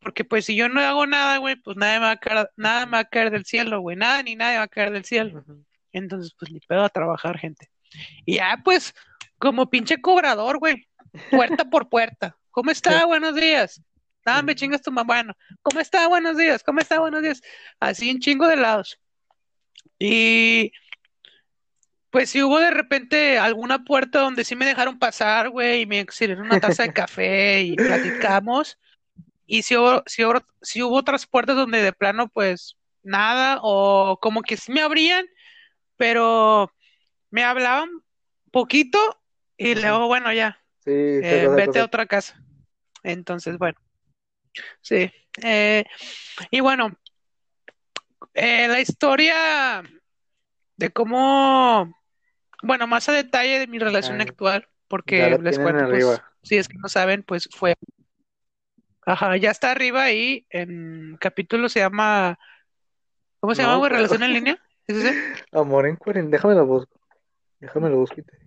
Porque 0.00 0.24
pues 0.24 0.44
si 0.44 0.54
yo 0.56 0.68
no 0.68 0.80
hago 0.80 1.06
nada, 1.06 1.38
güey, 1.38 1.56
pues 1.56 1.76
nada 1.76 1.94
me 1.98 2.04
va 2.06 2.10
a 2.12 2.16
caer, 2.18 2.50
nada 2.56 2.84
me 2.86 2.92
va 2.92 2.98
a 2.98 3.04
caer 3.04 3.30
del 3.30 3.46
cielo, 3.46 3.80
güey, 3.80 3.96
nada 3.96 4.22
ni 4.22 4.36
nadie 4.36 4.58
va 4.58 4.64
a 4.64 4.68
caer 4.68 4.90
del 4.92 5.04
cielo. 5.04 5.44
Entonces, 5.92 6.34
pues 6.38 6.50
ni 6.50 6.60
pedo 6.60 6.84
a 6.84 6.88
trabajar, 6.90 7.38
gente. 7.38 7.70
Y 8.26 8.34
ya, 8.36 8.60
pues, 8.62 8.92
como 9.38 9.70
pinche 9.70 10.00
cobrador, 10.00 10.58
güey, 10.58 10.86
puerta 11.30 11.64
por 11.64 11.88
puerta. 11.88 12.36
¿Cómo 12.50 12.70
está? 12.70 13.04
Buenos 13.06 13.34
días. 13.34 13.82
Nada, 14.24 14.42
me 14.42 14.54
chingas 14.54 14.82
tu 14.82 14.90
mamá. 14.90 15.14
Bueno, 15.14 15.36
¿cómo 15.62 15.80
está? 15.80 16.08
Buenos 16.08 16.36
días. 16.36 16.62
¿Cómo 16.62 16.80
está? 16.80 16.98
Buenos 16.98 17.22
días. 17.22 17.42
Así 17.80 18.10
un 18.10 18.20
chingo 18.20 18.48
de 18.48 18.56
lados. 18.56 18.98
Y 19.98 20.72
pues 22.10 22.30
si 22.30 22.42
hubo 22.42 22.60
de 22.60 22.70
repente 22.70 23.38
alguna 23.38 23.84
puerta 23.84 24.20
donde 24.20 24.44
sí 24.44 24.54
me 24.54 24.66
dejaron 24.66 24.98
pasar, 24.98 25.50
güey, 25.50 25.82
y 25.82 25.86
me 25.86 26.06
sirvieron 26.10 26.46
una 26.46 26.60
taza 26.60 26.84
de 26.84 26.92
café 26.94 27.62
y 27.62 27.76
platicamos. 27.76 28.78
Y 29.46 29.62
si 29.62 29.76
hubo, 29.76 30.02
si 30.06 30.24
hubo, 30.24 30.40
si 30.62 30.82
hubo 30.82 30.96
otras 30.96 31.26
puertas 31.26 31.56
donde 31.56 31.82
de 31.82 31.92
plano, 31.92 32.28
pues 32.28 32.76
nada, 33.02 33.58
o 33.62 34.18
como 34.20 34.42
que 34.42 34.56
sí 34.56 34.72
me 34.72 34.80
abrían, 34.80 35.26
pero 35.96 36.72
me 37.30 37.44
hablaban 37.44 37.90
poquito 38.50 38.98
y 39.56 39.74
luego, 39.74 40.06
bueno, 40.06 40.32
ya, 40.32 40.63
Sí, 40.84 40.90
eh, 40.90 41.42
cosa, 41.44 41.56
vete 41.56 41.66
cosa. 41.66 41.80
a 41.80 41.84
otra 41.84 42.06
casa. 42.06 42.40
Entonces, 43.02 43.58
bueno, 43.58 43.78
sí. 44.80 45.10
Eh, 45.42 45.84
y 46.50 46.60
bueno, 46.60 46.96
eh, 48.34 48.68
la 48.68 48.80
historia 48.80 49.82
de 50.76 50.90
cómo, 50.90 51.94
bueno, 52.62 52.86
más 52.86 53.08
a 53.08 53.12
detalle 53.12 53.58
de 53.60 53.66
mi 53.66 53.78
relación 53.78 54.20
actual, 54.20 54.68
porque 54.88 55.38
les 55.40 55.58
cuento, 55.58 55.88
pues, 55.88 56.20
si 56.42 56.56
es 56.56 56.68
que 56.68 56.76
no 56.78 56.88
saben, 56.88 57.22
pues 57.22 57.48
fue, 57.52 57.74
ajá, 59.06 59.36
ya 59.36 59.50
está 59.50 59.70
arriba 59.70 60.02
ahí, 60.02 60.46
en 60.50 61.16
capítulo 61.18 61.68
se 61.68 61.80
llama, 61.80 62.38
¿cómo 63.40 63.54
se 63.54 63.62
No 63.62 63.68
llama, 63.68 63.78
güey? 63.78 63.92
¿Relación 63.92 64.22
en 64.22 64.32
línea? 64.34 64.58
Amor 65.52 65.86
en 65.86 65.96
cuarentena. 65.96 66.36
Déjame 66.36 66.54
lo 66.54 66.66
busco. 66.66 67.00
Déjame 67.60 67.88
lo 67.88 67.96
busco. 67.98 68.20
y 68.20 68.22
te- 68.24 68.43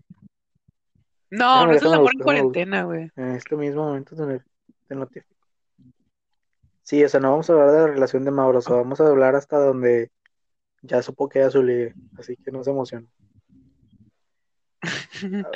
No, 1.29 1.65
no 1.65 1.73
es 1.73 1.81
el 1.81 1.93
amor 1.93 2.11
en 2.13 2.19
cuarentena, 2.19 2.83
güey. 2.83 3.11
En 3.15 3.31
este 3.31 3.55
mismo 3.55 3.85
momento 3.85 4.15
te, 4.15 4.95
notifico. 4.95 5.35
Sí, 6.83 7.03
o 7.03 7.09
sea, 7.09 7.19
no 7.19 7.31
vamos 7.31 7.49
a 7.49 7.53
hablar 7.53 7.71
de 7.71 7.79
la 7.79 7.87
relación 7.87 8.23
de 8.23 8.31
Mauro, 8.31 8.59
o 8.59 8.61
sea, 8.61 8.75
vamos 8.75 9.01
a 9.01 9.07
hablar 9.07 9.35
hasta 9.35 9.57
donde 9.57 10.09
ya 10.81 11.01
supo 11.01 11.27
que 11.27 11.39
era 11.39 11.49
su 11.49 11.61
ligue, 11.61 11.93
así 12.17 12.37
que 12.37 12.51
no 12.51 12.63
se 12.63 12.71
emociona. 12.71 13.07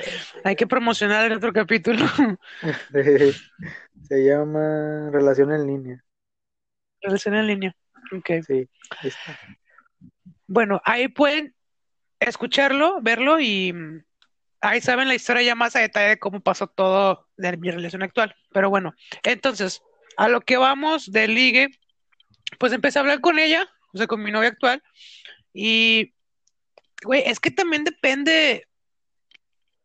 Hay 0.44 0.56
que 0.56 0.68
promocionar 0.68 1.26
el 1.26 1.38
otro 1.38 1.54
capítulo. 1.54 2.06
Se 4.02 4.26
llama 4.26 5.10
Relación 5.12 5.54
en 5.54 5.68
línea. 5.68 6.04
Relación 7.02 7.36
en 7.36 7.48
línea. 7.48 7.76
Ok. 8.12 8.44
Sí, 8.46 8.68
está. 9.04 9.40
Bueno, 10.48 10.82
ahí 10.84 11.08
pueden 11.08 11.56
escucharlo, 12.20 13.00
verlo 13.02 13.40
y 13.40 13.74
ahí 14.62 14.82
saben 14.82 15.08
la 15.08 15.16
historia 15.16 15.42
ya 15.42 15.56
más 15.56 15.76
a 15.76 15.80
detalle 15.80 16.10
de 16.10 16.20
cómo 16.20 16.40
pasó 16.40 16.68
todo 16.68 17.28
de 17.38 17.58
mi 17.58 17.72
relación 17.72 18.04
actual. 18.04 18.36
Pero 18.52 18.70
bueno, 18.70 18.94
entonces, 19.24 19.82
a 20.18 20.30
lo 20.30 20.42
que 20.42 20.58
vamos 20.58 21.12
de 21.12 21.28
ligue, 21.28 21.70
pues 22.60 22.72
empecé 22.74 23.00
a 23.00 23.02
hablar 23.02 23.22
con 23.22 23.40
ella, 23.40 23.68
o 23.94 23.98
sea, 23.98 24.08
con 24.08 24.24
mi 24.24 24.32
novia 24.32 24.50
actual, 24.50 24.82
y, 25.54 26.14
güey, 27.04 27.24
es 27.26 27.40
que 27.40 27.52
también 27.52 27.84
depende, 27.84 28.68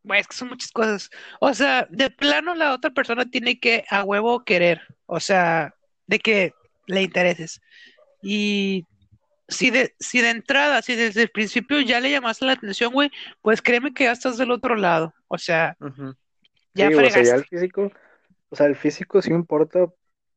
güey, 0.02 0.20
es 0.20 0.28
que 0.28 0.36
son 0.36 0.48
muchas 0.48 0.70
cosas. 0.70 1.10
O 1.40 1.54
sea, 1.54 1.86
de 1.90 2.10
plano 2.10 2.54
la 2.54 2.72
otra 2.72 2.90
persona 2.90 3.24
tiene 3.24 3.58
que 3.58 3.84
a 3.90 4.04
huevo 4.04 4.44
querer, 4.44 4.82
o 5.06 5.20
sea, 5.20 5.74
de 6.06 6.18
que 6.18 6.52
le 6.86 7.02
intereses. 7.02 7.60
Y 8.22 8.84
si 9.48 9.70
de, 9.70 9.94
si 10.00 10.20
de 10.20 10.30
entrada, 10.30 10.82
si 10.82 10.94
desde 10.96 11.22
el 11.22 11.30
principio 11.30 11.80
ya 11.80 12.00
le 12.00 12.10
llamaste 12.10 12.44
la 12.46 12.52
atención, 12.52 12.92
güey, 12.92 13.10
pues 13.42 13.62
créeme 13.62 13.92
que 13.94 14.04
ya 14.04 14.12
estás 14.12 14.36
del 14.38 14.50
otro 14.50 14.74
lado. 14.76 15.14
O 15.28 15.38
sea, 15.38 15.76
ya 16.74 16.90
Sí, 16.90 16.94
o 16.94 17.10
sea, 17.10 17.22
ya 17.22 17.32
fregaste. 17.32 17.34
el 17.34 17.44
físico, 17.44 17.92
o 18.50 18.56
sea, 18.56 18.66
el 18.66 18.76
físico 18.76 19.22
sí 19.22 19.30
importa, 19.30 19.86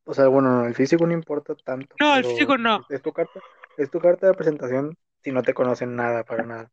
o 0.06 0.14
sea, 0.14 0.28
bueno, 0.28 0.50
no, 0.62 0.66
el 0.68 0.76
físico 0.76 1.06
no 1.08 1.14
importa 1.14 1.56
tanto, 1.56 1.96
No, 2.00 2.16
el 2.16 2.26
físico 2.26 2.58
no. 2.58 2.86
es 2.90 3.02
tu 3.02 3.12
carta, 3.12 3.40
es 3.78 3.90
tu 3.90 4.00
carta 4.00 4.28
de 4.28 4.34
presentación 4.34 4.96
si 5.24 5.32
no 5.32 5.44
te 5.44 5.54
conocen 5.54 5.96
nada, 5.96 6.24
para 6.24 6.46
nada. 6.46 6.72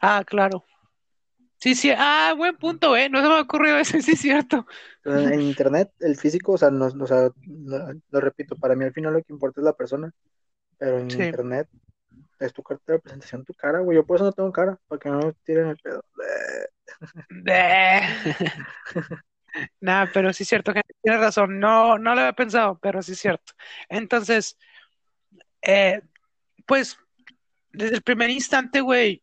Ah, 0.00 0.22
claro. 0.26 0.64
Sí, 1.60 1.74
sí. 1.74 1.90
Ah, 1.96 2.34
buen 2.36 2.56
punto, 2.56 2.96
eh. 2.96 3.08
No 3.10 3.20
se 3.20 3.28
me 3.28 3.34
ha 3.34 3.40
ocurrido 3.40 3.78
eso, 3.78 3.98
sí 4.00 4.12
es 4.12 4.20
cierto. 4.20 4.66
En 5.04 5.40
internet, 5.40 5.90
el 6.00 6.16
físico, 6.16 6.52
o 6.52 6.58
sea, 6.58 6.70
no, 6.70 6.86
o 6.86 7.06
sea, 7.06 7.30
lo, 7.46 7.92
lo 8.10 8.20
repito, 8.20 8.56
para 8.56 8.76
mí 8.76 8.84
al 8.84 8.92
final 8.92 9.12
lo 9.14 9.22
que 9.22 9.32
importa 9.32 9.60
es 9.60 9.64
la 9.64 9.72
persona, 9.72 10.12
pero 10.78 10.98
en 10.98 11.10
Sí. 11.10 11.22
internet 11.22 11.68
es 12.38 12.52
tu 12.52 12.62
carta 12.62 12.92
de 12.92 12.98
presentación, 13.00 13.44
tu 13.44 13.54
cara, 13.54 13.80
güey, 13.80 13.96
yo 13.96 14.06
por 14.06 14.16
eso 14.16 14.24
no 14.24 14.32
tengo 14.32 14.52
cara, 14.52 14.78
para 14.86 14.98
que 14.98 15.08
no 15.08 15.18
me 15.18 15.32
tiren 15.44 15.68
el 15.68 15.76
pedo. 15.78 16.04
Nah, 19.80 20.06
pero 20.12 20.32
sí 20.32 20.42
es 20.42 20.48
cierto, 20.48 20.72
gente, 20.72 20.94
tienes 21.02 21.20
razón. 21.20 21.58
No, 21.58 21.98
no 21.98 22.14
lo 22.14 22.20
había 22.20 22.32
pensado, 22.32 22.78
pero 22.80 23.02
sí 23.02 23.12
es 23.12 23.18
cierto. 23.18 23.52
Entonces, 23.88 24.56
eh, 25.62 26.02
pues, 26.66 26.98
desde 27.72 27.96
el 27.96 28.02
primer 28.02 28.30
instante, 28.30 28.80
güey, 28.80 29.22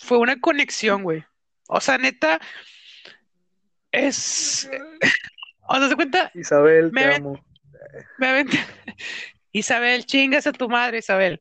fue 0.00 0.18
una 0.18 0.38
conexión, 0.40 1.04
güey. 1.04 1.24
O 1.68 1.80
sea, 1.80 1.98
neta, 1.98 2.40
es. 3.92 4.68
O 5.68 5.76
sea, 5.78 5.88
se 5.88 5.96
cuenta, 5.96 6.30
Isabel, 6.34 6.92
me 6.92 7.00
te 7.00 7.14
amo. 7.16 7.44
me 8.18 8.28
aventé. 8.28 8.58
Isabel, 9.56 10.04
chingas 10.04 10.46
a 10.46 10.52
tu 10.52 10.68
madre, 10.68 10.98
Isabel. 10.98 11.40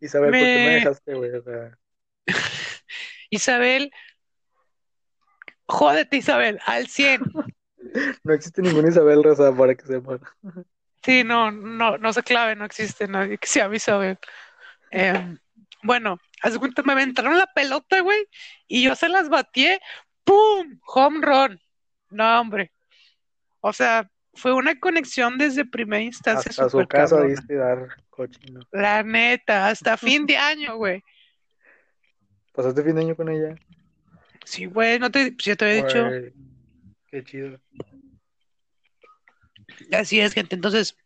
Isabel, 0.00 0.30
¿por 0.30 0.40
qué 0.40 0.56
me 0.56 0.74
dejaste, 0.74 1.14
güey? 1.14 1.30
O 1.30 1.42
sea, 1.42 1.78
Isabel, 3.30 3.92
jódete, 5.66 6.16
Isabel, 6.16 6.58
al 6.66 6.88
100. 6.88 7.22
no 8.24 8.34
existe 8.34 8.62
ninguna 8.62 8.88
Isabel 8.88 9.22
Rosa 9.22 9.54
para 9.56 9.76
que 9.76 9.86
sepan. 9.86 10.20
Sí, 11.04 11.22
no, 11.22 11.52
no, 11.52 11.98
no 11.98 12.12
se 12.12 12.24
clave, 12.24 12.56
no 12.56 12.64
existe 12.64 13.06
nadie 13.06 13.38
que 13.38 13.46
se 13.46 13.60
llame 13.60 13.76
Isabel. 13.76 14.18
Em, 14.90 15.38
Bueno, 15.84 16.18
haz 16.42 16.54
de 16.54 16.58
cuenta, 16.58 16.82
me 16.82 16.94
aventaron 16.94 17.38
la 17.38 17.46
pelota, 17.46 18.00
güey, 18.00 18.26
y 18.66 18.82
yo 18.82 18.96
se 18.96 19.08
las 19.08 19.28
batí, 19.28 19.68
¡pum! 20.24 20.80
Home 20.84 21.24
run. 21.24 21.60
No, 22.10 22.40
hombre. 22.40 22.72
O 23.60 23.72
sea, 23.72 24.10
fue 24.40 24.52
una 24.52 24.78
conexión 24.78 25.38
desde 25.38 25.64
primera 25.64 26.02
instancia 26.02 26.50
Hasta 26.50 26.68
su 26.68 26.86
casa 26.86 27.16
cabrona. 27.16 27.30
diste 27.30 27.54
dar 27.54 27.88
cochino. 28.08 28.60
La 28.72 29.02
neta, 29.02 29.68
hasta 29.68 29.96
fin 29.96 30.26
de 30.26 30.36
año, 30.36 30.76
güey. 30.76 31.02
¿Pasaste 32.52 32.82
fin 32.82 32.94
de 32.94 33.02
año 33.02 33.16
con 33.16 33.28
ella? 33.28 33.54
Sí, 34.44 34.64
güey, 34.64 34.98
no 34.98 35.10
te, 35.10 35.32
pues 35.32 35.44
ya 35.44 35.56
te 35.56 35.64
había 35.64 35.84
dicho. 35.84 36.32
Qué 37.08 37.24
chido. 37.24 37.60
Así 39.92 40.20
es, 40.20 40.32
gente. 40.32 40.54
Entonces, 40.54 40.96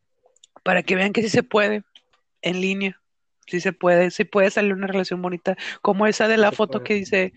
para 0.62 0.82
que 0.82 0.94
vean 0.94 1.12
que 1.12 1.22
sí 1.22 1.28
se 1.28 1.42
puede 1.42 1.82
en 2.42 2.60
línea, 2.60 3.00
sí 3.46 3.60
se 3.60 3.72
puede, 3.72 4.10
sí 4.10 4.24
puede 4.24 4.50
salir 4.50 4.72
una 4.72 4.86
relación 4.86 5.20
bonita, 5.20 5.56
como 5.82 6.06
esa 6.06 6.28
de 6.28 6.36
la 6.36 6.52
foto 6.52 6.78
puede. 6.78 6.84
que 6.84 6.94
dice, 6.94 7.32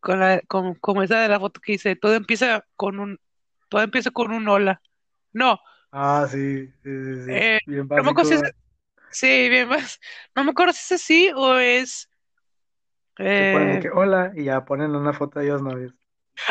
con 0.00 0.20
la, 0.20 0.40
como, 0.48 0.78
como 0.80 1.02
esa 1.02 1.20
de 1.20 1.28
la 1.28 1.40
foto 1.40 1.60
que 1.60 1.72
dice, 1.72 1.96
todo 1.96 2.14
empieza 2.14 2.64
con 2.76 2.98
un, 2.98 3.18
todo 3.68 3.82
empieza 3.82 4.10
con 4.10 4.32
un 4.32 4.48
hola. 4.48 4.80
No, 5.34 5.58
Ah, 5.92 6.26
sí, 6.30 6.66
sí, 6.82 7.04
sí, 7.04 7.24
sí. 7.24 7.46
eh, 7.46 7.58
Bien 7.64 7.88
no 7.96 8.02
me 8.04 8.10
acuerdo 8.10 8.28
si 8.28 8.34
es, 8.34 8.42
sí, 9.10 9.48
bien 9.48 9.68
más, 9.68 10.00
no 10.34 10.44
me 10.44 10.50
acuerdo 10.52 10.72
si 10.72 10.94
es 10.94 11.02
así 11.02 11.32
o 11.34 11.56
es, 11.58 12.10
Que 13.36 13.44
ponen 13.46 13.70
de 13.70 13.78
eh, 13.78 13.82
que 13.82 13.90
hola 13.90 14.32
y 14.34 14.44
ya 14.44 14.64
ponen 14.64 14.96
una 14.96 15.12
foto 15.12 15.38
de 15.38 15.44
ellos 15.44 15.62
novios. 15.62 15.94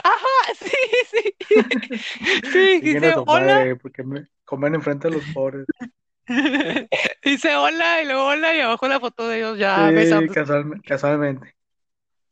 ajá, 0.04 0.54
sí, 0.60 0.70
sí, 1.12 1.36
sí, 2.44 2.80
a 3.06 3.12
dice 3.12 3.14
su 3.14 3.26
hola, 3.26 3.54
madre 3.54 3.76
porque 3.76 4.04
me 4.04 4.28
comen 4.46 4.76
enfrente 4.76 5.08
de 5.08 5.14
los 5.14 5.28
pobres. 5.28 5.68
dice 7.24 7.56
hola 7.56 8.02
y 8.02 8.06
luego 8.06 8.26
hola 8.28 8.56
y 8.56 8.62
abajo 8.62 8.88
la 8.88 9.00
foto 9.00 9.28
de 9.28 9.38
ellos 9.38 9.58
ya 9.60 9.92
Sí, 9.96 10.30
casual- 10.32 10.82
casualmente. 10.86 11.56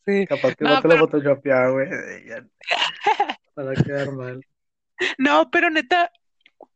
sí. 0.05 0.27
Capaz 0.29 0.55
que 0.55 0.65
No, 0.65 0.69
vato 0.71 0.87
la 0.87 0.97
pero, 0.97 1.01
photoshopeaba, 1.01 1.71
güey. 1.71 1.89
ya, 2.27 2.45
Para 3.53 3.77
quedar 3.81 4.11
mal. 4.11 4.43
no, 5.17 5.49
pero 5.51 5.69
neta, 5.69 6.11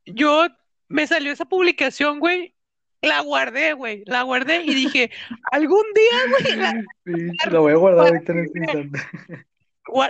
yo 0.06 0.48
me 0.88 1.08
salió 1.08 1.32
esa 1.32 1.46
publicación, 1.46 2.20
güey, 2.20 2.56
la 3.02 3.22
guardé, 3.22 3.74
güey, 3.74 4.04
la 4.06 4.24
guardé 4.24 4.64
y 4.64 4.74
dije, 4.74 5.12
algún 5.52 5.86
día, 5.94 6.20
güey, 6.30 6.56
la, 6.58 6.84
Pinche, 7.04 7.52
la 7.52 7.60
voy 7.60 7.74
a 7.74 7.76
guardar 7.76 8.08
ahorita 8.08 8.32
en 8.34 8.40
este 8.40 8.60
instante. 8.60 9.00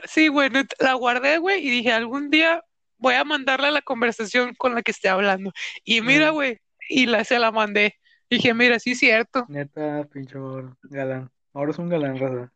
Sí, 0.05 0.27
güey, 0.27 0.49
neta, 0.49 0.75
la 0.79 0.93
guardé, 0.93 1.37
güey, 1.37 1.65
y 1.65 1.69
dije, 1.69 1.91
algún 1.91 2.29
día 2.29 2.63
voy 2.97 3.15
a 3.15 3.23
mandarle 3.23 3.71
la 3.71 3.81
conversación 3.81 4.55
con 4.55 4.73
la 4.73 4.81
que 4.81 4.91
esté 4.91 5.09
hablando. 5.09 5.51
Y 5.83 6.01
mira, 6.01 6.29
güey, 6.29 6.59
y 6.89 7.05
la 7.07 7.23
se 7.23 7.39
la 7.39 7.51
mandé. 7.51 7.95
Dije, 8.29 8.53
mira, 8.53 8.79
sí 8.79 8.91
es 8.91 8.99
cierto, 8.99 9.45
neta, 9.49 10.07
pinche 10.11 10.37
Mauro, 10.37 10.77
galán. 10.83 11.29
Mauro 11.53 11.71
es 11.71 11.77
un 11.77 11.89
galán, 11.89 12.17
raza. 12.17 12.51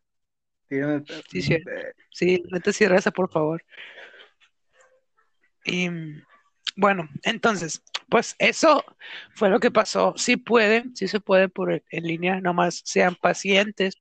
Sí 0.68 1.38
es 1.38 1.44
cierto. 1.44 1.70
Eh, 1.70 1.92
Sí, 2.12 2.42
neta, 2.50 2.72
cierra 2.72 2.96
esa, 2.96 3.10
por 3.10 3.30
favor. 3.30 3.64
Y 5.64 5.88
mm, 5.88 6.22
bueno, 6.76 7.08
entonces, 7.22 7.82
pues 8.08 8.36
eso 8.38 8.84
fue 9.34 9.50
lo 9.50 9.60
que 9.60 9.70
pasó. 9.70 10.14
Sí 10.16 10.36
pueden, 10.36 10.94
sí 10.96 11.08
se 11.08 11.20
puede 11.20 11.48
por 11.48 11.72
en 11.72 11.82
en 11.90 12.04
línea, 12.04 12.40
nomás 12.40 12.82
sean 12.84 13.14
pacientes, 13.16 13.94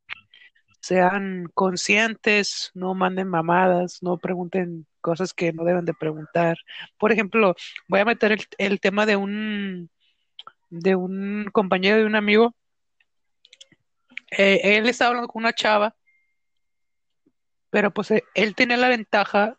sean 0.82 1.45
conscientes, 1.53 2.72
no 2.74 2.93
manden 2.95 3.28
mamadas, 3.28 3.99
no 4.01 4.17
pregunten 4.17 4.88
cosas 5.01 5.34
que 5.34 5.53
no 5.53 5.63
deben 5.63 5.86
de 5.86 5.93
preguntar. 5.93 6.57
Por 6.97 7.11
ejemplo, 7.11 7.55
voy 7.88 7.99
a 8.01 8.05
meter 8.05 8.32
el, 8.34 8.41
el 8.57 8.80
tema 8.80 9.05
de 9.05 9.15
un 9.15 9.89
de 10.70 10.95
un 10.95 11.49
compañero 11.51 11.97
de 11.97 12.05
un 12.05 12.15
amigo. 12.15 12.55
Eh, 14.32 14.78
él 14.78 14.88
estaba 14.88 15.09
hablando 15.09 15.28
con 15.28 15.41
una 15.43 15.53
chava, 15.53 15.95
pero 17.70 17.91
pues 17.91 18.11
eh, 18.11 18.24
él 18.36 18.55
tenía 18.55 18.78
la 18.78 18.89
ventaja 18.89 19.57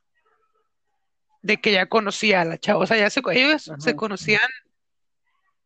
de 1.42 1.58
que 1.58 1.72
ya 1.72 1.86
conocía 1.86 2.42
a 2.42 2.44
la 2.44 2.58
chava. 2.58 2.80
O 2.80 2.86
sea, 2.86 2.98
ya 2.98 3.10
se, 3.10 3.22
ellos 3.32 3.70
se 3.78 3.96
conocían 3.96 4.48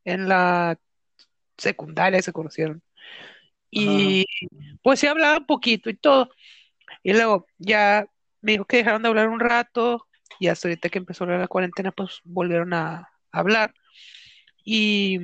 en 0.05 0.29
la 0.29 0.79
secundaria, 1.57 2.23
se 2.23 2.33
conocieron. 2.33 2.83
Ajá. 2.97 3.03
Y 3.71 4.27
pues 4.83 5.01
sí 5.01 5.07
hablaban 5.07 5.47
poquito 5.47 5.91
y 5.91 5.95
todo. 5.95 6.31
Y 7.03 7.13
luego 7.13 7.47
ya 7.59 8.07
me 8.41 8.53
dijo 8.53 8.65
que 8.65 8.79
dejaron 8.79 9.03
de 9.03 9.09
hablar 9.09 9.29
un 9.29 9.41
rato 9.41 10.07
y 10.39 10.49
hasta 10.49 10.69
ahorita 10.69 10.89
que 10.89 10.99
empezó 10.99 11.27
la 11.27 11.49
cuarentena, 11.49 11.93
pues 11.93 12.21
volvieron 12.25 12.73
a 12.75 13.11
hablar. 13.31 13.75
Y 14.65 15.19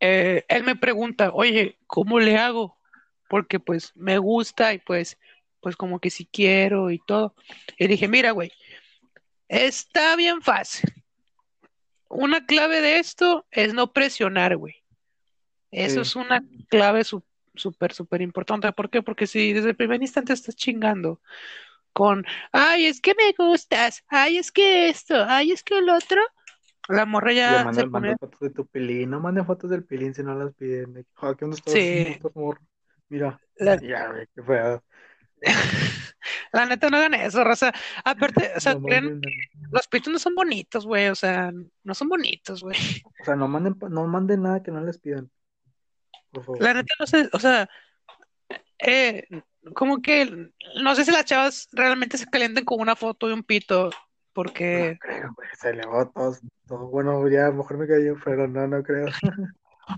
eh, 0.00 0.44
él 0.48 0.64
me 0.64 0.76
pregunta, 0.76 1.30
oye, 1.32 1.78
¿cómo 1.86 2.20
le 2.20 2.36
hago? 2.36 2.78
Porque 3.28 3.58
pues 3.58 3.92
me 3.94 4.18
gusta 4.18 4.72
y 4.72 4.78
pues, 4.78 5.18
pues 5.60 5.76
como 5.76 6.00
que 6.00 6.10
sí 6.10 6.28
quiero 6.30 6.90
y 6.90 6.98
todo. 7.06 7.34
Y 7.78 7.86
dije, 7.86 8.08
mira, 8.08 8.30
güey, 8.32 8.52
está 9.48 10.16
bien 10.16 10.42
fácil. 10.42 10.90
Una 12.08 12.46
clave 12.46 12.80
de 12.80 12.98
esto 12.98 13.46
es 13.50 13.74
no 13.74 13.92
presionar, 13.92 14.56
güey. 14.56 14.74
Eso 15.70 15.96
Sí. 16.04 16.10
es 16.10 16.16
una 16.16 16.42
clave 16.68 17.02
súper, 17.04 17.92
súper 17.92 18.22
importante. 18.22 18.70
¿Por 18.72 18.90
qué? 18.90 19.02
Porque 19.02 19.26
si 19.26 19.52
desde 19.52 19.70
el 19.70 19.76
primer 19.76 20.00
instante 20.00 20.32
estás 20.32 20.54
chingando 20.54 21.20
con, 21.92 22.24
ay, 22.52 22.86
es 22.86 23.00
que 23.00 23.14
me 23.14 23.32
gustas, 23.36 24.04
ay, 24.08 24.38
es 24.38 24.52
que 24.52 24.88
esto, 24.88 25.24
ay, 25.26 25.50
es 25.52 25.62
que 25.62 25.78
el 25.78 25.88
otro, 25.88 26.20
la 26.88 27.04
morra 27.06 27.32
ya 27.32 27.58
se 27.58 27.64
mandan, 27.64 27.90
pone, 27.90 28.16
fotos 28.16 28.38
de 28.40 28.50
tu 28.50 28.66
pilín. 28.66 29.10
No 29.10 29.18
manden 29.18 29.44
fotos 29.44 29.68
del 29.70 29.84
pilín 29.84 30.14
si 30.14 30.22
no 30.22 30.34
las 30.36 30.54
piden. 30.54 30.92
De 30.94 31.02
que, 31.02 31.10
"Ah, 31.16 31.34
¿qué 31.36 31.44
onda 31.44 31.56
estás? 31.56 31.74
¿Cómo 32.32 32.52
sí? 32.54 32.60
Mira. 33.08 33.40
la, 33.56 33.80
Ya, 33.80 34.08
güey, 34.12 34.26
qué 34.34 34.42
feo. 34.42 34.84
la 36.52 36.66
neta 36.66 36.90
no 36.90 36.96
hagan 36.96 37.14
eso, 37.14 37.44
raza. 37.44 37.72
Aparte, 38.04 38.50
o 38.56 38.60
sea, 38.60 38.74
No 38.74 38.82
creen, 38.82 39.20
nada. 39.20 39.70
los 39.70 39.86
pitos 39.88 40.12
no 40.12 40.18
son 40.18 40.34
bonitos, 40.34 40.86
güey, 40.86 41.08
o 41.08 41.14
sea, 41.14 41.52
no 41.84 41.94
son 41.94 42.08
bonitos, 42.08 42.62
güey. 42.62 42.76
O 43.20 43.24
sea, 43.24 43.36
no 43.36 43.48
manden, 43.48 43.76
no 43.90 44.06
manden 44.06 44.42
nada 44.42 44.62
que 44.62 44.70
no 44.70 44.80
les 44.80 44.98
pidan. 44.98 45.30
Por 46.32 46.44
favor. 46.44 46.62
La 46.62 46.74
neta 46.74 46.94
no 46.98 47.06
sé, 47.06 47.28
o 47.32 47.38
sea, 47.38 47.68
eh, 48.78 49.26
como 49.74 50.00
que, 50.02 50.50
no 50.82 50.94
sé 50.94 51.04
si 51.04 51.10
las 51.10 51.24
chavas 51.24 51.68
realmente 51.72 52.18
se 52.18 52.26
calienten 52.26 52.64
con 52.64 52.80
una 52.80 52.96
foto 52.96 53.26
de 53.28 53.34
un 53.34 53.42
pito, 53.42 53.90
No 53.90 53.90
porque, 54.32 54.98
creo, 55.00 55.32
güey. 55.34 55.48
Se 55.58 55.70
elevó 55.70 56.08
todos, 56.10 56.40
todo. 56.66 56.86
Bueno, 56.88 57.28
ya, 57.28 57.50
mejor 57.50 57.78
me 57.78 57.86
cayó, 57.86 58.16
pero 58.24 58.46
no, 58.48 58.66
no 58.66 58.82
creo. 58.82 59.06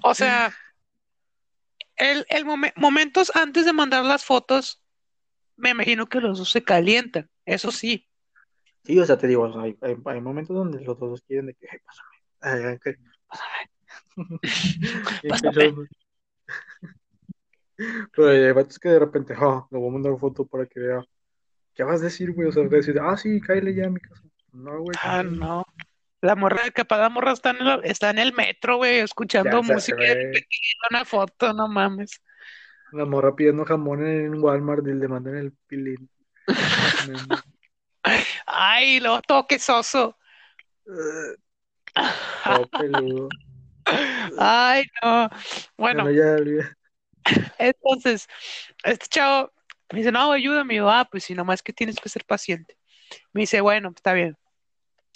o 0.02 0.14
sea, 0.14 0.52
el, 1.96 2.24
el 2.28 2.44
momen- 2.46 2.72
momentos 2.76 3.32
antes 3.34 3.64
de 3.64 3.72
mandar 3.72 4.04
las 4.04 4.24
fotos, 4.24 4.82
me 5.58 5.70
imagino 5.70 6.06
que 6.06 6.20
los 6.20 6.38
dos 6.38 6.50
se 6.50 6.62
calientan, 6.62 7.28
eso 7.44 7.70
sí. 7.70 8.06
Sí, 8.84 8.98
o 8.98 9.04
sea, 9.04 9.18
te 9.18 9.26
digo, 9.26 9.42
o 9.42 9.52
sea, 9.52 9.62
hay, 9.62 9.76
hay, 9.82 9.96
hay 10.04 10.20
momentos 10.20 10.56
donde 10.56 10.80
los 10.82 10.98
dos 10.98 11.20
quieren 11.22 11.46
de 11.46 11.54
que, 11.54 11.66
"Hey, 11.70 11.78
pásame. 11.84 12.08
Ay, 12.40 12.78
Pásame. 15.28 15.88
Pero 18.12 18.28
hay 18.28 18.52
vatos 18.52 18.78
que 18.78 18.88
de 18.88 18.98
repente, 18.98 19.34
ah, 19.36 19.66
le 19.70 19.78
voy 19.78 19.88
a 19.88 19.92
mandar 19.92 20.18
foto 20.18 20.46
para 20.46 20.66
que 20.66 20.80
vea. 20.80 21.04
¿Qué 21.74 21.84
vas 21.84 22.00
a 22.00 22.04
decir, 22.04 22.32
güey? 22.32 22.48
O 22.48 22.52
sea, 22.52 22.64
decir, 22.64 22.98
ah, 23.00 23.16
sí, 23.16 23.40
cállale 23.40 23.74
ya 23.74 23.86
a 23.86 23.90
mi 23.90 24.00
casa. 24.00 24.22
No, 24.52 24.80
güey, 24.80 24.96
Ah, 25.02 25.22
no. 25.22 25.64
La 26.20 26.34
morra, 26.34 26.68
capaz 26.74 26.98
la 26.98 27.08
morra 27.08 27.32
está 27.32 27.50
en 27.50 27.58
el, 27.64 27.80
está 27.84 28.10
en 28.10 28.18
el 28.18 28.32
metro, 28.32 28.78
güey, 28.78 28.98
escuchando 28.98 29.62
Ya 29.62 29.74
música 29.74 30.02
y 30.12 30.44
una 30.90 31.04
foto, 31.04 31.52
no 31.52 31.68
mames. 31.68 32.20
La 32.92 33.04
morra 33.04 33.34
pidiendo 33.34 33.64
jamón 33.64 34.06
en 34.06 34.42
Walmart 34.42 34.86
y 34.86 34.94
le 34.94 35.08
mandan 35.08 35.36
el 35.36 35.52
pilín. 35.66 36.08
Ay, 38.46 39.00
lo 39.00 39.20
todo 39.22 39.46
quesoso. 39.46 40.16
Eh, 40.86 41.36
Todo 42.44 42.68
peludo. 42.68 43.28
Ay, 44.38 44.84
no. 45.02 45.28
Bueno, 45.76 46.04
Bueno, 46.04 46.10
ya, 46.10 46.36
entonces, 47.58 48.26
este 48.84 49.06
chavo 49.08 49.52
me 49.92 49.98
dice, 49.98 50.12
no, 50.12 50.32
ayúdame. 50.32 50.74
Y 50.74 50.76
yo, 50.78 50.90
ah, 50.90 51.06
pues 51.10 51.24
si 51.24 51.34
nomás 51.34 51.62
que 51.62 51.72
tienes 51.72 51.96
que 51.96 52.08
ser 52.08 52.24
paciente. 52.24 52.76
Me 53.32 53.42
dice, 53.42 53.60
bueno, 53.60 53.92
está 53.94 54.12
bien. 54.12 54.36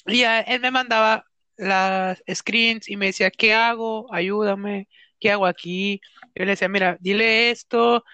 Y 0.06 0.20
ya 0.20 0.40
él 0.40 0.60
me 0.60 0.70
mandaba 0.70 1.26
las 1.56 2.22
screens 2.32 2.88
y 2.88 2.96
me 2.96 3.06
decía, 3.06 3.30
¿qué 3.30 3.54
hago? 3.54 4.12
Ayúdame. 4.12 4.88
¿Qué 5.20 5.30
hago 5.30 5.46
aquí? 5.46 6.00
Yo 6.34 6.44
le 6.44 6.52
decía, 6.52 6.68
mira, 6.68 6.96
dile 7.00 7.50
esto, 7.50 8.04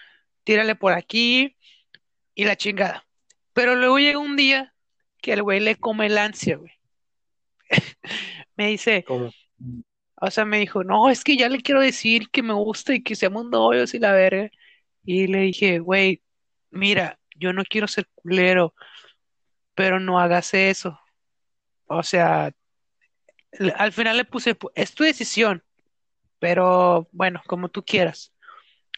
tírale 0.45 0.75
por 0.75 0.93
aquí 0.93 1.57
y 2.35 2.45
la 2.45 2.57
chingada. 2.57 3.07
Pero 3.53 3.75
luego 3.77 3.99
llega 3.99 4.19
un 4.19 4.37
día 4.37 4.75
que 5.21 5.33
el 5.33 5.43
güey 5.43 5.61
le 5.61 5.77
come 5.77 6.07
el 6.07 6.19
ansia, 6.19 6.57
güey. 6.57 6.73
Me 8.57 8.69
dice, 8.69 9.05
¿Cómo? 9.07 9.31
o 10.21 10.31
sea, 10.31 10.45
me 10.45 10.59
dijo, 10.59 10.83
no, 10.83 11.11
es 11.11 11.23
que 11.23 11.37
ya 11.37 11.49
le 11.49 11.61
quiero 11.61 11.81
decir 11.81 12.29
que 12.31 12.43
me 12.43 12.55
gusta 12.55 12.93
y 12.95 13.03
que 13.03 13.15
seamos 13.15 13.47
novios 13.47 13.95
y 13.95 14.01
la 14.01 14.13
verga. 14.13 14.51
Y 15.05 15.29
le 15.29 15.41
dije, 15.41 15.79
güey, 15.79 16.23
mira, 16.71 17.21
yo 17.37 17.53
no 17.53 17.63
quiero 17.65 17.87
ser 17.87 18.09
culero, 18.17 18.75
pero 19.75 20.01
no 20.01 20.19
hagas 20.19 20.55
eso. 20.55 20.99
O 21.87 22.03
sea, 22.03 22.51
al 23.77 23.93
final 23.93 24.17
le 24.17 24.25
puse, 24.25 24.59
"Pu- 24.59 24.73
es 24.75 24.93
tu 24.95 25.05
decisión, 25.05 25.63
pero 26.39 27.09
bueno, 27.13 27.41
como 27.47 27.69
tú 27.69 27.85
quieras. 27.85 28.33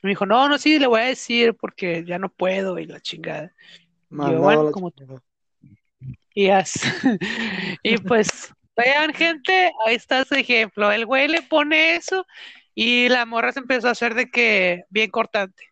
Me 0.03 0.11
dijo, 0.11 0.25
no, 0.25 0.49
no, 0.49 0.59
sí, 0.59 0.79
le 0.79 0.87
voy 0.87 1.01
a 1.01 1.05
decir 1.05 1.55
porque 1.55 2.05
ya 2.07 2.19
no 2.19 2.31
puedo 2.31 2.79
y 2.79 2.87
la 2.87 3.01
chingada. 3.01 3.53
Y 4.11 4.17
yo, 4.17 4.41
bueno, 4.41 4.71
como 4.73 4.91
tú 4.91 5.21
quieras. 6.31 6.75
Y 7.83 7.99
pues, 7.99 8.53
vean, 8.77 9.13
gente, 9.13 9.73
ahí 9.87 9.95
está 9.95 10.21
ese 10.21 10.41
ejemplo. 10.41 10.91
El 10.91 11.07
güey 11.07 11.29
le 11.29 11.43
pone 11.43 11.97
eso 11.97 12.27
y 12.75 13.09
la 13.09 13.27
morra 13.27 13.53
se 13.53 13.61
empezó 13.61 13.89
a 13.89 13.93
hacer 13.93 14.15
de 14.15 14.31
que 14.31 14.85
bien 14.89 15.11
cortante. 15.11 15.65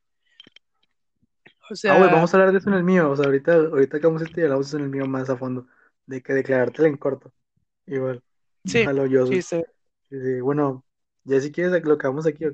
O 1.71 1.75
Ah, 1.75 1.99
güey, 1.99 2.09
sea, 2.09 2.14
vamos 2.14 2.33
a 2.33 2.37
hablar 2.37 2.53
de 2.53 2.59
eso 2.59 2.71
en 2.71 2.77
el 2.77 2.85
mío. 2.85 3.11
O 3.11 3.16
sea, 3.16 3.27
ahorita, 3.27 3.55
ahorita 3.55 3.99
acabamos 3.99 4.23
este 4.23 4.41
y 4.41 4.45
hablamos 4.45 4.73
en 4.73 4.81
el 4.81 4.89
mío 4.89 5.07
más 5.07 5.29
a 5.29 5.37
fondo. 5.37 5.66
De 6.07 6.23
que 6.23 6.33
declarártela 6.33 6.89
en 6.89 6.97
corto. 6.97 7.33
Igual. 7.87 8.23
sí, 8.64 8.85
yo. 9.11 9.27
Sí, 9.27 9.43
sí. 9.43 9.62
sí. 10.11 10.41
Bueno, 10.41 10.85
ya 11.29 11.41
si 11.41 11.53
quieres 11.53 11.85
lo 11.85 11.99
que 11.99 12.07
vamos 12.07 12.26
aquí. 12.26 12.47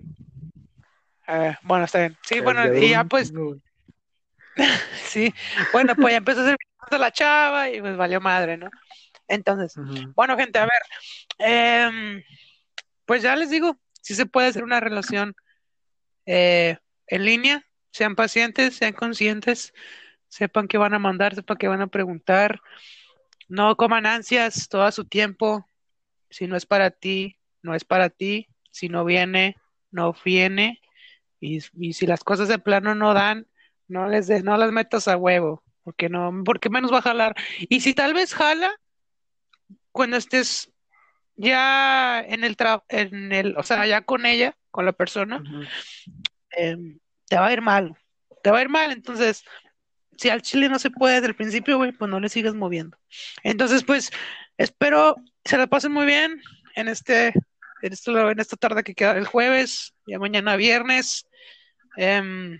Eh, 1.27 1.55
bueno, 1.63 1.85
está 1.85 2.01
bien. 2.01 2.17
Sí, 2.23 2.41
bueno, 2.41 2.75
y 2.75 2.91
ya 2.91 3.05
pues, 3.05 3.33
sí. 5.05 5.33
Bueno, 5.73 5.95
pues 5.95 6.13
ya 6.13 6.19
empezó 6.19 6.41
a 6.41 6.47
ser 6.47 6.57
de 6.91 6.99
la 6.99 7.13
chava 7.13 7.71
y 7.71 7.81
pues 7.81 7.97
valió 7.97 8.21
madre, 8.21 8.57
¿no? 8.57 8.69
Entonces, 9.27 9.75
bueno, 10.15 10.37
gente, 10.37 10.59
a 10.59 10.67
ver. 10.67 10.83
em, 11.39 12.23
pues 13.07 13.23
ya 13.23 13.37
les 13.37 13.49
digo, 13.49 13.79
sí 14.03 14.15
se 14.15 14.27
puede 14.27 14.49
hacer 14.49 14.65
una 14.65 14.81
relación 14.81 15.35
eh, 16.27 16.77
en 17.07 17.25
línea. 17.25 17.65
Sean 17.91 18.17
pacientes, 18.17 18.75
sean 18.75 18.93
conscientes, 18.93 19.73
sepan 20.29 20.67
qué 20.67 20.79
van 20.79 20.95
a 20.95 20.99
mandar, 20.99 21.35
sepan 21.35 21.57
qué 21.57 21.69
van 21.69 21.81
a 21.81 21.87
preguntar. 21.87 22.61
No 23.49 23.77
coman 23.77 24.05
ansias 24.05 24.69
todo 24.69 24.91
su 24.91 25.05
tiempo. 25.05 25.67
Si 26.29 26.47
no 26.47 26.57
es 26.57 26.67
para 26.67 26.91
ti, 26.91 27.39
no 27.63 27.75
es 27.75 27.85
para 27.85 28.11
ti. 28.11 28.49
Si 28.75 28.89
no 28.89 29.05
viene, 29.05 29.57
no 29.93 30.17
viene. 30.25 30.81
Y, 31.39 31.61
y 31.75 31.93
si 31.93 32.07
las 32.09 32.25
cosas 32.25 32.49
de 32.49 32.59
plano 32.59 32.97
no 32.97 33.15
dan, 33.15 33.47
no 33.87 34.09
les 34.09 34.27
des, 34.27 34.43
no 34.43 34.57
las 34.57 34.73
metas 34.73 35.07
a 35.07 35.17
huevo, 35.17 35.63
porque 35.85 36.09
no, 36.09 36.33
porque 36.45 36.71
menos 36.71 36.93
va 36.93 36.99
a 36.99 37.03
jalar. 37.03 37.37
Y 37.69 37.81
si 37.81 37.95
tal 37.95 38.15
vez 38.15 38.35
jala, 38.35 38.75
cuando 39.93 40.17
estés 40.17 40.73
ya 41.37 42.21
en 42.21 42.43
el 42.43 42.57
tra 42.57 42.83
en 42.89 43.31
el, 43.31 43.57
o 43.57 43.63
sea, 43.63 43.87
ya 43.87 44.03
con 44.03 44.27
ella, 44.27 44.57
con 44.73 44.85
la 44.85 44.93
persona, 44.93 45.41
em, 46.51 46.99
te 47.29 47.37
va 47.37 47.47
a 47.47 47.53
ir 47.53 47.63
mal. 47.63 47.97
Te 48.43 48.51
va 48.51 48.59
a 48.59 48.63
ir 48.63 48.69
mal, 48.69 48.91
entonces, 48.91 49.45
si 50.19 50.31
al 50.31 50.43
chile 50.43 50.69
no 50.69 50.81
se 50.81 50.91
puede 50.91 51.15
desde 51.15 51.29
el 51.29 51.37
principio, 51.37 51.77
güey, 51.77 51.93
pues 51.93 52.11
no 52.11 52.19
le 52.19 52.29
sigas 52.29 52.55
moviendo. 52.55 52.99
Entonces, 53.45 53.85
pues, 53.85 54.11
espero 54.59 55.15
se 55.45 55.59
la 55.59 55.69
pasen 55.69 55.93
muy 55.93 56.07
bien 56.07 56.43
en 56.75 56.89
este, 56.89 57.35
en 57.87 57.93
esto, 57.93 58.31
en 58.31 58.41
esta 58.41 58.57
tarde 58.57 58.83
que 58.83 58.95
queda 58.95 59.13
el 59.19 59.27
jueves, 59.27 59.95
ya 60.07 60.19
mañana 60.19 60.57
viernes. 60.57 61.27
Em, 61.97 62.59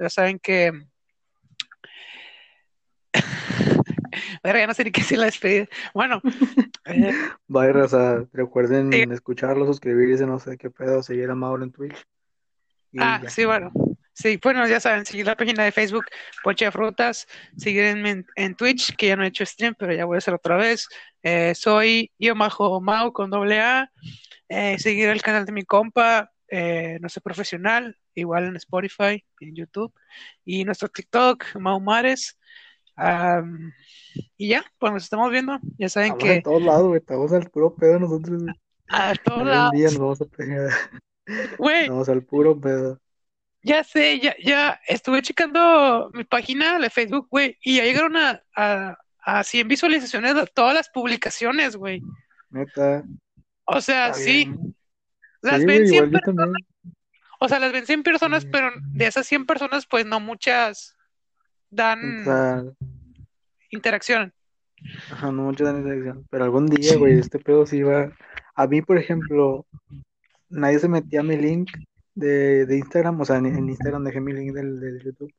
ya 0.00 0.10
saben 0.10 0.38
que 0.38 0.72
ya 4.44 4.66
no 4.66 4.74
sé 4.74 4.84
ni 4.84 4.90
qué 4.90 5.00
decir 5.00 5.18
la 5.18 5.26
despedida. 5.26 5.68
Bueno, 5.94 6.20
eh, 6.86 7.12
Bye, 7.46 7.72
raza. 7.72 8.22
sí. 8.22 8.28
Recuerden 8.32 9.12
escucharlo, 9.12 9.64
suscribirse, 9.66 10.26
no 10.26 10.38
sé 10.40 10.58
qué 10.58 10.70
pedo, 10.70 11.02
seguir 11.02 11.30
a 11.30 11.34
Mauro 11.34 11.62
en 11.62 11.70
Twitch. 11.70 12.04
Y 12.92 12.98
Ah, 13.00 13.20
ya. 13.22 13.30
sí, 13.30 13.44
bueno. 13.44 13.72
Sí, 14.14 14.38
bueno, 14.40 14.66
ya 14.68 14.78
saben, 14.78 15.04
seguir 15.04 15.26
la 15.26 15.36
página 15.36 15.64
de 15.64 15.72
Facebook, 15.72 16.04
Poche 16.44 16.66
de 16.66 16.70
Frutas, 16.70 17.26
seguirme 17.56 18.10
en, 18.10 18.26
en 18.36 18.54
Twitch, 18.54 18.94
que 18.94 19.08
ya 19.08 19.16
no 19.16 19.24
he 19.24 19.26
hecho 19.26 19.44
stream, 19.44 19.74
pero 19.76 19.92
ya 19.92 20.04
voy 20.04 20.14
a 20.14 20.18
hacer 20.18 20.34
otra 20.34 20.56
vez. 20.56 20.88
Eh, 21.24 21.52
soy 21.56 22.12
yo 22.16 22.36
Mau 22.36 23.12
con 23.12 23.30
doble 23.30 23.60
A. 23.60 23.90
Eh, 24.48 24.78
seguir 24.78 25.08
el 25.08 25.20
canal 25.20 25.44
de 25.44 25.52
mi 25.52 25.64
compa, 25.64 26.30
eh, 26.46 26.98
no 27.00 27.08
sé, 27.08 27.20
profesional, 27.20 27.96
igual 28.14 28.44
en 28.44 28.56
Spotify, 28.56 29.24
en 29.40 29.56
YouTube, 29.56 29.92
y 30.44 30.64
nuestro 30.64 30.88
TikTok, 30.88 31.56
Mau 31.56 31.80
Mares. 31.80 32.38
Y 34.36 34.48
ya, 34.48 34.64
pues 34.78 34.92
nos 34.92 35.02
estamos 35.02 35.28
viendo. 35.32 35.58
Ya 35.76 35.88
saben 35.88 36.12
Estamos 36.12 36.34
que 36.34 36.42
todos 36.42 36.62
lados, 36.62 36.86
güey. 36.86 37.00
Estamos 37.00 37.32
al 37.32 37.50
puro 37.50 37.74
pedo 37.74 37.98
nosotros, 37.98 38.42
a 38.88 39.12
todos 39.16 39.40
Algún 39.40 39.70
día 39.72 39.88
lados, 39.88 39.92
nos 39.92 39.98
vamos 39.98 40.20
a 40.20 40.24
pegar. 40.26 40.70
güey, 41.58 41.88
Vamos 41.88 42.08
al 42.08 42.22
puro 42.22 42.60
pedo. 42.60 43.00
Ya 43.66 43.82
sé, 43.82 44.20
ya, 44.20 44.36
ya 44.44 44.78
estuve 44.86 45.22
checando 45.22 46.10
mi 46.12 46.24
página 46.24 46.78
de 46.78 46.90
Facebook, 46.90 47.28
güey, 47.30 47.56
y 47.62 47.78
ya 47.78 47.84
llegaron 47.84 48.14
a, 48.16 48.42
a, 48.54 48.98
a 49.24 49.42
100 49.42 49.66
visualizaciones 49.68 50.34
de 50.34 50.46
todas 50.54 50.74
las 50.74 50.90
publicaciones, 50.90 51.74
güey. 51.76 52.02
Neta. 52.50 53.02
O 53.64 53.80
sea, 53.80 54.08
Está 54.08 54.18
sí, 54.20 54.32
bien. 54.44 54.76
las 55.40 55.60
Sí, 55.60 55.66
ven 55.66 55.76
güey, 55.78 55.88
100 55.88 55.94
igual 55.94 56.10
yo 56.10 56.12
personas, 56.18 56.44
también. 56.44 56.66
o 57.40 57.48
sea, 57.48 57.58
las 57.58 57.72
ven 57.72 57.86
100 57.86 58.02
personas, 58.02 58.42
Sí. 58.42 58.48
pero 58.52 58.70
de 58.92 59.06
esas 59.06 59.26
100 59.26 59.46
personas, 59.46 59.86
pues 59.86 60.04
no 60.04 60.20
muchas 60.20 60.94
dan 61.70 62.74
interacción. 63.70 64.32
ajá, 65.10 65.32
no 65.32 65.42
mucho 65.44 65.64
dan 65.64 65.82
dirección. 65.82 66.26
Pero 66.30 66.44
algún 66.44 66.66
día, 66.66 66.96
güey, 66.98 67.18
este 67.18 67.38
pedo 67.38 67.64
sí 67.66 67.82
va. 67.82 68.12
A 68.54 68.66
mí, 68.66 68.82
por 68.82 68.98
ejemplo, 68.98 69.66
nadie 70.50 70.78
se 70.78 70.88
metía 70.88 71.20
a 71.20 71.24
mi 71.24 71.36
link 71.38 71.70
de, 72.14 72.66
de 72.66 72.78
Instagram. 72.78 73.20
O 73.20 73.24
sea, 73.24 73.36
en, 73.36 73.46
en 73.46 73.68
Instagram 73.68 74.04
dejé 74.04 74.20
mi 74.20 74.32
link 74.32 74.54
del, 74.54 74.80
del 74.80 75.02
YouTube. 75.02 75.32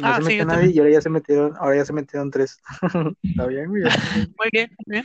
No 0.00 0.06
Ah, 0.08 0.20
se 0.22 0.30
sí, 0.30 0.36
yo 0.36 0.44
nadie 0.44 0.70
y 0.70 0.78
ahora 0.78 0.92
ya 0.92 1.00
se 1.00 1.10
metieron, 1.10 1.54
ahora 1.58 1.76
ya 1.76 1.84
se 1.84 1.92
metieron 1.92 2.30
tres. 2.30 2.58
Está 3.22 3.46
bien, 3.46 3.68
güey. 3.68 3.82
Muy 3.82 4.48
bien, 4.52 4.70
muy 4.86 4.92
bien. 4.92 5.04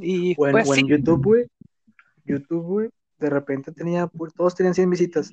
Y 0.00 0.34
O 0.38 0.46
en, 0.46 0.52
pues 0.52 0.68
o 0.68 0.74
sí, 0.74 0.80
en 0.80 0.88
YouTube, 0.88 1.22
güey. 1.22 1.46
YouTube, 2.24 2.62
güey. 2.64 2.90
De 3.18 3.30
repente 3.30 3.72
tenía, 3.72 4.10
todos 4.36 4.54
tenían 4.54 4.74
100 4.74 4.90
visitas. 4.90 5.30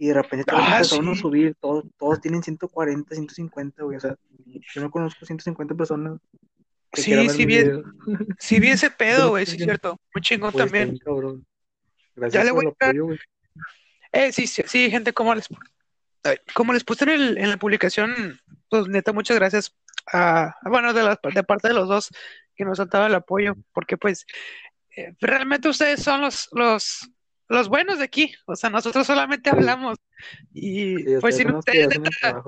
Y 0.00 0.08
de 0.08 0.14
repente 0.14 0.44
todos 0.44 0.62
ah, 0.64 0.76
empezaron 0.76 1.08
a 1.08 1.14
subir. 1.16 1.56
Todos, 1.60 1.84
todos 1.98 2.20
tienen 2.20 2.42
140, 2.42 3.14
150, 3.14 3.82
güey. 3.82 3.96
O 3.96 4.00
sea, 4.00 4.16
yo 4.46 4.82
no 4.82 4.90
conozco 4.90 5.26
150 5.26 5.74
personas 5.74 6.20
que 6.92 7.02
sí, 7.02 7.28
sí 7.28 7.44
vi, 7.44 7.56
sí 8.38 8.60
vi 8.60 8.68
ese 8.68 8.90
pedo, 8.98 9.30
güey, 9.30 9.44
sí, 9.46 9.56
bien. 9.56 9.68
cierto. 9.68 9.98
Muy 10.14 10.22
chingón 10.22 10.50
está 10.50 10.64
también. 10.64 10.90
bien 10.90 10.98
cabrón. 10.98 11.46
Ya 12.16 12.20
Gracias 12.22 12.44
le 12.44 12.50
voy 12.52 12.66
a 12.66 12.68
apoyo, 12.68 13.04
güey. 13.06 13.18
Eh, 14.12 14.32
sí, 14.32 14.46
sí, 14.46 14.62
sí, 14.66 14.90
gente, 14.90 15.12
¿cómo 15.12 15.34
les 15.34 15.48
Como 16.54 16.72
les 16.72 16.84
puse 16.84 17.04
en, 17.04 17.10
el- 17.10 17.38
en 17.38 17.50
la 17.50 17.56
publicación, 17.56 18.40
pues 18.68 18.86
neta, 18.88 19.12
muchas 19.12 19.36
gracias 19.38 19.74
a, 20.12 20.54
bueno, 20.62 20.92
de, 20.92 21.02
la, 21.02 21.18
de 21.34 21.42
parte 21.44 21.68
de 21.68 21.74
los 21.74 21.88
dos 21.88 22.08
que 22.56 22.64
nos 22.64 22.80
han 22.80 22.88
dado 22.88 23.06
el 23.06 23.14
apoyo, 23.14 23.54
porque 23.72 23.96
pues 23.96 24.26
eh, 24.96 25.14
realmente 25.20 25.68
ustedes 25.68 26.02
son 26.02 26.20
los, 26.20 26.48
los, 26.52 27.08
los 27.48 27.68
buenos 27.68 27.98
de 27.98 28.04
aquí, 28.04 28.34
o 28.46 28.56
sea, 28.56 28.68
nosotros 28.70 29.06
solamente 29.06 29.48
hablamos 29.50 29.98
y 30.52 30.96
sí, 30.96 31.04
pues 31.20 31.36
sin 31.36 31.54
ustedes, 31.54 31.88
neta, 32.00 32.42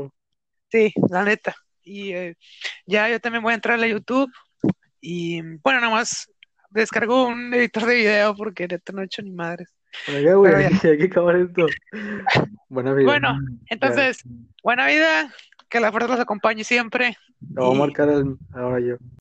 sí, 0.71 0.93
la 1.11 1.25
neta. 1.25 1.55
Y 1.83 2.13
eh, 2.13 2.37
ya 2.87 3.09
yo 3.09 3.21
también 3.21 3.43
voy 3.43 3.53
a 3.53 3.55
entrar 3.57 3.79
a 3.81 3.87
YouTube 3.87 4.31
y 5.01 5.41
bueno, 5.63 5.81
nada 5.81 5.93
más 5.93 6.31
descargo 6.71 7.27
un 7.27 7.53
editor 7.55 7.87
de 7.87 7.95
video 7.97 8.35
porque 8.35 8.69
neta 8.69 8.93
no 8.93 9.03
he 9.03 9.05
hecho 9.05 9.23
ni 9.23 9.31
madres. 9.31 9.69
Bueno, 10.07 10.21
ya, 10.21 10.35
güey, 10.35 10.55
hay 10.55 10.79
que, 10.99 11.05
acabar 11.05 11.37
esto. 11.37 11.67
Buena 12.69 12.95
vida. 12.95 13.07
bueno, 13.07 13.39
Ya, 13.41 13.59
entonces, 13.71 14.23
buena 14.63 14.87
vida, 14.87 15.33
que 15.69 15.81
la 15.81 15.91
fuerza 15.91 16.09
los 16.09 16.21
acompañe 16.21 16.65
siempre 16.65 17.17
te 17.41 17.61
voy 17.61 17.75
a 17.75 17.79
marcar 17.79 18.09
ahora 18.53 18.81
yo. 18.81 18.97